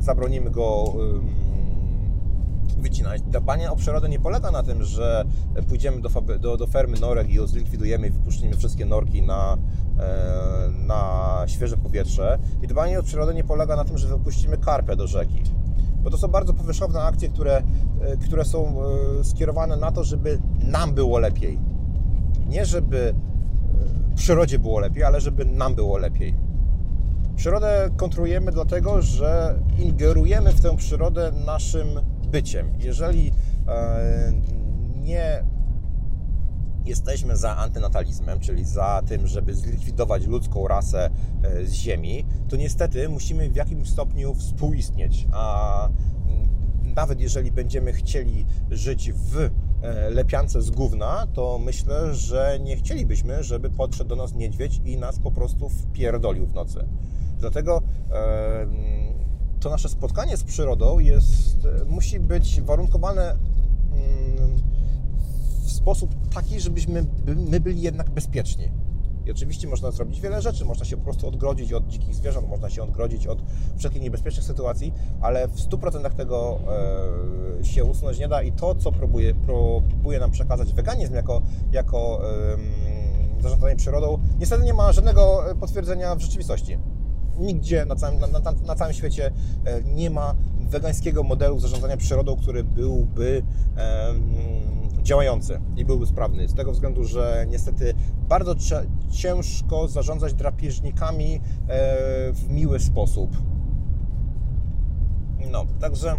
zabronimy 0.00 0.50
go 0.50 0.84
wycinać. 2.80 3.22
Dbanie 3.22 3.70
o 3.70 3.76
przyrodę 3.76 4.08
nie 4.08 4.20
polega 4.20 4.50
na 4.50 4.62
tym, 4.62 4.84
że 4.84 5.24
pójdziemy 5.68 6.00
do, 6.00 6.08
do, 6.38 6.56
do 6.56 6.66
fermy 6.66 7.00
norek 7.00 7.30
i 7.30 7.34
ją 7.34 7.46
zlikwidujemy 7.46 8.06
i 8.06 8.10
wypuścimy 8.10 8.56
wszystkie 8.56 8.86
norki 8.86 9.22
na, 9.22 9.58
e, 9.98 10.70
na 10.86 11.42
świeże 11.46 11.76
powietrze. 11.76 12.38
I 12.62 12.66
dbanie 12.66 13.00
o 13.00 13.02
przyrodę 13.02 13.34
nie 13.34 13.44
polega 13.44 13.76
na 13.76 13.84
tym, 13.84 13.98
że 13.98 14.08
wypuścimy 14.08 14.58
karpę 14.58 14.96
do 14.96 15.06
rzeki. 15.06 15.42
Bo 16.02 16.10
to 16.10 16.18
są 16.18 16.28
bardzo 16.28 16.54
powierzchowne 16.54 17.02
akcje, 17.02 17.28
które, 17.28 17.62
e, 18.00 18.16
które 18.16 18.44
są 18.44 18.76
e, 19.20 19.24
skierowane 19.24 19.76
na 19.76 19.92
to, 19.92 20.04
żeby 20.04 20.38
nam 20.64 20.94
było 20.94 21.18
lepiej. 21.18 21.58
Nie 22.48 22.66
żeby 22.66 23.14
przyrodzie 24.14 24.58
było 24.58 24.78
lepiej, 24.80 25.04
ale 25.04 25.20
żeby 25.20 25.44
nam 25.44 25.74
było 25.74 25.98
lepiej. 25.98 26.34
Przyrodę 27.36 27.90
kontrolujemy 27.96 28.52
dlatego, 28.52 29.02
że 29.02 29.58
ingerujemy 29.78 30.52
w 30.52 30.60
tę 30.60 30.76
przyrodę 30.76 31.32
naszym 31.46 31.88
byciem. 32.30 32.72
Jeżeli 32.78 33.32
e, 33.68 34.32
nie 34.96 35.44
jesteśmy 36.84 37.36
za 37.36 37.56
antynatalizmem, 37.56 38.40
czyli 38.40 38.64
za 38.64 39.02
tym, 39.06 39.26
żeby 39.26 39.54
zlikwidować 39.54 40.26
ludzką 40.26 40.68
rasę 40.68 41.10
e, 41.42 41.66
z 41.66 41.72
Ziemi, 41.72 42.26
to 42.48 42.56
niestety 42.56 43.08
musimy 43.08 43.50
w 43.50 43.56
jakimś 43.56 43.90
stopniu 43.90 44.34
współistnieć. 44.34 45.26
A 45.32 45.88
nawet 46.94 47.20
jeżeli 47.20 47.52
będziemy 47.52 47.92
chcieli 47.92 48.46
żyć 48.70 49.12
w 49.12 49.36
e, 49.38 49.50
lepiance 50.10 50.62
z 50.62 50.70
gówna, 50.70 51.26
to 51.32 51.58
myślę, 51.58 52.14
że 52.14 52.58
nie 52.62 52.76
chcielibyśmy, 52.76 53.44
żeby 53.44 53.70
podszedł 53.70 54.08
do 54.08 54.16
nas 54.16 54.34
niedźwiedź 54.34 54.80
i 54.84 54.96
nas 54.96 55.18
po 55.18 55.30
prostu 55.30 55.68
wpierdolił 55.68 56.46
w 56.46 56.54
nocy. 56.54 56.84
Dlatego 57.38 57.82
to 59.60 59.70
nasze 59.70 59.88
spotkanie 59.88 60.36
z 60.36 60.44
przyrodą 60.44 60.98
jest, 60.98 61.64
e, 61.64 61.84
musi 61.84 62.20
być 62.20 62.60
warunkowane 62.60 63.30
mm, 63.30 64.60
w 65.64 65.70
sposób 65.70 66.10
taki, 66.34 66.60
żebyśmy 66.60 67.04
my 67.36 67.60
byli 67.60 67.82
jednak 67.82 68.10
bezpieczni. 68.10 68.70
I 69.26 69.30
oczywiście 69.30 69.68
można 69.68 69.90
zrobić 69.90 70.20
wiele 70.20 70.42
rzeczy, 70.42 70.64
można 70.64 70.84
się 70.84 70.96
po 70.96 71.04
prostu 71.04 71.28
odgrodzić 71.28 71.72
od 71.72 71.86
dzikich 71.88 72.14
zwierząt, 72.14 72.48
można 72.48 72.70
się 72.70 72.82
odgrodzić 72.82 73.26
od 73.26 73.42
wszelkich 73.76 74.02
niebezpiecznych 74.02 74.46
sytuacji, 74.46 74.92
ale 75.20 75.48
w 75.48 75.56
100% 75.56 76.10
tego 76.10 76.60
e, 77.60 77.64
się 77.64 77.84
usunąć 77.84 78.18
nie 78.18 78.28
da. 78.28 78.42
I 78.42 78.52
to, 78.52 78.74
co 78.74 78.92
próbuje, 78.92 79.34
próbuje 79.34 80.20
nam 80.20 80.30
przekazać 80.30 80.72
weganizm 80.72 81.14
jako, 81.14 81.42
jako 81.72 82.20
e, 83.38 83.42
zarządzanie 83.42 83.76
przyrodą, 83.76 84.18
niestety 84.38 84.64
nie 84.64 84.74
ma 84.74 84.92
żadnego 84.92 85.44
potwierdzenia 85.60 86.14
w 86.14 86.20
rzeczywistości 86.20 86.78
nigdzie 87.40 87.84
na 87.84 87.96
całym, 87.96 88.20
na, 88.20 88.26
na, 88.26 88.52
na 88.66 88.74
całym 88.74 88.94
świecie 88.94 89.30
e, 89.64 89.82
nie 89.82 90.10
ma 90.10 90.34
wegańskiego 90.60 91.22
modelu 91.22 91.58
zarządzania 91.58 91.96
przyrodą, 91.96 92.36
który 92.36 92.64
byłby 92.64 93.42
działający 95.02 95.60
i 95.76 95.84
byłby 95.84 96.06
sprawny. 96.06 96.48
Z 96.48 96.54
tego 96.54 96.72
względu, 96.72 97.04
że 97.04 97.46
niestety 97.50 97.94
bardzo 98.28 98.54
ciężko 99.10 99.88
zarządzać 99.88 100.34
drapieżnikami 100.34 101.34
e, 101.34 101.40
w 102.32 102.48
miły 102.48 102.80
sposób. 102.80 103.36
No, 105.50 105.66
także 105.80 106.16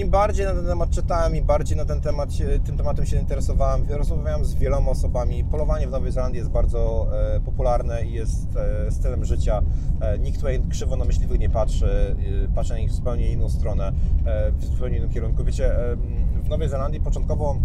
im 0.00 0.10
bardziej 0.10 0.46
na 0.46 0.52
ten 0.52 0.66
temat 0.66 0.90
czytałem, 0.90 1.36
im 1.36 1.44
bardziej 1.44 1.76
na 1.76 1.84
ten 1.84 2.00
temat, 2.00 2.30
tym 2.64 2.76
tematem 2.76 3.06
się 3.06 3.16
interesowałem, 3.16 3.86
rozmawiałem 3.90 4.44
z 4.44 4.54
wieloma 4.54 4.90
osobami. 4.90 5.44
Polowanie 5.44 5.86
w 5.86 5.90
Nowej 5.90 6.12
Zelandii 6.12 6.38
jest 6.38 6.50
bardzo 6.50 7.08
e, 7.36 7.40
popularne 7.40 8.04
i 8.04 8.12
jest 8.12 8.56
e, 8.56 8.90
stylem 8.90 9.24
życia. 9.24 9.62
E, 10.00 10.18
nikt 10.18 10.36
tutaj 10.36 10.62
krzywo 10.70 10.96
na 10.96 11.04
myśliwych 11.04 11.40
nie 11.40 11.50
patrzy, 11.50 12.16
e, 12.44 12.54
patrzy 12.54 12.72
na 12.72 12.78
nich 12.78 12.90
w 12.90 12.94
zupełnie 12.94 13.32
inną 13.32 13.48
stronę, 13.48 13.92
e, 14.26 14.52
w 14.52 14.64
zupełnie 14.64 14.96
innym 14.96 15.10
kierunku. 15.10 15.44
Wiecie, 15.44 15.92
e, 15.92 15.96
w 16.42 16.48
Nowej 16.48 16.68
Zelandii 16.68 17.00
początkowo 17.00 17.56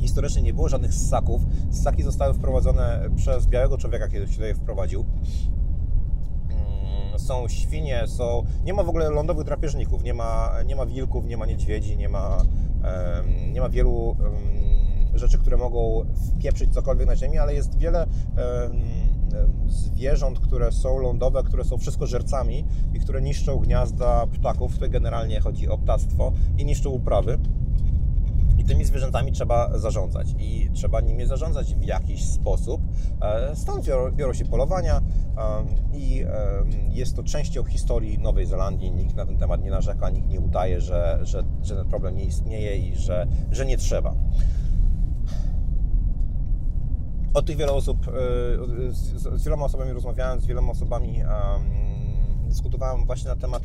historycznie 0.00 0.42
nie 0.42 0.54
było 0.54 0.68
żadnych 0.68 0.94
ssaków. 0.94 1.42
Ssaki 1.70 2.02
zostały 2.02 2.34
wprowadzone 2.34 3.00
przez 3.16 3.46
białego 3.46 3.78
człowieka, 3.78 4.08
kiedy 4.08 4.26
się 4.26 4.34
tutaj 4.34 4.54
wprowadził 4.54 5.04
są 7.20 7.48
świnie, 7.48 8.06
są... 8.06 8.44
Nie 8.64 8.74
ma 8.74 8.82
w 8.82 8.88
ogóle 8.88 9.10
lądowych 9.10 9.44
drapieżników, 9.44 10.02
nie 10.02 10.14
ma, 10.14 10.52
nie 10.66 10.76
ma 10.76 10.86
wilków, 10.86 11.26
nie 11.26 11.36
ma 11.36 11.46
niedźwiedzi, 11.46 11.96
nie 11.96 12.08
ma, 12.08 12.36
um, 12.36 13.52
nie 13.52 13.60
ma 13.60 13.68
wielu 13.68 13.92
um, 13.92 14.16
rzeczy, 15.14 15.38
które 15.38 15.56
mogą 15.56 16.04
wpieprzyć 16.36 16.74
cokolwiek 16.74 17.06
na 17.06 17.16
ziemi, 17.16 17.38
ale 17.38 17.54
jest 17.54 17.78
wiele 17.78 18.06
zwierząt, 19.66 20.40
które 20.40 20.72
są 20.72 20.98
lądowe, 20.98 21.42
które 21.42 21.64
są 21.64 21.78
wszystkożercami 21.78 22.64
i 22.94 23.00
które 23.00 23.22
niszczą 23.22 23.56
gniazda 23.56 24.26
ptaków. 24.26 24.74
Tutaj 24.74 24.90
generalnie 24.90 25.40
chodzi 25.40 25.68
o 25.68 25.78
ptactwo 25.78 26.32
i 26.58 26.64
niszczą 26.64 26.90
uprawy. 26.90 27.38
Tymi 28.70 28.84
zwierzętami 28.84 29.32
trzeba 29.32 29.78
zarządzać 29.78 30.34
i 30.38 30.70
trzeba 30.72 31.00
nimi 31.00 31.26
zarządzać 31.26 31.74
w 31.74 31.84
jakiś 31.84 32.24
sposób. 32.24 32.80
E, 33.22 33.56
stąd 33.56 33.86
biorą 34.12 34.32
się 34.32 34.44
polowania 34.44 35.00
i 35.92 36.24
jest 36.88 37.16
to 37.16 37.22
częścią 37.22 37.64
historii 37.64 38.18
Nowej 38.18 38.46
Zelandii. 38.46 38.92
Nikt 38.92 39.16
na 39.16 39.26
ten 39.26 39.36
temat 39.36 39.62
nie 39.62 39.70
narzeka, 39.70 40.10
nikt 40.10 40.28
nie 40.28 40.40
udaje, 40.40 40.80
że, 40.80 41.18
że, 41.22 41.44
że 41.62 41.76
ten 41.76 41.88
problem 41.88 42.16
nie 42.16 42.24
istnieje 42.24 42.76
i 42.76 42.96
że, 42.96 43.26
że 43.50 43.66
nie 43.66 43.76
trzeba. 43.76 44.14
Od 47.34 47.46
tych 47.46 47.56
wielu 47.56 47.74
osób, 47.74 48.08
e, 48.08 48.12
z, 48.92 49.44
wieloma 49.44 49.64
osobami 49.64 49.92
rozmawiałem, 49.92 50.40
z 50.40 50.46
wieloma 50.46 50.72
osobami 50.72 51.22
dyskutowałem 52.48 53.06
właśnie 53.06 53.28
na 53.28 53.36
temat 53.36 53.62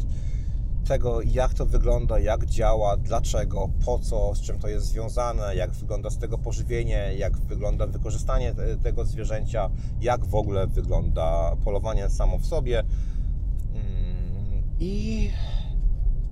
tego, 0.88 1.22
jak 1.22 1.54
to 1.54 1.66
wygląda, 1.66 2.20
jak 2.20 2.46
działa, 2.46 2.98
dlaczego, 2.98 3.70
po 3.86 4.00
co, 4.00 4.36
z 4.36 4.42
czym 4.42 4.60
to 4.60 4.68
jest 4.68 4.86
związane, 4.86 5.56
jak 5.56 5.72
wygląda 5.72 6.10
z 6.10 6.18
tego 6.18 6.38
pożywienie, 6.38 7.14
jak 7.18 7.38
wygląda 7.38 7.88
wykorzystanie 7.88 8.56
tego 8.84 9.06
zwierzęcia, 9.06 9.70
jak 10.02 10.26
w 10.26 10.36
ogóle 10.36 10.68
wygląda 10.68 11.56
polowanie 11.64 12.10
samo 12.10 12.38
w 12.38 12.46
sobie. 12.46 12.80
Mm, 12.80 14.64
I 14.80 15.30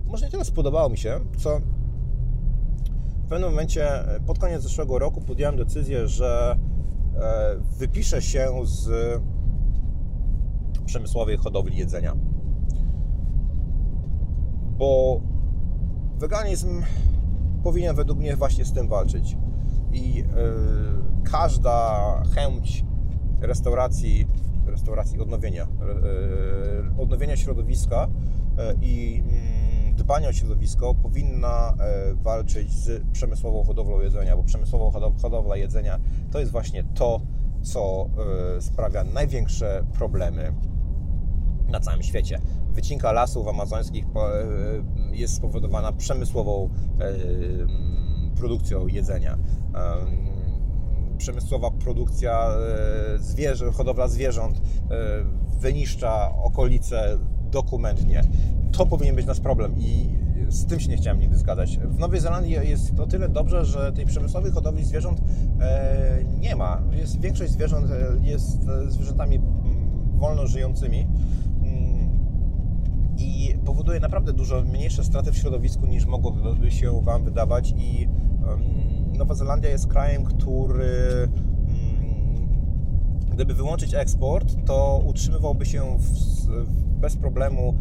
może 0.06 0.26
nie 0.26 0.32
tyle 0.32 0.46
spodobało 0.46 0.90
mi 0.90 0.98
się, 0.98 1.20
co 1.38 1.60
w 3.26 3.30
pewnym 3.30 3.50
momencie, 3.50 3.88
pod 4.26 4.40
koniec 4.40 4.62
zeszłego 4.62 5.00
roku, 5.00 5.22
podjąłem 5.22 5.58
decyzję, 5.58 6.08
że 6.08 6.58
e, 7.16 7.56
wypiszę 7.78 8.22
się 8.22 8.54
z 8.64 8.90
przemysłowej 10.86 11.38
hodowli 11.38 11.78
jedzenia 11.78 12.33
bo 14.78 15.22
weganizm 16.18 16.84
powinien 17.64 17.96
według 17.96 18.20
mnie 18.20 18.36
właśnie 18.36 18.66
z 18.66 18.74
tym 18.74 18.88
walczyć. 18.88 19.38
I 19.92 20.16
yy, 20.16 20.26
każda 21.32 22.24
chęć 22.36 22.86
restauracji, 23.42 24.28
restauracji 24.66 25.20
odnowienia, 25.20 25.68
yy, 26.98 27.02
odnowienia 27.02 27.38
środowiska 27.38 28.08
yy, 28.58 28.64
i 28.82 29.24
mm, 29.28 29.96
dbania 29.96 30.30
o 30.30 30.34
środowisko 30.34 30.96
powinna 30.96 31.74
walczyć 32.14 32.72
z 32.72 33.04
przemysłową 33.12 33.64
hodowlą 33.64 34.00
jedzenia, 34.00 34.38
bo 34.38 34.44
przemysłowa 34.44 35.00
hodowla 35.22 35.58
jedzenia 35.58 36.00
to 36.32 36.40
jest 36.40 36.52
właśnie 36.52 36.84
to, 36.84 37.22
co 37.62 38.10
sprawia 38.60 39.04
największe 39.04 39.86
problemy 39.94 40.54
na 41.68 41.80
całym 41.80 42.04
świecie 42.04 42.40
wycinka 42.74 43.12
lasów 43.12 43.48
amazońskich 43.48 44.06
e, 44.06 45.16
jest 45.16 45.36
spowodowana 45.36 45.92
przemysłową 45.92 46.70
e, 47.00 47.14
produkcją 48.36 48.88
jedzenia. 48.88 49.38
Przemysłowa 51.18 51.72
produkcja 51.72 52.48
e, 52.48 53.20
zwierzę, 53.20 53.72
hodowla 53.72 54.08
zwierząt 54.08 54.62
wyniszcza 55.60 56.36
okolice 56.44 57.18
dokumentnie. 57.52 58.22
To 58.72 58.86
powinien 58.86 59.16
być 59.16 59.26
nasz 59.26 59.40
problem 59.40 59.76
i 59.78 60.10
z 60.48 60.66
tym 60.66 60.80
się 60.80 60.90
nie 60.90 60.98
chciałem 60.98 61.20
nigdy 61.20 61.38
zgadać. 61.38 61.78
W 61.78 62.00
Nowej 62.00 62.20
Zelandii 62.20 62.52
jest 62.52 63.00
o 63.00 63.08
tyle 63.08 63.30
dobrze, 63.30 63.66
że 63.66 63.92
tej 63.92 64.06
przemysłowej 64.06 64.52
hodowli 64.52 64.86
zwierząt 64.86 65.22
nie 66.40 66.56
ma. 66.56 66.82
Jest, 66.92 67.22
większość 67.22 67.52
zwierząt 67.52 67.88
jest 68.22 68.60
zwierzętami 68.88 69.40
wolno 70.16 70.48
żyjącymi 70.48 71.08
i 73.24 73.58
powoduje 73.66 74.00
naprawdę 74.00 74.34
dużo 74.34 74.62
mniejsze 74.62 75.04
straty 75.04 75.32
w 75.32 75.38
środowisku 75.38 75.86
niż 75.86 76.06
mogłoby 76.06 76.72
się 76.72 77.02
Wam 77.02 77.24
wydawać. 77.24 77.74
I 77.78 78.08
Nowa 79.18 79.34
Zelandia 79.34 79.70
jest 79.70 79.88
krajem, 79.88 80.24
który 80.24 81.28
mm, 81.68 82.48
gdyby 83.32 83.54
wyłączyć 83.54 83.94
eksport, 83.94 84.56
to 84.66 85.04
utrzymywałby 85.06 85.66
się 85.66 85.98
w, 86.00 86.48
bez 87.00 87.18
problemu 87.18 87.78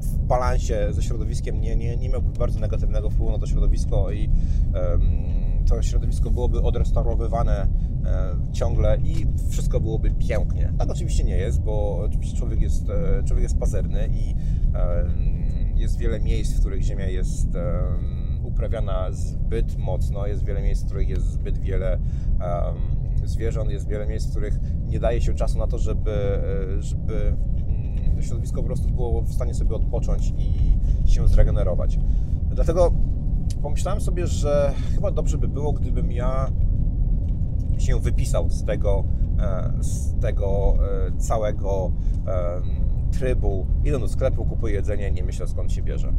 w 0.00 0.18
balansie 0.18 0.88
ze 0.90 1.02
środowiskiem, 1.02 1.60
nie, 1.60 1.76
nie, 1.76 1.96
nie 1.96 2.08
miałby 2.08 2.38
bardzo 2.38 2.60
negatywnego 2.60 3.10
wpływu 3.10 3.32
na 3.32 3.38
to 3.38 3.46
środowisko 3.46 4.12
i 4.12 4.30
to 5.68 5.82
środowisko 5.82 6.30
byłoby 6.30 6.62
odrestaurowywane 6.62 7.68
ciągle 8.52 8.98
i 8.98 9.26
wszystko 9.50 9.80
byłoby 9.80 10.10
pięknie. 10.10 10.72
Tak 10.78 10.90
oczywiście 10.90 11.24
nie 11.24 11.36
jest, 11.36 11.60
bo 11.60 11.98
oczywiście 11.98 12.36
człowiek 12.36 12.60
jest, 12.60 12.90
e, 12.90 13.22
człowiek 13.24 13.42
jest 13.42 13.58
pazerny 13.58 14.08
i 14.12 14.34
jest 15.76 15.98
wiele 15.98 16.20
miejsc, 16.20 16.56
w 16.56 16.60
których 16.60 16.82
ziemia 16.82 17.06
jest 17.06 17.48
uprawiana 18.42 19.12
zbyt 19.12 19.78
mocno, 19.78 20.26
jest 20.26 20.44
wiele 20.44 20.62
miejsc, 20.62 20.82
w 20.82 20.86
których 20.86 21.08
jest 21.08 21.26
zbyt 21.26 21.58
wiele 21.58 21.98
zwierząt, 23.24 23.70
jest 23.70 23.88
wiele 23.88 24.06
miejsc, 24.06 24.26
w 24.26 24.30
których 24.30 24.58
nie 24.86 25.00
daje 25.00 25.20
się 25.20 25.34
czasu 25.34 25.58
na 25.58 25.66
to, 25.66 25.78
żeby, 25.78 26.10
e, 26.10 26.82
żeby 26.82 27.36
mm, 28.08 28.22
środowisko 28.22 28.60
po 28.60 28.66
prostu 28.66 28.90
było 28.90 29.22
w 29.22 29.32
stanie 29.32 29.54
sobie 29.54 29.74
odpocząć 29.74 30.32
i 30.38 31.10
się 31.10 31.28
zregenerować. 31.28 31.98
Dlatego 32.50 32.92
pomyślałem 33.62 34.00
sobie, 34.00 34.26
że 34.26 34.74
chyba 34.94 35.10
dobrze 35.10 35.38
by 35.38 35.48
było, 35.48 35.72
gdybym 35.72 36.12
ja 36.12 36.50
się 37.78 38.00
wypisał 38.00 38.50
z 38.50 38.64
tego, 38.64 39.04
e, 39.40 39.72
z 39.80 40.20
tego 40.20 40.74
e, 41.08 41.18
całego 41.18 41.92
trybu. 43.18 43.66
Idę 43.84 43.98
do 43.98 44.08
sklepu, 44.08 44.44
kupuję 44.44 44.74
jedzenie, 44.74 45.10
nie 45.10 45.24
myślę 45.24 45.46
skąd 45.46 45.72
się 45.72 45.82
bierze. 45.82 46.12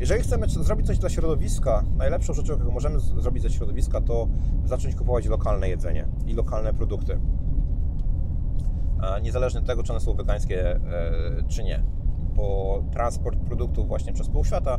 Jeżeli 0.00 0.22
chcemy 0.22 0.48
zrobić 0.48 0.86
coś 0.86 0.98
dla 0.98 1.08
środowiska, 1.08 1.84
najlepszą 1.96 2.34
rzeczą, 2.34 2.52
jaką 2.52 2.70
możemy 2.70 3.00
zrobić 3.00 3.42
dla 3.42 3.50
środowiska, 3.50 4.00
to 4.00 4.28
zacząć 4.64 4.94
kupować 4.94 5.26
lokalne 5.26 5.68
jedzenie 5.68 6.08
i 6.26 6.34
lokalne 6.34 6.74
produkty. 6.74 7.20
Niezależnie 9.22 9.60
od 9.60 9.66
tego, 9.66 9.82
czy 9.82 9.92
one 9.92 10.00
są 10.00 10.14
wegańskie, 10.14 10.76
e, 10.76 10.80
czy 11.48 11.64
nie 11.64 11.82
bo 12.38 12.82
transport 12.92 13.38
produktów 13.38 13.88
właśnie 13.88 14.12
przez 14.12 14.28
pół 14.28 14.44
świata 14.44 14.78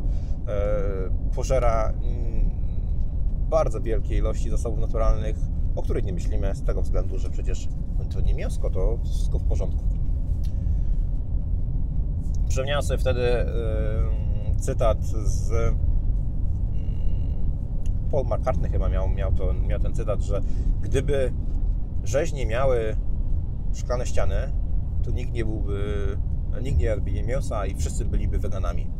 pożera 1.34 1.88
mm, 1.88 2.50
bardzo 3.50 3.80
wielkie 3.80 4.16
ilości 4.16 4.50
zasobów 4.50 4.78
naturalnych, 4.78 5.36
o 5.80 5.82
których 5.82 6.04
nie 6.04 6.12
myślimy 6.12 6.54
z 6.54 6.62
tego 6.64 6.82
względu, 6.82 7.18
że 7.18 7.30
przecież 7.30 7.68
to 8.12 8.20
nie 8.20 8.34
mięsko, 8.34 8.70
to 8.70 8.98
wszystko 9.04 9.38
w 9.38 9.44
porządku. 9.44 9.84
Przypomniałem 12.48 12.82
sobie 12.82 12.98
wtedy 12.98 13.22
cytat 14.58 15.04
z 15.04 15.52
mm, 15.52 15.78
Paul 18.10 18.26
McCartney 18.26 18.70
chyba 18.70 18.88
miał, 18.88 19.08
miał, 19.08 19.32
to, 19.32 19.52
miał 19.54 19.80
ten 19.80 19.94
cytat, 19.94 20.22
że 20.22 20.40
gdyby 20.82 21.32
rzeźnie 22.04 22.46
miały 22.46 22.96
szklane 23.74 24.06
ściany, 24.06 24.52
to 25.04 25.10
nikt 25.10 25.32
nie 25.32 25.44
byłby 25.44 26.16
nikt 26.62 26.78
nie 26.78 26.84
jadłby 26.84 27.22
mięsa 27.22 27.66
i 27.66 27.74
wszyscy 27.74 28.04
byliby 28.04 28.38
weganami. 28.38 28.90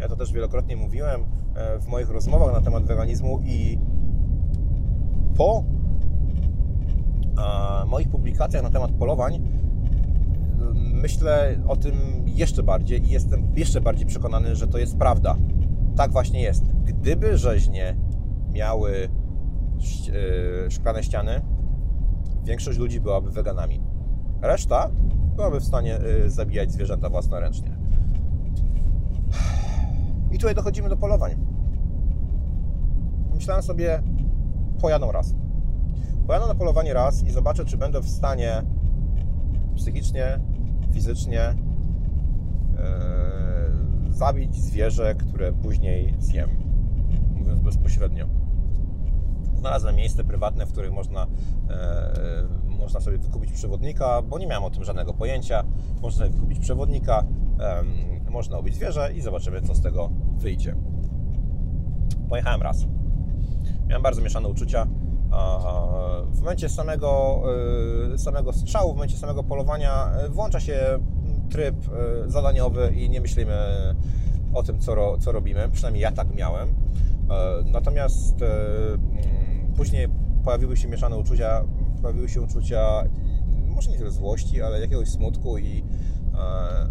Ja 0.00 0.08
to 0.08 0.16
też 0.16 0.32
wielokrotnie 0.32 0.76
mówiłem 0.76 1.24
e, 1.54 1.78
w 1.78 1.86
moich 1.86 2.10
rozmowach 2.10 2.52
na 2.52 2.60
temat 2.60 2.84
weganizmu 2.84 3.40
i 3.44 3.78
po 5.36 5.64
moich 7.86 8.08
publikacjach 8.08 8.62
na 8.62 8.70
temat 8.70 8.90
polowań 8.90 9.40
myślę 11.02 11.56
o 11.68 11.76
tym 11.76 11.94
jeszcze 12.26 12.62
bardziej 12.62 13.06
i 13.06 13.10
jestem 13.10 13.52
jeszcze 13.56 13.80
bardziej 13.80 14.06
przekonany, 14.06 14.56
że 14.56 14.66
to 14.66 14.78
jest 14.78 14.96
prawda. 14.96 15.36
Tak 15.96 16.12
właśnie 16.12 16.42
jest. 16.42 16.64
Gdyby 16.84 17.38
rzeźnie 17.38 17.96
miały 18.52 19.08
e, 20.66 20.70
szklane 20.70 21.02
ściany, 21.02 21.40
większość 22.44 22.78
ludzi 22.78 23.00
byłaby 23.00 23.30
weganami. 23.30 23.80
Reszta 24.42 24.90
byłaby 25.36 25.60
w 25.60 25.64
stanie 25.64 25.98
zabijać 26.26 26.72
zwierzęta 26.72 27.08
własnoręcznie. 27.08 27.78
I 30.32 30.38
tutaj 30.38 30.54
dochodzimy 30.54 30.88
do 30.88 30.96
polowań. 30.96 31.36
Myślałem 33.34 33.62
sobie, 33.62 34.02
pojadą 34.80 35.12
raz. 35.12 35.34
Pojadę 36.28 36.46
na 36.46 36.54
polowanie 36.54 36.94
raz 36.94 37.22
i 37.22 37.30
zobaczę, 37.30 37.64
czy 37.64 37.76
będę 37.76 38.00
w 38.00 38.08
stanie 38.08 38.62
psychicznie, 39.76 40.40
fizycznie 40.92 41.54
yy, 44.06 44.12
zabić 44.12 44.56
zwierzę, 44.56 45.14
które 45.14 45.52
później 45.52 46.14
zjem. 46.18 46.50
Mówiąc 47.36 47.60
bezpośrednio. 47.60 48.26
Znalazłem 49.54 49.96
miejsce 49.96 50.24
prywatne, 50.24 50.66
w 50.66 50.72
którym 50.72 50.94
można 50.94 51.26
yy, 52.66 52.76
można 52.78 53.00
sobie 53.00 53.18
wykupić 53.18 53.52
przewodnika, 53.52 54.22
bo 54.22 54.38
nie 54.38 54.46
miałem 54.46 54.64
o 54.64 54.70
tym 54.70 54.84
żadnego 54.84 55.14
pojęcia. 55.14 55.64
Można 56.02 56.18
sobie 56.18 56.30
wykupić 56.30 56.58
przewodnika, 56.58 57.24
można 58.30 58.58
ubić 58.58 58.74
zwierzę 58.74 59.12
i 59.12 59.20
zobaczymy, 59.20 59.62
co 59.62 59.74
z 59.74 59.80
tego 59.80 60.10
wyjdzie. 60.36 60.76
Pojechałem 62.28 62.62
raz. 62.62 62.86
Miałem 63.86 64.02
bardzo 64.02 64.22
mieszane 64.22 64.48
uczucia. 64.48 64.86
W 66.30 66.38
momencie 66.40 66.68
samego, 66.68 67.42
samego 68.16 68.52
strzału, 68.52 68.92
w 68.92 68.96
momencie 68.96 69.16
samego 69.16 69.42
polowania 69.42 70.10
włącza 70.30 70.60
się 70.60 70.98
tryb 71.50 71.76
zadaniowy 72.26 72.92
i 72.96 73.10
nie 73.10 73.20
myślimy 73.20 73.56
o 74.54 74.62
tym, 74.62 74.78
co, 74.78 75.18
co 75.18 75.32
robimy. 75.32 75.68
Przynajmniej 75.72 76.02
ja 76.02 76.12
tak 76.12 76.34
miałem. 76.34 76.68
Natomiast 77.64 78.34
później 79.76 80.08
pojawiły 80.44 80.76
się 80.76 80.88
mieszane 80.88 81.16
uczucia, 81.16 81.64
pojawiły 82.02 82.28
się 82.28 82.42
uczucia 82.42 83.04
może 83.78 83.90
nie 83.90 83.98
tyle 83.98 84.10
złości, 84.10 84.62
ale 84.62 84.80
jakiegoś 84.80 85.08
smutku 85.08 85.58
i 85.58 85.84
e, 86.34 86.86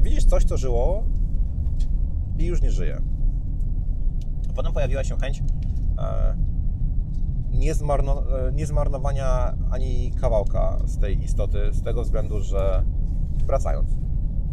widzisz 0.00 0.24
coś, 0.24 0.44
co 0.44 0.56
żyło 0.56 1.04
i 2.38 2.46
już 2.46 2.62
nie 2.62 2.70
żyje. 2.70 3.00
Potem 4.54 4.72
pojawiła 4.72 5.04
się 5.04 5.16
chęć 5.16 5.42
e, 7.56 7.58
niezmarno, 7.58 8.22
e, 8.48 8.52
niezmarnowania 8.52 9.54
ani 9.70 10.10
kawałka 10.20 10.78
z 10.84 10.98
tej 10.98 11.24
istoty, 11.24 11.58
z 11.72 11.82
tego 11.82 12.02
względu, 12.02 12.40
że 12.40 12.84
wracając, 13.46 13.90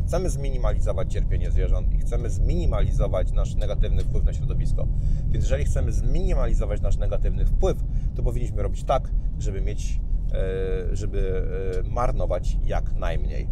chcemy 0.08 0.30
zminimalizować 0.30 1.14
cierpienie 1.14 1.52
zwierząt 1.52 1.94
i 1.94 1.98
chcemy 1.98 2.30
zminimalizować 2.30 3.32
nasz 3.32 3.56
negatywny 3.56 4.04
wpływ 4.04 4.26
na 4.26 4.34
środowisko. 4.34 4.88
Więc 5.30 5.46
jeżeli 5.46 5.66
chcemy 5.66 5.92
zminimalizować 5.92 6.82
nasz 6.82 6.98
negatywny 6.98 7.46
wpływ, 7.46 7.84
to 8.16 8.24
powinniśmy 8.24 8.64
robić 8.64 8.84
tak, 8.84 9.12
żeby 9.40 9.62
mieć 9.62 10.00
E, 10.34 10.96
żeby 10.96 11.44
e, 11.80 11.90
marnować 11.90 12.58
jak 12.64 12.94
najmniej. 12.96 13.48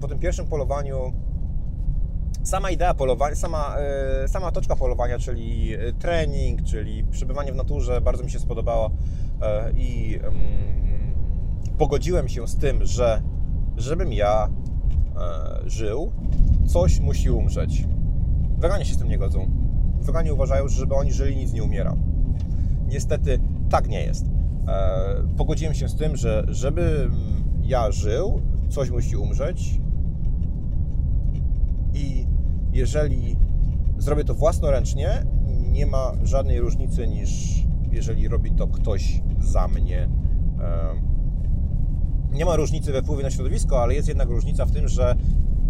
Po 0.00 0.08
tym 0.08 0.18
pierwszym 0.18 0.46
polowaniu 0.46 1.12
sama 2.42 2.70
idea 2.70 2.94
polowania, 2.94 3.36
sama, 3.36 3.76
e, 4.24 4.28
sama 4.28 4.52
toczka 4.52 4.76
polowania, 4.76 5.18
czyli 5.18 5.72
trening, 5.98 6.62
czyli 6.62 7.04
przebywanie 7.04 7.52
w 7.52 7.56
naturze 7.56 8.00
bardzo 8.00 8.24
mi 8.24 8.30
się 8.30 8.38
spodobało 8.38 8.90
i 9.76 10.18
pogodziłem 11.78 12.28
się 12.28 12.48
z 12.48 12.56
tym, 12.56 12.84
że 12.84 13.22
żebym 13.76 14.12
ja 14.12 14.48
żył, 15.66 16.12
coś 16.66 17.00
musi 17.00 17.30
umrzeć. 17.30 17.84
Weganie 18.58 18.84
się 18.84 18.94
z 18.94 18.98
tym 18.98 19.08
nie 19.08 19.18
godzą. 19.18 19.50
Weganie 20.00 20.34
uważają, 20.34 20.68
że 20.68 20.76
żeby 20.76 20.94
oni 20.94 21.12
żyli, 21.12 21.36
nic 21.36 21.52
nie 21.52 21.62
umiera. 21.62 21.96
Niestety 22.86 23.38
tak 23.70 23.88
nie 23.88 24.04
jest. 24.04 24.26
E, 24.68 25.36
pogodziłem 25.36 25.74
się 25.74 25.88
z 25.88 25.96
tym, 25.96 26.16
że 26.16 26.44
żeby 26.48 27.10
ja 27.62 27.90
żył, 27.90 28.42
coś 28.68 28.90
musi 28.90 29.16
umrzeć 29.16 29.80
jeżeli 32.72 33.36
zrobię 33.98 34.24
to 34.24 34.34
własnoręcznie, 34.34 35.26
nie 35.70 35.86
ma 35.86 36.12
żadnej 36.22 36.60
różnicy 36.60 37.08
niż 37.08 37.62
jeżeli 37.90 38.28
robi 38.28 38.50
to 38.50 38.66
ktoś 38.66 39.22
za 39.40 39.68
mnie. 39.68 40.08
Nie 42.30 42.44
ma 42.44 42.56
różnicy 42.56 42.92
we 42.92 43.02
wpływie 43.02 43.22
na 43.22 43.30
środowisko, 43.30 43.82
ale 43.82 43.94
jest 43.94 44.08
jednak 44.08 44.28
różnica 44.28 44.64
w 44.64 44.72
tym, 44.72 44.88
że 44.88 45.16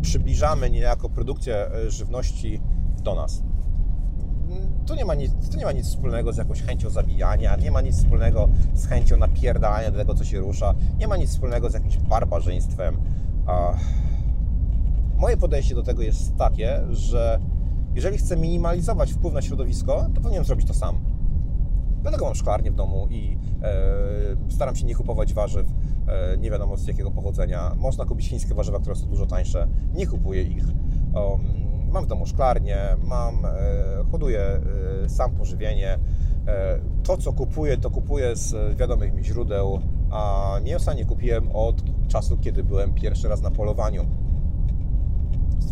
przybliżamy 0.02 0.70
niejako 0.70 1.08
produkcję 1.08 1.56
e, 1.56 1.90
żywności 1.90 2.60
do 3.02 3.14
nas 3.14 3.42
to 4.86 4.94
nie, 4.94 5.04
ma 5.04 5.14
nic, 5.14 5.32
to 5.50 5.56
nie 5.56 5.64
ma 5.64 5.72
nic 5.72 5.86
wspólnego 5.86 6.32
z 6.32 6.36
jakąś 6.36 6.62
chęcią 6.62 6.90
zabijania, 6.90 7.56
nie 7.56 7.70
ma 7.70 7.80
nic 7.80 7.96
wspólnego 7.96 8.48
z 8.74 8.86
chęcią 8.86 9.16
napierdania 9.16 9.90
do 9.90 9.98
tego, 9.98 10.14
co 10.14 10.24
się 10.24 10.40
rusza, 10.40 10.74
nie 10.98 11.08
ma 11.08 11.16
nic 11.16 11.30
wspólnego 11.30 11.70
z 11.70 11.74
jakimś 11.74 11.96
barbarzyństwem. 11.96 12.96
Moje 15.22 15.36
podejście 15.36 15.74
do 15.74 15.82
tego 15.82 16.02
jest 16.02 16.36
takie, 16.36 16.80
że 16.90 17.40
jeżeli 17.94 18.18
chcę 18.18 18.36
minimalizować 18.36 19.12
wpływ 19.12 19.34
na 19.34 19.42
środowisko, 19.42 20.06
to 20.14 20.20
powinienem 20.20 20.44
zrobić 20.44 20.66
to 20.66 20.74
sam. 20.74 21.04
Dlatego 22.02 22.24
mam 22.24 22.34
szklarnię 22.34 22.70
w 22.70 22.74
domu 22.74 23.06
i 23.10 23.38
e, 23.62 24.52
staram 24.52 24.76
się 24.76 24.86
nie 24.86 24.94
kupować 24.94 25.34
warzyw, 25.34 25.66
e, 26.08 26.36
nie 26.36 26.50
wiadomo 26.50 26.76
z 26.76 26.86
jakiego 26.86 27.10
pochodzenia. 27.10 27.74
Można 27.76 28.04
kupić 28.04 28.28
chińskie 28.28 28.54
warzywa, 28.54 28.78
które 28.78 28.96
są 28.96 29.06
dużo 29.06 29.26
tańsze. 29.26 29.68
Nie 29.94 30.06
kupuję 30.06 30.42
ich. 30.42 30.64
Um, 31.14 31.40
mam 31.92 32.04
w 32.04 32.06
domu 32.06 32.26
szklarnię, 32.26 32.78
mam, 33.04 33.44
e, 33.44 33.50
hoduję 34.10 34.60
e, 35.04 35.08
sam 35.08 35.30
pożywienie. 35.30 35.98
E, 36.46 36.78
to, 37.02 37.16
co 37.16 37.32
kupuję, 37.32 37.76
to 37.76 37.90
kupuję 37.90 38.36
z 38.36 38.76
wiadomych 38.76 39.14
mi 39.14 39.24
źródeł, 39.24 39.80
a 40.10 40.52
mięsa 40.64 40.94
nie 40.94 41.04
kupiłem 41.04 41.48
od 41.52 41.82
czasu, 42.08 42.38
kiedy 42.38 42.64
byłem 42.64 42.94
pierwszy 42.94 43.28
raz 43.28 43.42
na 43.42 43.50
polowaniu. 43.50 44.06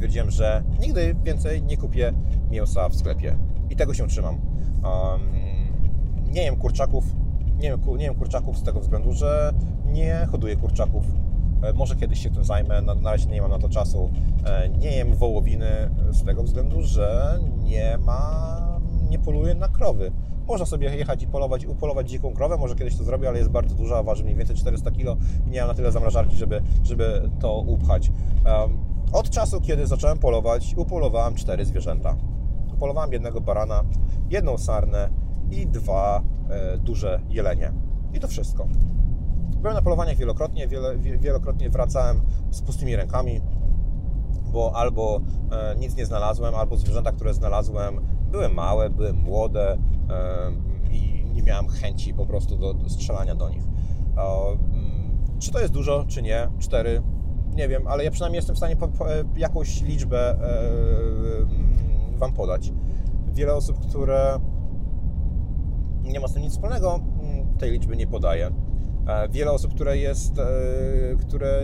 Stwierdziłem, 0.01 0.31
że 0.31 0.63
nigdy 0.81 1.17
więcej 1.25 1.63
nie 1.63 1.77
kupię 1.77 2.13
mięsa 2.51 2.89
w 2.89 2.95
sklepie 2.95 3.37
i 3.71 3.77
tego 3.77 3.95
się 3.95 4.09
trzymam. 4.09 4.41
nie 6.33 6.43
jem 6.43 6.57
kurczaków, 6.57 7.05
nie 7.59 7.69
jem, 7.69 7.81
nie 7.97 8.05
jem 8.05 8.15
kurczaków 8.15 8.59
z 8.59 8.63
tego 8.63 8.81
względu, 8.81 9.13
że 9.13 9.53
nie 9.87 10.27
hoduję 10.31 10.57
kurczaków 10.57 11.05
E, 11.63 11.73
może 11.73 11.97
kiedyś 11.97 12.23
się 12.23 12.31
tym 12.31 12.45
zajmę, 12.45 12.83
na, 12.83 12.95
na 12.95 13.11
razie 13.11 13.27
nie 13.27 13.43
mam 13.43 13.51
na 13.51 13.59
to 13.59 13.69
czasu. 13.69 14.11
E, 14.47 14.69
nie 14.69 14.97
jem 14.97 15.15
wołowiny 15.15 15.91
z 16.11 16.25
tego 16.25 16.43
względu, 16.43 16.83
że 16.83 17.39
nie 17.63 17.99
ma, 17.99 18.81
nie 19.11 19.19
poluję 19.19 19.55
na 19.55 19.69
krowy. 19.69 20.13
Można 20.47 20.67
sobie 20.67 20.97
jechać 20.97 21.23
i 21.23 21.27
polować, 21.27 21.67
upolować 21.67 22.11
dziką 22.11 22.35
krowę, 22.35 22.57
może 22.57 22.75
kiedyś 22.75 22.97
to 22.97 23.05
zrobię, 23.05 23.29
ale 23.29 23.39
jest 23.39 23.51
bardzo 23.51 23.75
duża, 23.75 24.03
waży 24.03 24.25
mniej 24.25 24.37
więcej 24.37 24.57
400 24.57 24.91
kg 24.91 25.17
i 25.47 25.51
nie 25.51 25.59
mam 25.59 25.69
na 25.69 25.75
tyle 25.75 25.93
zamrażarki, 25.93 26.37
żeby, 26.37 26.63
żeby 26.85 27.31
to 27.41 27.59
upchać. 27.59 28.13
Od 29.13 29.31
czasu, 29.31 29.61
kiedy 29.61 29.87
zacząłem 29.87 30.19
polować, 30.19 30.75
upolowałem 30.77 31.35
cztery 31.35 31.65
zwierzęta. 31.65 32.17
Upolowałem 32.75 33.13
jednego 33.13 33.41
barana, 33.41 33.85
jedną 34.31 34.59
sarnę 34.59 35.11
i 35.51 35.67
dwa 35.67 36.23
e, 36.51 36.79
duże 36.79 37.21
jelenie. 37.29 37.73
I 38.15 38.21
to 38.21 38.29
wszystko. 38.29 38.67
Byłem 39.57 39.75
na 39.75 39.83
polowaniach 39.83 40.17
wielokrotnie, 40.17 40.69
wiele, 40.69 40.99
wielokrotnie 40.99 41.71
wracałem 41.71 42.21
z 42.51 42.63
pustymi 42.63 42.97
rękami, 42.97 43.41
bo 44.53 44.77
albo 44.77 45.21
e, 45.53 45.77
nic 45.77 45.97
nie 45.97 46.07
znalazłem, 46.07 46.55
albo 46.55 46.77
zwierzęta, 46.77 47.13
które 47.13 47.35
znalazłem, 47.35 48.01
były 48.31 48.49
małe, 48.49 48.91
były 48.91 49.13
młode 49.13 49.73
e, 49.73 49.79
i 50.91 51.25
nie 51.33 51.43
miałem 51.43 51.69
chęci 51.69 52.15
po 52.15 52.27
prostu 52.27 52.57
do, 52.57 52.75
do 52.75 52.89
strzelania 52.89 53.35
do 53.35 53.49
nich. 53.49 53.63
E, 54.17 54.59
czy 55.39 55.51
to 55.51 55.61
jest 55.61 55.73
dużo, 55.73 56.05
czy 56.09 56.23
nie? 56.23 56.49
Cztery? 56.59 57.03
Nie 57.57 57.69
wiem, 57.69 57.87
ale 57.87 58.05
ja 58.05 58.11
przynajmniej 58.11 58.39
jestem 58.39 58.55
w 58.55 58.59
stanie 58.59 58.77
po, 58.77 58.89
po, 58.89 59.15
e, 59.15 59.25
jakąś 59.37 59.83
liczbę 59.83 60.31
e, 60.31 62.19
Wam 62.19 62.33
podać. 62.33 62.73
Wiele 63.33 63.55
osób, 63.55 63.79
które 63.79 64.41
nie 66.03 66.21
ma 66.21 66.29
z 66.29 66.33
tym 66.33 66.43
nic 66.43 66.53
wspólnego, 66.53 67.01
tej 67.59 67.71
liczby 67.71 67.97
nie 67.97 68.07
podaje. 68.07 68.51
E, 69.07 69.29
wiele 69.29 69.53
osób, 69.53 69.75
które 69.75 69.99
jest, 69.99 70.39
e, 70.39 70.45
które 71.21 71.63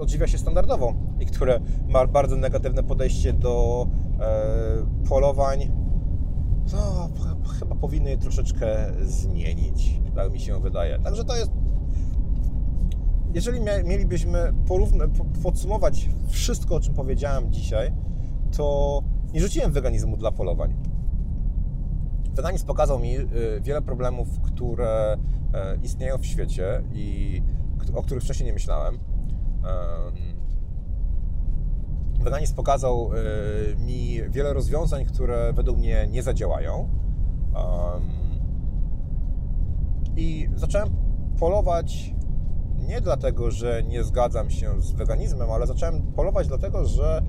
odżywia 0.00 0.26
się 0.26 0.38
standardowo 0.38 0.94
i 1.20 1.26
które 1.26 1.60
ma 1.88 2.06
bardzo 2.06 2.36
negatywne 2.36 2.82
podejście 2.82 3.32
do 3.32 3.86
e, 4.20 5.08
polowań, 5.08 5.70
to 6.70 7.08
chyba 7.58 7.74
powinny 7.74 8.10
je 8.10 8.18
troszeczkę 8.18 8.66
zmienić, 9.02 10.00
tak 10.14 10.32
mi 10.32 10.40
się 10.40 10.60
wydaje. 10.60 10.98
Także 10.98 11.24
to 11.24 11.36
jest 11.36 11.50
jeżeli 13.34 13.60
mielibyśmy 13.84 14.52
podsumować 15.42 16.08
wszystko, 16.28 16.74
o 16.74 16.80
czym 16.80 16.94
powiedziałem 16.94 17.52
dzisiaj, 17.52 17.92
to 18.56 19.02
nie 19.32 19.40
rzuciłem 19.40 19.72
weganizmu 19.72 20.16
dla 20.16 20.32
polowań. 20.32 20.74
Weganizm 22.34 22.66
pokazał 22.66 22.98
mi 22.98 23.16
y, 23.16 23.26
wiele 23.60 23.82
problemów, 23.82 24.40
które 24.40 25.16
e, 25.54 25.76
istnieją 25.82 26.18
w 26.18 26.26
świecie 26.26 26.82
i 26.92 27.42
o 27.94 28.02
których 28.02 28.24
wcześniej 28.24 28.46
nie 28.46 28.52
myślałem. 28.52 28.98
Weganizm 32.24 32.54
pokazał 32.54 33.10
y, 33.12 33.76
mi 33.76 34.20
wiele 34.30 34.52
rozwiązań, 34.52 35.04
które 35.04 35.52
według 35.52 35.78
mnie 35.78 36.08
nie 36.10 36.22
zadziałają. 36.22 36.88
I 40.16 40.48
zacząłem 40.54 40.88
polować 41.38 42.14
nie 42.84 43.00
dlatego, 43.00 43.50
że 43.50 43.82
nie 43.82 44.04
zgadzam 44.04 44.50
się 44.50 44.80
z 44.80 44.92
weganizmem, 44.92 45.50
ale 45.50 45.66
zacząłem 45.66 46.02
polować 46.02 46.48
dlatego, 46.48 46.86
że 46.86 47.22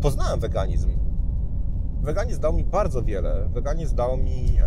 poznałem 0.00 0.40
weganizm 0.40 0.90
weganizm 2.06 2.40
dał 2.40 2.52
mi 2.52 2.64
bardzo 2.64 3.02
wiele. 3.02 3.48
Weganizm 3.48 3.96
dał 3.96 4.16
mi 4.16 4.58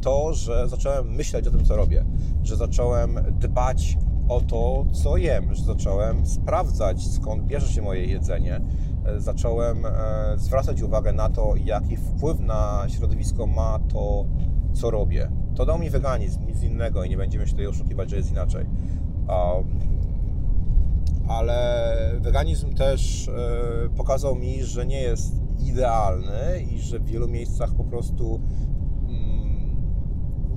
to, 0.00 0.34
że 0.34 0.68
zacząłem 0.68 1.14
myśleć 1.14 1.46
o 1.46 1.50
tym, 1.50 1.64
co 1.64 1.76
robię, 1.76 2.04
że 2.42 2.56
zacząłem 2.56 3.18
dbać 3.40 3.98
o 4.28 4.40
to, 4.40 4.86
co 4.92 5.16
jem, 5.16 5.54
że 5.54 5.64
zacząłem 5.64 6.26
sprawdzać, 6.26 7.06
skąd 7.06 7.42
bierze 7.42 7.68
się 7.68 7.82
moje 7.82 8.04
jedzenie. 8.04 8.60
E, 9.04 9.20
zacząłem 9.20 9.86
e, 9.86 9.90
zwracać 10.36 10.82
uwagę 10.82 11.12
na 11.12 11.28
to, 11.28 11.54
jaki 11.64 11.96
wpływ 11.96 12.40
na 12.40 12.86
środowisko 12.88 13.46
ma 13.46 13.78
to, 13.92 14.24
co 14.72 14.90
robię. 14.90 15.30
To 15.56 15.66
dał 15.66 15.78
mi 15.78 15.90
weganizm, 15.90 16.46
nic 16.46 16.62
innego 16.62 17.04
i 17.04 17.10
nie 17.10 17.16
będziemy 17.16 17.46
się 17.46 17.50
tutaj 17.50 17.66
oszukiwać, 17.66 18.10
że 18.10 18.16
jest 18.16 18.30
inaczej 18.30 18.66
ale 21.28 21.96
weganizm 22.20 22.74
też 22.74 23.28
e, 23.28 23.32
pokazał 23.96 24.36
mi, 24.36 24.62
że 24.62 24.86
nie 24.86 25.00
jest 25.00 25.42
idealny 25.58 26.60
i 26.72 26.78
że 26.78 26.98
w 26.98 27.04
wielu 27.04 27.28
miejscach 27.28 27.74
po 27.74 27.84
prostu 27.84 28.40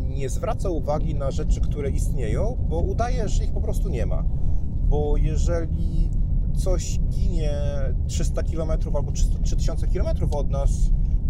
nie 0.09 0.29
zwraca 0.29 0.69
uwagi 0.69 1.15
na 1.15 1.31
rzeczy, 1.31 1.61
które 1.61 1.89
istnieją, 1.89 2.57
bo 2.69 2.79
udaje, 2.79 3.29
że 3.29 3.43
ich 3.43 3.51
po 3.51 3.61
prostu 3.61 3.89
nie 3.89 4.05
ma. 4.05 4.23
Bo 4.89 5.17
jeżeli 5.17 6.09
coś 6.53 6.99
ginie 6.99 7.51
300 8.07 8.43
km 8.43 8.71
albo 8.95 9.11
3000 9.43 9.87
km 9.87 10.07
od 10.31 10.49
nas, 10.49 10.69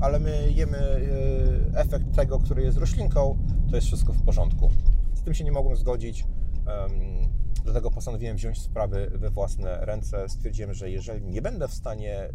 ale 0.02 0.20
my 0.20 0.52
jemy 0.52 0.78
e, 0.78 1.80
efekt 1.80 2.16
tego, 2.16 2.40
który 2.40 2.64
jest 2.64 2.78
roślinką, 2.78 3.38
to 3.70 3.76
jest 3.76 3.88
wszystko 3.88 4.14
w 4.14 4.22
porządku. 4.22 4.70
Z 5.14 5.22
tym 5.22 5.34
się 5.34 5.44
nie 5.44 5.52
mogłem 5.52 5.76
zgodzić. 5.76 6.26
Dlatego 7.64 7.92
postanowiłem 7.92 8.36
wziąć 8.38 8.62
sprawy 8.62 9.12
we 9.16 9.30
własne 9.30 9.86
ręce. 9.86 10.30
Stwierdziłem, 10.30 10.74
że 10.74 10.92
jeżeli 10.92 11.26
nie 11.26 11.42
będę 11.42 11.68
w 11.68 11.74
stanie 11.74 12.16
e, 12.18 12.30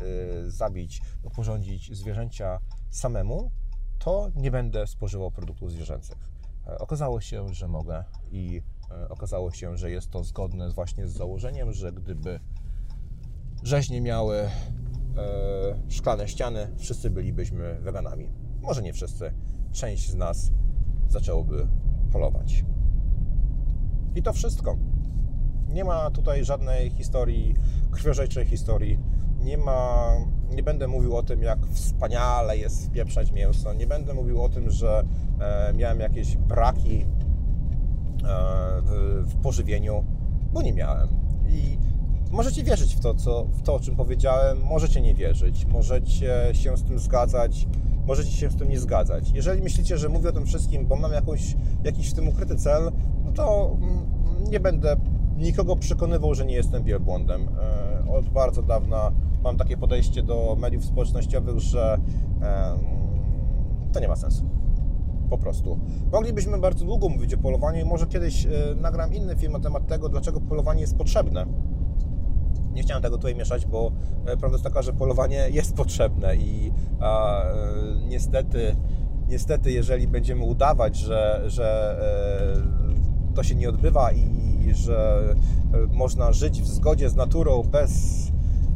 zabić, 0.46 1.02
porządzić 1.36 1.96
zwierzęcia 1.96 2.58
samemu, 2.90 3.50
to 3.98 4.30
nie 4.34 4.50
będę 4.50 4.86
spożywał 4.86 5.30
produktów 5.30 5.72
zwierzęcych. 5.72 6.18
E, 6.66 6.78
okazało 6.78 7.20
się, 7.20 7.54
że 7.54 7.68
mogę 7.68 8.04
i 8.30 8.62
okazało 9.08 9.50
się, 9.50 9.76
że 9.76 9.90
jest 9.90 10.10
to 10.10 10.24
zgodne 10.24 10.70
właśnie 10.70 11.08
z 11.08 11.12
założeniem, 11.12 11.72
że 11.72 11.92
gdyby 11.92 12.40
rzeźnie 13.62 14.00
miały 14.00 14.48
szklane 16.04 16.28
ściany, 16.28 16.66
wszyscy 16.76 17.10
bylibyśmy 17.10 17.80
weganami. 17.80 18.28
Może 18.62 18.82
nie 18.82 18.92
wszyscy, 18.92 19.32
część 19.72 20.10
z 20.10 20.14
nas 20.14 20.50
zaczęłoby 21.08 21.66
polować. 22.12 22.64
I 24.14 24.22
to 24.22 24.32
wszystko. 24.32 24.76
Nie 25.68 25.84
ma 25.84 26.10
tutaj 26.10 26.44
żadnej 26.44 26.90
historii, 26.90 27.54
krwiożejczej 27.90 28.46
historii. 28.46 28.98
Nie 29.40 29.58
ma, 29.58 30.10
nie 30.50 30.62
będę 30.62 30.88
mówił 30.88 31.16
o 31.16 31.22
tym, 31.22 31.42
jak 31.42 31.66
wspaniale 31.66 32.58
jest 32.58 32.86
wpieprzać 32.86 33.32
mięso. 33.32 33.72
Nie 33.72 33.86
będę 33.86 34.14
mówił 34.14 34.42
o 34.42 34.48
tym, 34.48 34.70
że 34.70 35.04
e, 35.40 35.72
miałem 35.74 36.00
jakieś 36.00 36.36
braki 36.36 37.00
e, 37.00 37.06
w, 38.82 39.22
w 39.26 39.36
pożywieniu, 39.42 40.04
bo 40.52 40.62
nie 40.62 40.72
miałem. 40.72 41.08
I 41.48 41.78
Możecie 42.34 42.64
wierzyć 42.64 42.96
w 42.96 43.00
to, 43.00 43.14
co, 43.14 43.44
w 43.44 43.62
to, 43.62 43.74
o 43.74 43.80
czym 43.80 43.96
powiedziałem, 43.96 44.64
możecie 44.64 45.00
nie 45.00 45.14
wierzyć, 45.14 45.66
możecie 45.66 46.54
się 46.54 46.76
z 46.76 46.82
tym 46.82 46.98
zgadzać, 46.98 47.66
możecie 48.06 48.30
się 48.30 48.50
z 48.50 48.56
tym 48.56 48.68
nie 48.68 48.80
zgadzać. 48.80 49.30
Jeżeli 49.34 49.62
myślicie, 49.62 49.98
że 49.98 50.08
mówię 50.08 50.28
o 50.28 50.32
tym 50.32 50.46
wszystkim, 50.46 50.86
bo 50.86 50.96
mam 50.96 51.12
jakąś, 51.12 51.56
jakiś 51.84 52.10
w 52.10 52.14
tym 52.14 52.28
ukryty 52.28 52.56
cel, 52.56 52.92
no 53.24 53.32
to 53.32 53.76
mm, 53.80 54.50
nie 54.50 54.60
będę 54.60 54.96
nikogo 55.36 55.76
przekonywał, 55.76 56.34
że 56.34 56.46
nie 56.46 56.54
jestem 56.54 56.84
wielbłądem. 56.84 57.48
E, 57.48 58.10
od 58.10 58.28
bardzo 58.28 58.62
dawna 58.62 59.12
mam 59.44 59.56
takie 59.56 59.76
podejście 59.76 60.22
do 60.22 60.56
mediów 60.60 60.84
społecznościowych, 60.84 61.58
że 61.58 61.98
to 63.92 64.00
nie 64.00 64.08
ma 64.08 64.16
sensu. 64.16 64.44
Po 65.30 65.38
prostu. 65.38 65.78
Moglibyśmy 66.12 66.58
bardzo 66.58 66.84
długo 66.84 67.08
mówić 67.08 67.34
o 67.34 67.38
polowaniu 67.38 67.80
i 67.80 67.84
może 67.84 68.06
kiedyś 68.06 68.46
e, 68.46 68.50
nagram 68.80 69.14
inny 69.14 69.36
film 69.36 69.52
na 69.52 69.60
temat 69.60 69.86
tego, 69.86 70.08
dlaczego 70.08 70.40
polowanie 70.40 70.80
jest 70.80 70.96
potrzebne 70.96 71.46
nie 72.74 72.82
chciałem 72.82 73.02
tego 73.02 73.16
tutaj 73.16 73.34
mieszać, 73.34 73.66
bo 73.66 73.92
e, 74.26 74.36
prawda 74.36 74.54
jest 74.54 74.64
taka, 74.64 74.82
że 74.82 74.92
polowanie 74.92 75.48
jest 75.50 75.74
potrzebne 75.74 76.36
i 76.36 76.72
a, 77.00 77.42
e, 77.42 77.54
niestety, 78.08 78.76
niestety, 79.28 79.72
jeżeli 79.72 80.08
będziemy 80.08 80.44
udawać, 80.44 80.96
że, 80.96 81.42
że 81.46 81.98
e, 83.30 83.34
to 83.34 83.42
się 83.42 83.54
nie 83.54 83.68
odbywa 83.68 84.12
i 84.12 84.44
że 84.74 85.22
można 85.92 86.32
żyć 86.32 86.62
w 86.62 86.66
zgodzie 86.66 87.10
z 87.10 87.16
naturą 87.16 87.62
bez 87.62 88.32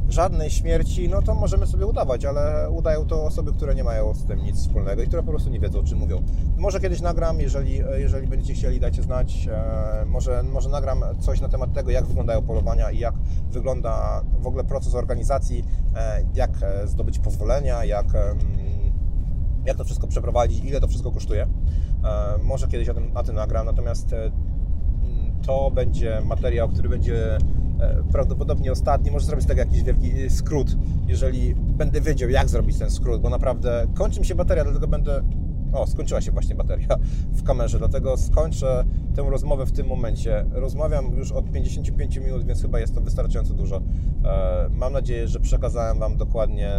żadnej 0.09 0.51
śmierci, 0.51 1.09
no 1.09 1.23
to 1.23 1.35
możemy 1.35 1.67
sobie 1.67 1.87
udawać, 1.87 2.25
ale 2.25 2.71
udają 2.71 3.07
to 3.07 3.25
osoby, 3.25 3.53
które 3.53 3.75
nie 3.75 3.85
mają 3.85 4.15
z 4.15 4.25
tym 4.25 4.43
nic 4.43 4.57
wspólnego 4.57 5.03
i 5.03 5.07
które 5.07 5.23
po 5.23 5.31
prostu 5.31 5.51
nie 5.51 5.61
wiedzą, 5.61 5.79
o 5.79 5.83
czym 5.83 5.99
mówią. 5.99 6.23
Może 6.57 6.81
kiedyś 6.81 7.01
nagram, 7.01 7.41
jeżeli, 7.41 7.81
jeżeli 7.97 8.27
będziecie 8.27 8.55
chcieli, 8.55 8.81
dajcie 8.81 9.03
znać. 9.03 9.49
E, 9.53 10.05
może, 10.07 10.43
może 10.43 10.69
nagram 10.69 11.05
coś 11.21 11.41
na 11.41 11.49
temat 11.49 11.73
tego, 11.73 11.91
jak 11.91 12.07
wyglądają 12.07 12.43
polowania 12.43 12.91
i 12.91 12.99
jak 12.99 13.15
wygląda 13.51 14.23
w 14.41 14.47
ogóle 14.47 14.65
proces 14.65 14.95
organizacji, 14.95 15.65
e, 15.97 16.23
jak 16.35 16.51
e, 16.63 16.87
zdobyć 16.87 17.19
pozwolenia, 17.19 17.85
jak, 17.85 18.07
jak 19.65 19.77
to 19.77 19.85
wszystko 19.85 20.07
przeprowadzić, 20.07 20.65
ile 20.65 20.81
to 20.81 20.89
wszystko 20.89 21.13
kosztuje. 21.13 21.47
Może 22.43 22.69
kiedyś 22.69 22.89
o 22.89 22.95
tym, 22.95 23.17
o 23.17 23.23
tym 23.23 23.35
nagram, 23.35 23.67
natomiast 23.67 24.15
to 25.49 25.71
będzie 25.71 26.21
materiał, 26.25 26.69
który 26.69 26.89
będzie 26.89 27.39
E, 27.81 28.03
prawdopodobnie 28.13 28.73
ostatni, 28.73 29.11
może 29.11 29.27
zrobić 29.27 29.47
tak 29.47 29.57
jakiś 29.57 29.83
wielki 29.83 30.23
e, 30.23 30.31
skrót, 30.31 30.77
jeżeli 31.07 31.55
będę 31.55 32.01
wiedział, 32.01 32.31
jak 32.31 32.49
zrobić 32.49 32.79
ten 32.79 32.91
skrót, 32.91 33.21
bo 33.21 33.31
naprawdę 33.31 33.87
kończy 33.95 34.21
mi 34.21 34.27
się 34.27 34.35
bateria, 34.35 34.65
dlatego 34.65 34.89
będę... 34.89 35.23
O, 35.73 35.87
skończyła 35.87 36.21
się 36.21 36.33
właśnie 36.33 36.55
bateria 36.55 36.97
w 37.39 37.43
kamerze, 37.43 37.79
dlatego 37.79 38.17
skończę 38.17 38.85
tę 39.17 39.23
rozmowę 39.23 39.67
w 39.67 39.73
tym 39.73 39.87
momencie. 39.87 40.45
Rozmawiam 40.53 41.13
już 41.17 41.33
od 41.33 41.53
55 41.53 42.17
minut, 42.17 42.45
więc 42.45 42.63
chyba 42.63 42.81
jest 42.81 42.95
to 42.95 43.01
wystarczająco 43.01 43.55
dużo. 43.55 43.77
E, 44.25 44.69
mam 44.71 44.93
nadzieję, 44.93 45.29
że 45.29 45.41
przekazałem 45.41 45.99
Wam 45.99 46.17
dokładnie 46.17 46.71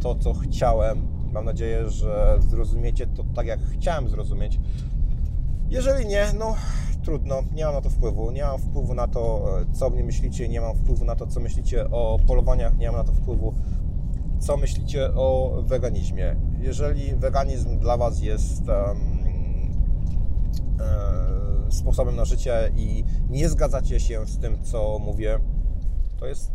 to, 0.00 0.14
co 0.14 0.34
chciałem. 0.34 1.08
Mam 1.32 1.44
nadzieję, 1.44 1.90
że 1.90 2.38
zrozumiecie 2.40 3.06
to 3.06 3.24
tak, 3.34 3.46
jak 3.46 3.60
chciałem 3.60 4.08
zrozumieć. 4.08 4.60
Jeżeli 5.70 6.06
nie, 6.06 6.26
no 6.38 6.54
trudno, 7.08 7.42
nie 7.54 7.64
mam 7.64 7.74
na 7.74 7.80
to 7.80 7.90
wpływu. 7.90 8.30
Nie 8.30 8.42
mam 8.42 8.58
wpływu 8.58 8.94
na 8.94 9.06
to, 9.06 9.44
co 9.72 9.86
o 9.86 9.90
mnie 9.90 10.04
myślicie, 10.04 10.48
nie 10.48 10.60
mam 10.60 10.76
wpływu 10.76 11.04
na 11.04 11.16
to, 11.16 11.26
co 11.26 11.40
myślicie 11.40 11.90
o 11.90 12.18
polowaniach, 12.26 12.78
nie 12.78 12.86
mam 12.86 12.96
na 12.96 13.04
to 13.04 13.12
wpływu, 13.12 13.54
co 14.38 14.56
myślicie 14.56 15.14
o 15.14 15.58
weganizmie. 15.66 16.36
Jeżeli 16.60 17.16
weganizm 17.16 17.78
dla 17.78 17.96
Was 17.96 18.22
jest 18.22 18.62
um, 18.68 18.98
e, 20.80 21.72
sposobem 21.72 22.16
na 22.16 22.24
życie 22.24 22.72
i 22.76 23.04
nie 23.30 23.48
zgadzacie 23.48 24.00
się 24.00 24.26
z 24.26 24.38
tym, 24.38 24.62
co 24.62 24.98
mówię, 24.98 25.38
to 26.18 26.26
jest 26.26 26.52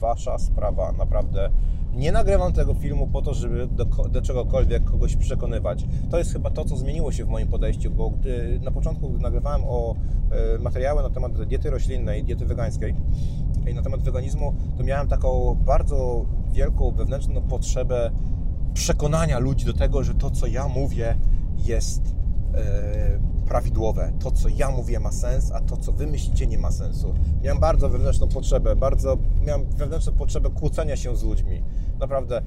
Wasza 0.00 0.38
sprawa, 0.38 0.92
naprawdę. 0.92 1.50
Nie 1.94 2.12
nagrywam 2.12 2.52
tego 2.52 2.74
filmu 2.74 3.06
po 3.06 3.22
to, 3.22 3.34
żeby 3.34 3.66
do, 3.66 3.84
do, 3.84 4.22
czegokolwiek 4.22 4.84
kogoś 4.84 5.16
przekonywać. 5.16 5.84
To 6.10 6.18
jest 6.18 6.32
chyba 6.32 6.50
to, 6.50 6.64
co 6.64 6.76
zmieniło 6.76 7.12
się 7.12 7.24
w 7.24 7.28
moim 7.28 7.48
podejściu, 7.48 7.90
bo 7.90 8.10
gdy 8.10 8.60
na 8.62 8.70
początku 8.70 9.10
gdy 9.10 9.22
nagrywałem 9.22 9.62
o 9.64 9.94
e, 10.30 10.58
materiały 10.58 11.02
na 11.02 11.10
temat 11.10 11.44
diety 11.44 11.70
roślinnej, 11.70 12.24
diety 12.24 12.46
wegańskiej 12.46 12.94
i 13.70 13.74
na 13.74 13.82
temat 13.82 14.02
weganizmu, 14.02 14.54
to 14.76 14.84
miałem 14.84 15.08
taką 15.08 15.58
bardzo 15.66 16.24
wielką 16.52 16.90
wewnętrzną 16.90 17.40
potrzebę 17.42 18.10
przekonania 18.74 19.38
ludzi 19.38 19.66
do 19.66 19.72
tego, 19.72 20.04
że 20.04 20.14
to, 20.14 20.30
co 20.30 20.46
ja 20.46 20.68
mówię, 20.68 21.16
jest 21.56 22.02
e, 22.06 22.27
prawidłowe. 23.46 24.12
To, 24.18 24.30
co 24.30 24.48
ja 24.48 24.70
mówię, 24.70 25.00
ma 25.00 25.12
sens, 25.12 25.52
a 25.52 25.60
to, 25.60 25.76
co 25.76 25.92
wy 25.92 26.06
myślicie, 26.06 26.46
nie 26.46 26.58
ma 26.58 26.70
sensu. 26.70 27.14
Miałem 27.42 27.60
bardzo 27.60 27.88
wewnętrzną 27.88 28.28
potrzebę, 28.28 28.76
bardzo 28.76 29.16
miałem 29.46 29.64
wewnętrzną 29.64 30.12
potrzebę 30.12 30.50
kłócenia 30.50 30.96
się 30.96 31.16
z 31.16 31.22
ludźmi. 31.22 31.62
Naprawdę 32.00 32.42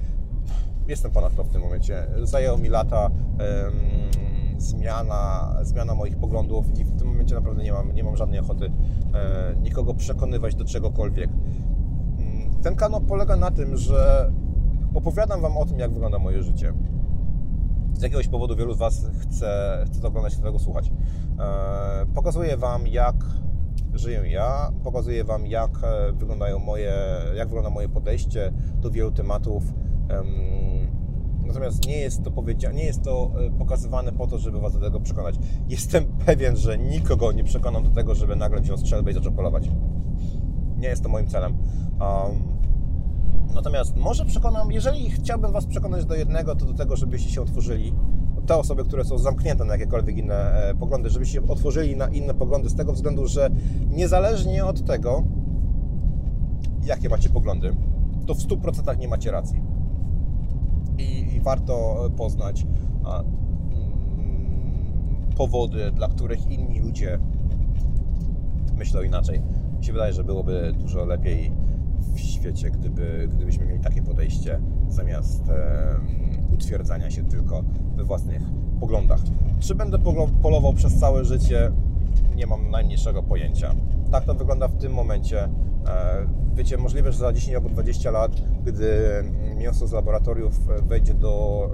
jestem 0.88 1.10
ponad 1.10 1.36
to 1.36 1.44
w 1.44 1.48
tym 1.48 1.62
momencie. 1.62 2.06
Zajęło 2.22 2.58
mi 2.58 2.68
lata 2.68 3.10
zmiana, 4.62 5.54
zmiana 5.62 5.94
moich 5.94 6.16
poglądów 6.16 6.78
i 6.78 6.84
w 6.84 6.98
tym 6.98 7.08
momencie 7.08 7.34
naprawdę 7.34 7.62
nie 7.62 7.72
mam, 7.72 7.94
nie 7.94 8.04
mam 8.04 8.16
żadnej 8.16 8.40
ochoty 8.40 8.72
e, 9.14 9.54
nikogo 9.62 9.94
przekonywać 9.94 10.54
do 10.54 10.64
czegokolwiek. 10.64 11.30
Mm, 11.30 12.62
ten 12.62 12.76
kanał 12.76 13.00
polega 13.00 13.36
na 13.36 13.50
tym, 13.50 13.76
że 13.76 14.32
opowiadam 14.94 15.40
Wam 15.40 15.56
o 15.56 15.66
tym, 15.66 15.78
jak 15.78 15.92
wygląda 15.92 16.18
moje 16.18 16.42
życie 16.42 16.72
z 17.92 18.02
jakiegoś 18.02 18.28
powodu 18.28 18.56
wielu 18.56 18.74
z 18.74 18.78
Was 18.78 19.06
chce, 19.18 19.84
chce 19.86 20.08
oglądać, 20.08 20.32
chce 20.32 20.42
tego 20.42 20.58
słuchać. 20.58 20.92
E, 21.38 22.06
pokazuję 22.14 22.56
Wam, 22.56 22.86
jak 22.86 23.14
żyję 23.94 24.22
ja, 24.30 24.72
pokazuję 24.84 25.24
Wam, 25.24 25.46
jak 25.46 25.70
e, 25.82 26.12
wyglądają 26.12 26.58
moje, 26.58 26.94
jak 27.36 27.48
wygląda 27.48 27.70
moje 27.70 27.88
podejście 27.88 28.52
do 28.80 28.90
wielu 28.90 29.12
tematów. 29.12 29.64
Natomiast 31.46 31.86
nie 31.86 31.98
jest 31.98 32.22
to 32.22 32.30
powiedziane, 32.30 32.74
nie 32.74 32.84
jest 32.84 33.02
to 33.02 33.30
e, 33.46 33.50
pokazywane 33.50 34.12
po 34.12 34.26
to, 34.26 34.38
żeby 34.38 34.60
Was 34.60 34.72
do 34.72 34.80
tego 34.80 35.00
przekonać. 35.00 35.34
Jestem 35.68 36.04
pewien, 36.26 36.56
że 36.56 36.78
nikogo 36.78 37.32
nie 37.32 37.44
przekonam 37.44 37.82
do 37.82 37.90
tego, 37.90 38.14
żeby 38.14 38.36
nagle 38.36 38.60
wziął 38.60 38.76
strzelbę 38.78 39.10
i 39.10 39.14
zaczął 39.14 39.32
polować. 39.32 39.70
Nie 40.76 40.88
jest 40.88 41.02
to 41.02 41.08
moim 41.08 41.26
celem. 41.26 41.58
Um, 42.00 42.61
Natomiast 43.54 43.96
może 43.96 44.24
przekonam, 44.24 44.72
jeżeli 44.72 45.10
chciałbym 45.10 45.52
Was 45.52 45.66
przekonać 45.66 46.04
do 46.04 46.14
jednego, 46.14 46.56
to 46.56 46.66
do 46.66 46.74
tego, 46.74 46.96
żebyście 46.96 47.30
się 47.30 47.42
otworzyli. 47.42 47.94
Te 48.46 48.56
osoby, 48.56 48.84
które 48.84 49.04
są 49.04 49.18
zamknięte 49.18 49.64
na 49.64 49.72
jakiekolwiek 49.72 50.16
inne 50.16 50.34
e, 50.34 50.74
poglądy, 50.74 51.10
żebyście 51.10 51.34
się 51.34 51.48
otworzyli 51.48 51.96
na 51.96 52.08
inne 52.08 52.34
poglądy 52.34 52.70
z 52.70 52.74
tego 52.74 52.92
względu, 52.92 53.26
że 53.26 53.50
niezależnie 53.90 54.64
od 54.64 54.84
tego, 54.84 55.22
jakie 56.84 57.08
macie 57.08 57.30
poglądy, 57.30 57.76
to 58.26 58.34
w 58.34 58.38
100% 58.38 58.98
nie 58.98 59.08
macie 59.08 59.30
racji. 59.30 59.62
I, 60.98 61.34
i 61.34 61.40
warto 61.40 61.96
poznać 62.16 62.66
a, 63.04 63.20
mm, 63.20 63.32
powody, 65.36 65.90
dla 65.90 66.08
których 66.08 66.50
inni 66.50 66.80
ludzie 66.80 67.18
myślą 68.76 69.02
inaczej. 69.02 69.42
Mi 69.78 69.84
się 69.84 69.92
wydaje, 69.92 70.12
że 70.12 70.24
byłoby 70.24 70.72
dużo 70.78 71.04
lepiej 71.04 71.52
w 72.12 72.20
świecie, 72.20 72.70
gdyby, 72.70 73.28
gdybyśmy 73.34 73.66
mieli 73.66 73.80
takie 73.80 74.02
podejście 74.02 74.60
zamiast 74.88 75.48
e, 75.48 75.96
utwierdzania 76.54 77.10
się 77.10 77.24
tylko 77.24 77.62
we 77.96 78.04
własnych 78.04 78.42
poglądach. 78.80 79.20
Czy 79.60 79.74
będę 79.74 79.98
polował 80.42 80.72
przez 80.72 80.98
całe 80.98 81.24
życie? 81.24 81.72
Nie 82.36 82.46
mam 82.46 82.70
najmniejszego 82.70 83.22
pojęcia. 83.22 83.74
Tak 84.10 84.24
to 84.24 84.34
wygląda 84.34 84.68
w 84.68 84.76
tym 84.76 84.92
momencie. 84.92 85.44
E, 85.44 85.48
wiecie, 86.54 86.78
możliwe, 86.78 87.12
że 87.12 87.18
za 87.18 87.32
10 87.32 87.54
albo 87.56 87.68
20 87.68 88.10
lat, 88.10 88.32
gdy 88.64 88.98
mięso 89.56 89.86
z 89.86 89.92
laboratoriów 89.92 90.66
wejdzie 90.88 91.14
do 91.14 91.70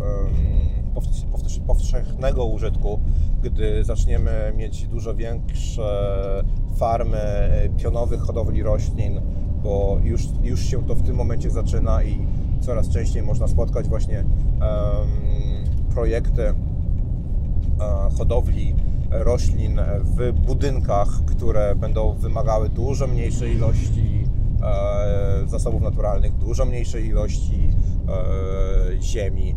powszechnego 1.67 2.45
użytku, 2.45 3.01
gdy 3.43 3.85
zaczniemy 3.85 4.53
mieć 4.57 4.87
dużo 4.87 5.15
większe 5.15 6.45
farmy 6.77 7.19
pionowych 7.77 8.21
hodowli 8.21 8.63
roślin, 8.63 9.21
bo 9.63 9.99
już, 10.03 10.23
już 10.43 10.61
się 10.61 10.87
to 10.87 10.95
w 10.95 11.03
tym 11.03 11.17
momencie 11.17 11.51
zaczyna 11.51 12.03
i 12.03 12.27
coraz 12.61 12.89
częściej 12.89 13.23
można 13.23 13.49
spotkać 13.49 13.89
właśnie 13.89 14.25
projekty 15.95 16.43
um, 16.43 18.11
hodowli 18.19 18.75
roślin 19.11 19.81
w 20.03 20.33
budynkach, 20.33 21.09
które 21.27 21.75
będą 21.75 22.13
wymagały 22.13 22.69
dużo 22.69 23.07
mniejszej 23.07 23.55
ilości 23.55 24.25
e, 24.63 25.49
zasobów 25.49 25.83
naturalnych, 25.83 26.37
dużo 26.37 26.65
mniejszej 26.65 27.07
ilości 27.07 27.71
e, 28.09 29.03
ziemi. 29.03 29.55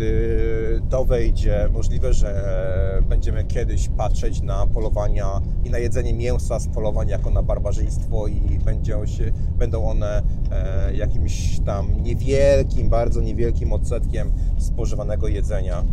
Gdy 0.00 0.80
to 0.90 1.04
wejdzie, 1.04 1.68
możliwe, 1.72 2.14
że 2.14 3.02
będziemy 3.08 3.44
kiedyś 3.44 3.88
patrzeć 3.88 4.42
na 4.42 4.66
polowania 4.66 5.26
i 5.64 5.70
na 5.70 5.78
jedzenie 5.78 6.14
mięsa 6.14 6.58
z 6.58 6.68
polowań 6.68 7.08
jako 7.08 7.30
na 7.30 7.42
barbarzyństwo 7.42 8.26
i 8.26 8.58
będą, 8.64 9.06
się, 9.06 9.32
będą 9.58 9.84
one 9.84 10.22
e, 10.52 10.94
jakimś 10.94 11.60
tam 11.60 12.02
niewielkim, 12.02 12.88
bardzo 12.88 13.20
niewielkim 13.20 13.72
odsetkiem 13.72 14.32
spożywanego 14.58 15.28
jedzenia. 15.28 15.84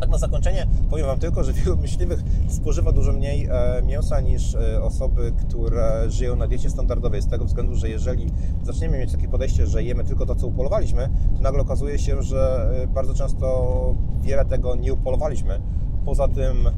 Tak 0.00 0.08
na 0.08 0.18
zakończenie 0.18 0.66
powiem 0.90 1.06
Wam 1.06 1.18
tylko, 1.18 1.44
że 1.44 1.52
wielu 1.64 1.76
myśliwych 1.76 2.20
spożywa 2.48 2.92
dużo 2.92 3.12
mniej 3.12 3.48
e, 3.50 3.82
mięsa 3.82 4.20
niż 4.20 4.54
e, 4.54 4.82
osoby, 4.82 5.32
które 5.32 6.10
żyją 6.10 6.36
na 6.36 6.46
diecie 6.46 6.70
standardowej. 6.70 7.22
Z 7.22 7.28
tego 7.28 7.44
względu, 7.44 7.74
że 7.74 7.88
jeżeli 7.88 8.30
zaczniemy 8.62 8.98
mieć 8.98 9.12
takie 9.12 9.28
podejście, 9.28 9.66
że 9.66 9.82
jemy 9.82 10.04
tylko 10.04 10.26
to, 10.26 10.34
co 10.34 10.46
upolowaliśmy, 10.46 11.08
to 11.36 11.42
nagle 11.42 11.60
okazuje 11.60 11.98
się, 11.98 12.22
że 12.22 12.70
e, 12.82 12.86
bardzo 12.86 13.14
często 13.14 13.94
wiele 14.20 14.44
tego 14.44 14.76
nie 14.76 14.92
upolowaliśmy. 14.92 15.60
Poza 16.04 16.28
tym, 16.28 16.70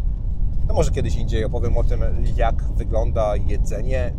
no 0.69 0.75
może 0.75 0.91
kiedyś 0.91 1.17
indziej 1.17 1.45
opowiem 1.45 1.77
o 1.77 1.85
tym, 1.85 2.01
jak 2.37 2.65
wygląda 2.65 3.37
jedzenie 3.37 4.13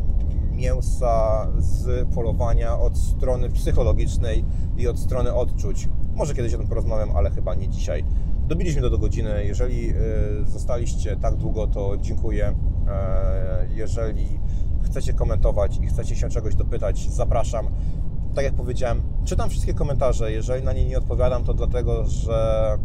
mięsa 0.51 1.47
z 1.57 2.07
polowania 2.15 2.79
od 2.79 2.97
strony 2.97 3.49
psychologicznej 3.49 4.45
i 4.77 4.87
od 4.87 4.99
strony 4.99 5.33
odczuć. 5.33 5.89
Może 6.15 6.33
kiedyś 6.33 6.53
o 6.53 6.57
tym 6.57 6.67
porozmawiam, 6.67 7.11
ale 7.15 7.29
chyba 7.29 7.55
nie 7.55 7.69
dzisiaj. 7.69 8.05
Dobiliśmy 8.51 8.81
do, 8.81 8.89
do 8.89 8.97
godziny. 8.97 9.45
Jeżeli 9.45 9.89
e, 9.89 9.93
zostaliście 10.45 11.17
tak 11.17 11.35
długo, 11.35 11.67
to 11.67 11.97
dziękuję. 12.01 12.53
E, 12.87 13.67
jeżeli 13.69 14.39
chcecie 14.83 15.13
komentować 15.13 15.77
i 15.77 15.87
chcecie 15.87 16.15
się 16.15 16.29
czegoś 16.29 16.55
dopytać, 16.55 17.09
zapraszam. 17.09 17.67
Tak 18.35 18.45
jak 18.45 18.53
powiedziałem, 18.53 19.01
czytam 19.25 19.49
wszystkie 19.49 19.73
komentarze. 19.73 20.31
Jeżeli 20.31 20.63
na 20.63 20.73
nie 20.73 20.85
nie 20.85 20.97
odpowiadam, 20.97 21.43
to 21.43 21.53
dlatego, 21.53 22.05
że 22.05 22.77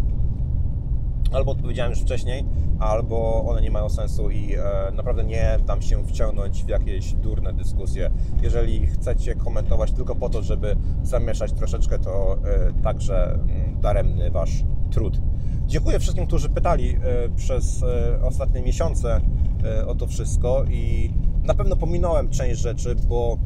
albo 1.33 1.53
odpowiedziałem 1.53 1.91
już 1.91 2.01
wcześniej, 2.01 2.45
albo 2.79 3.45
one 3.49 3.63
nie 3.63 3.71
mają 3.71 3.89
sensu 3.89 4.31
i 4.31 4.55
e, 4.55 4.93
naprawdę 4.93 5.25
nie 5.25 5.59
dam 5.67 5.83
się 5.83 6.07
wciągnąć 6.07 6.65
w 6.65 6.69
jakieś 6.69 7.15
durne 7.15 7.53
dyskusje. 7.53 8.11
Jeżeli 8.43 8.87
chcecie 8.87 9.35
komentować 9.35 9.93
tylko 9.93 10.15
po 10.15 10.29
to, 10.29 10.43
żeby 10.43 10.77
zamieszać 11.03 11.53
troszeczkę, 11.53 11.99
to 11.99 12.39
także 12.83 13.35
mm, 13.35 13.81
daremny 13.81 14.31
Wasz 14.31 14.65
trud. 14.91 15.21
Dziękuję 15.67 15.99
wszystkim, 15.99 16.27
którzy 16.27 16.49
pytali 16.49 16.91
e, 16.91 17.29
przez 17.37 17.83
e, 17.83 18.21
ostatnie 18.23 18.63
miesiące 18.63 19.21
e, 19.65 19.87
o 19.87 19.95
to 19.95 20.07
wszystko 20.07 20.65
i 20.65 21.11
na 21.45 21.55
pewno 21.55 21.77
pominąłem 21.77 22.31
część 22.31 22.61
rzeczy, 22.61 22.95
bo 23.09 23.39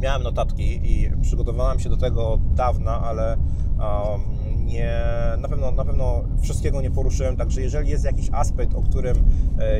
miałem 0.00 0.22
notatki 0.22 0.80
i 0.84 1.10
przygotowałem 1.22 1.80
się 1.80 1.88
do 1.88 1.96
tego 1.96 2.38
dawna, 2.54 3.00
ale 3.00 3.36
nie, 4.72 4.94
na, 5.38 5.48
pewno, 5.48 5.70
na 5.72 5.84
pewno 5.84 6.22
wszystkiego 6.42 6.82
nie 6.82 6.90
poruszyłem, 6.90 7.36
także 7.36 7.60
jeżeli 7.60 7.90
jest 7.90 8.04
jakiś 8.04 8.28
aspekt, 8.32 8.74
o 8.74 8.82
którym 8.82 9.16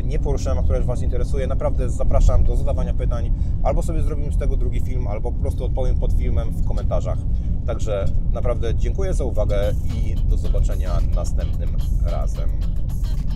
nie 0.05 0.18
poruszyłem, 0.18 0.59
a 0.59 0.62
który 0.62 0.80
Was 0.80 1.03
interesuje, 1.03 1.47
naprawdę 1.47 1.90
zapraszam 1.90 2.45
do 2.45 2.57
zadawania 2.57 2.95
pytań, 2.95 3.32
albo 3.62 3.82
sobie 3.82 4.03
zrobimy 4.03 4.32
z 4.32 4.38
tego 4.38 4.57
drugi 4.57 4.80
film, 4.80 5.07
albo 5.07 5.32
po 5.32 5.38
prostu 5.38 5.64
odpowiem 5.64 5.99
pod 5.99 6.12
filmem 6.12 6.51
w 6.51 6.66
komentarzach. 6.66 7.18
Także 7.66 8.05
naprawdę 8.32 8.74
dziękuję 8.74 9.14
za 9.14 9.24
uwagę 9.24 9.72
i 9.95 10.14
do 10.14 10.36
zobaczenia 10.36 10.90
następnym 11.14 11.76
razem. 12.05 12.51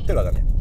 Tyle 0.07 0.21
ode 0.21 0.33
mnie. 0.33 0.56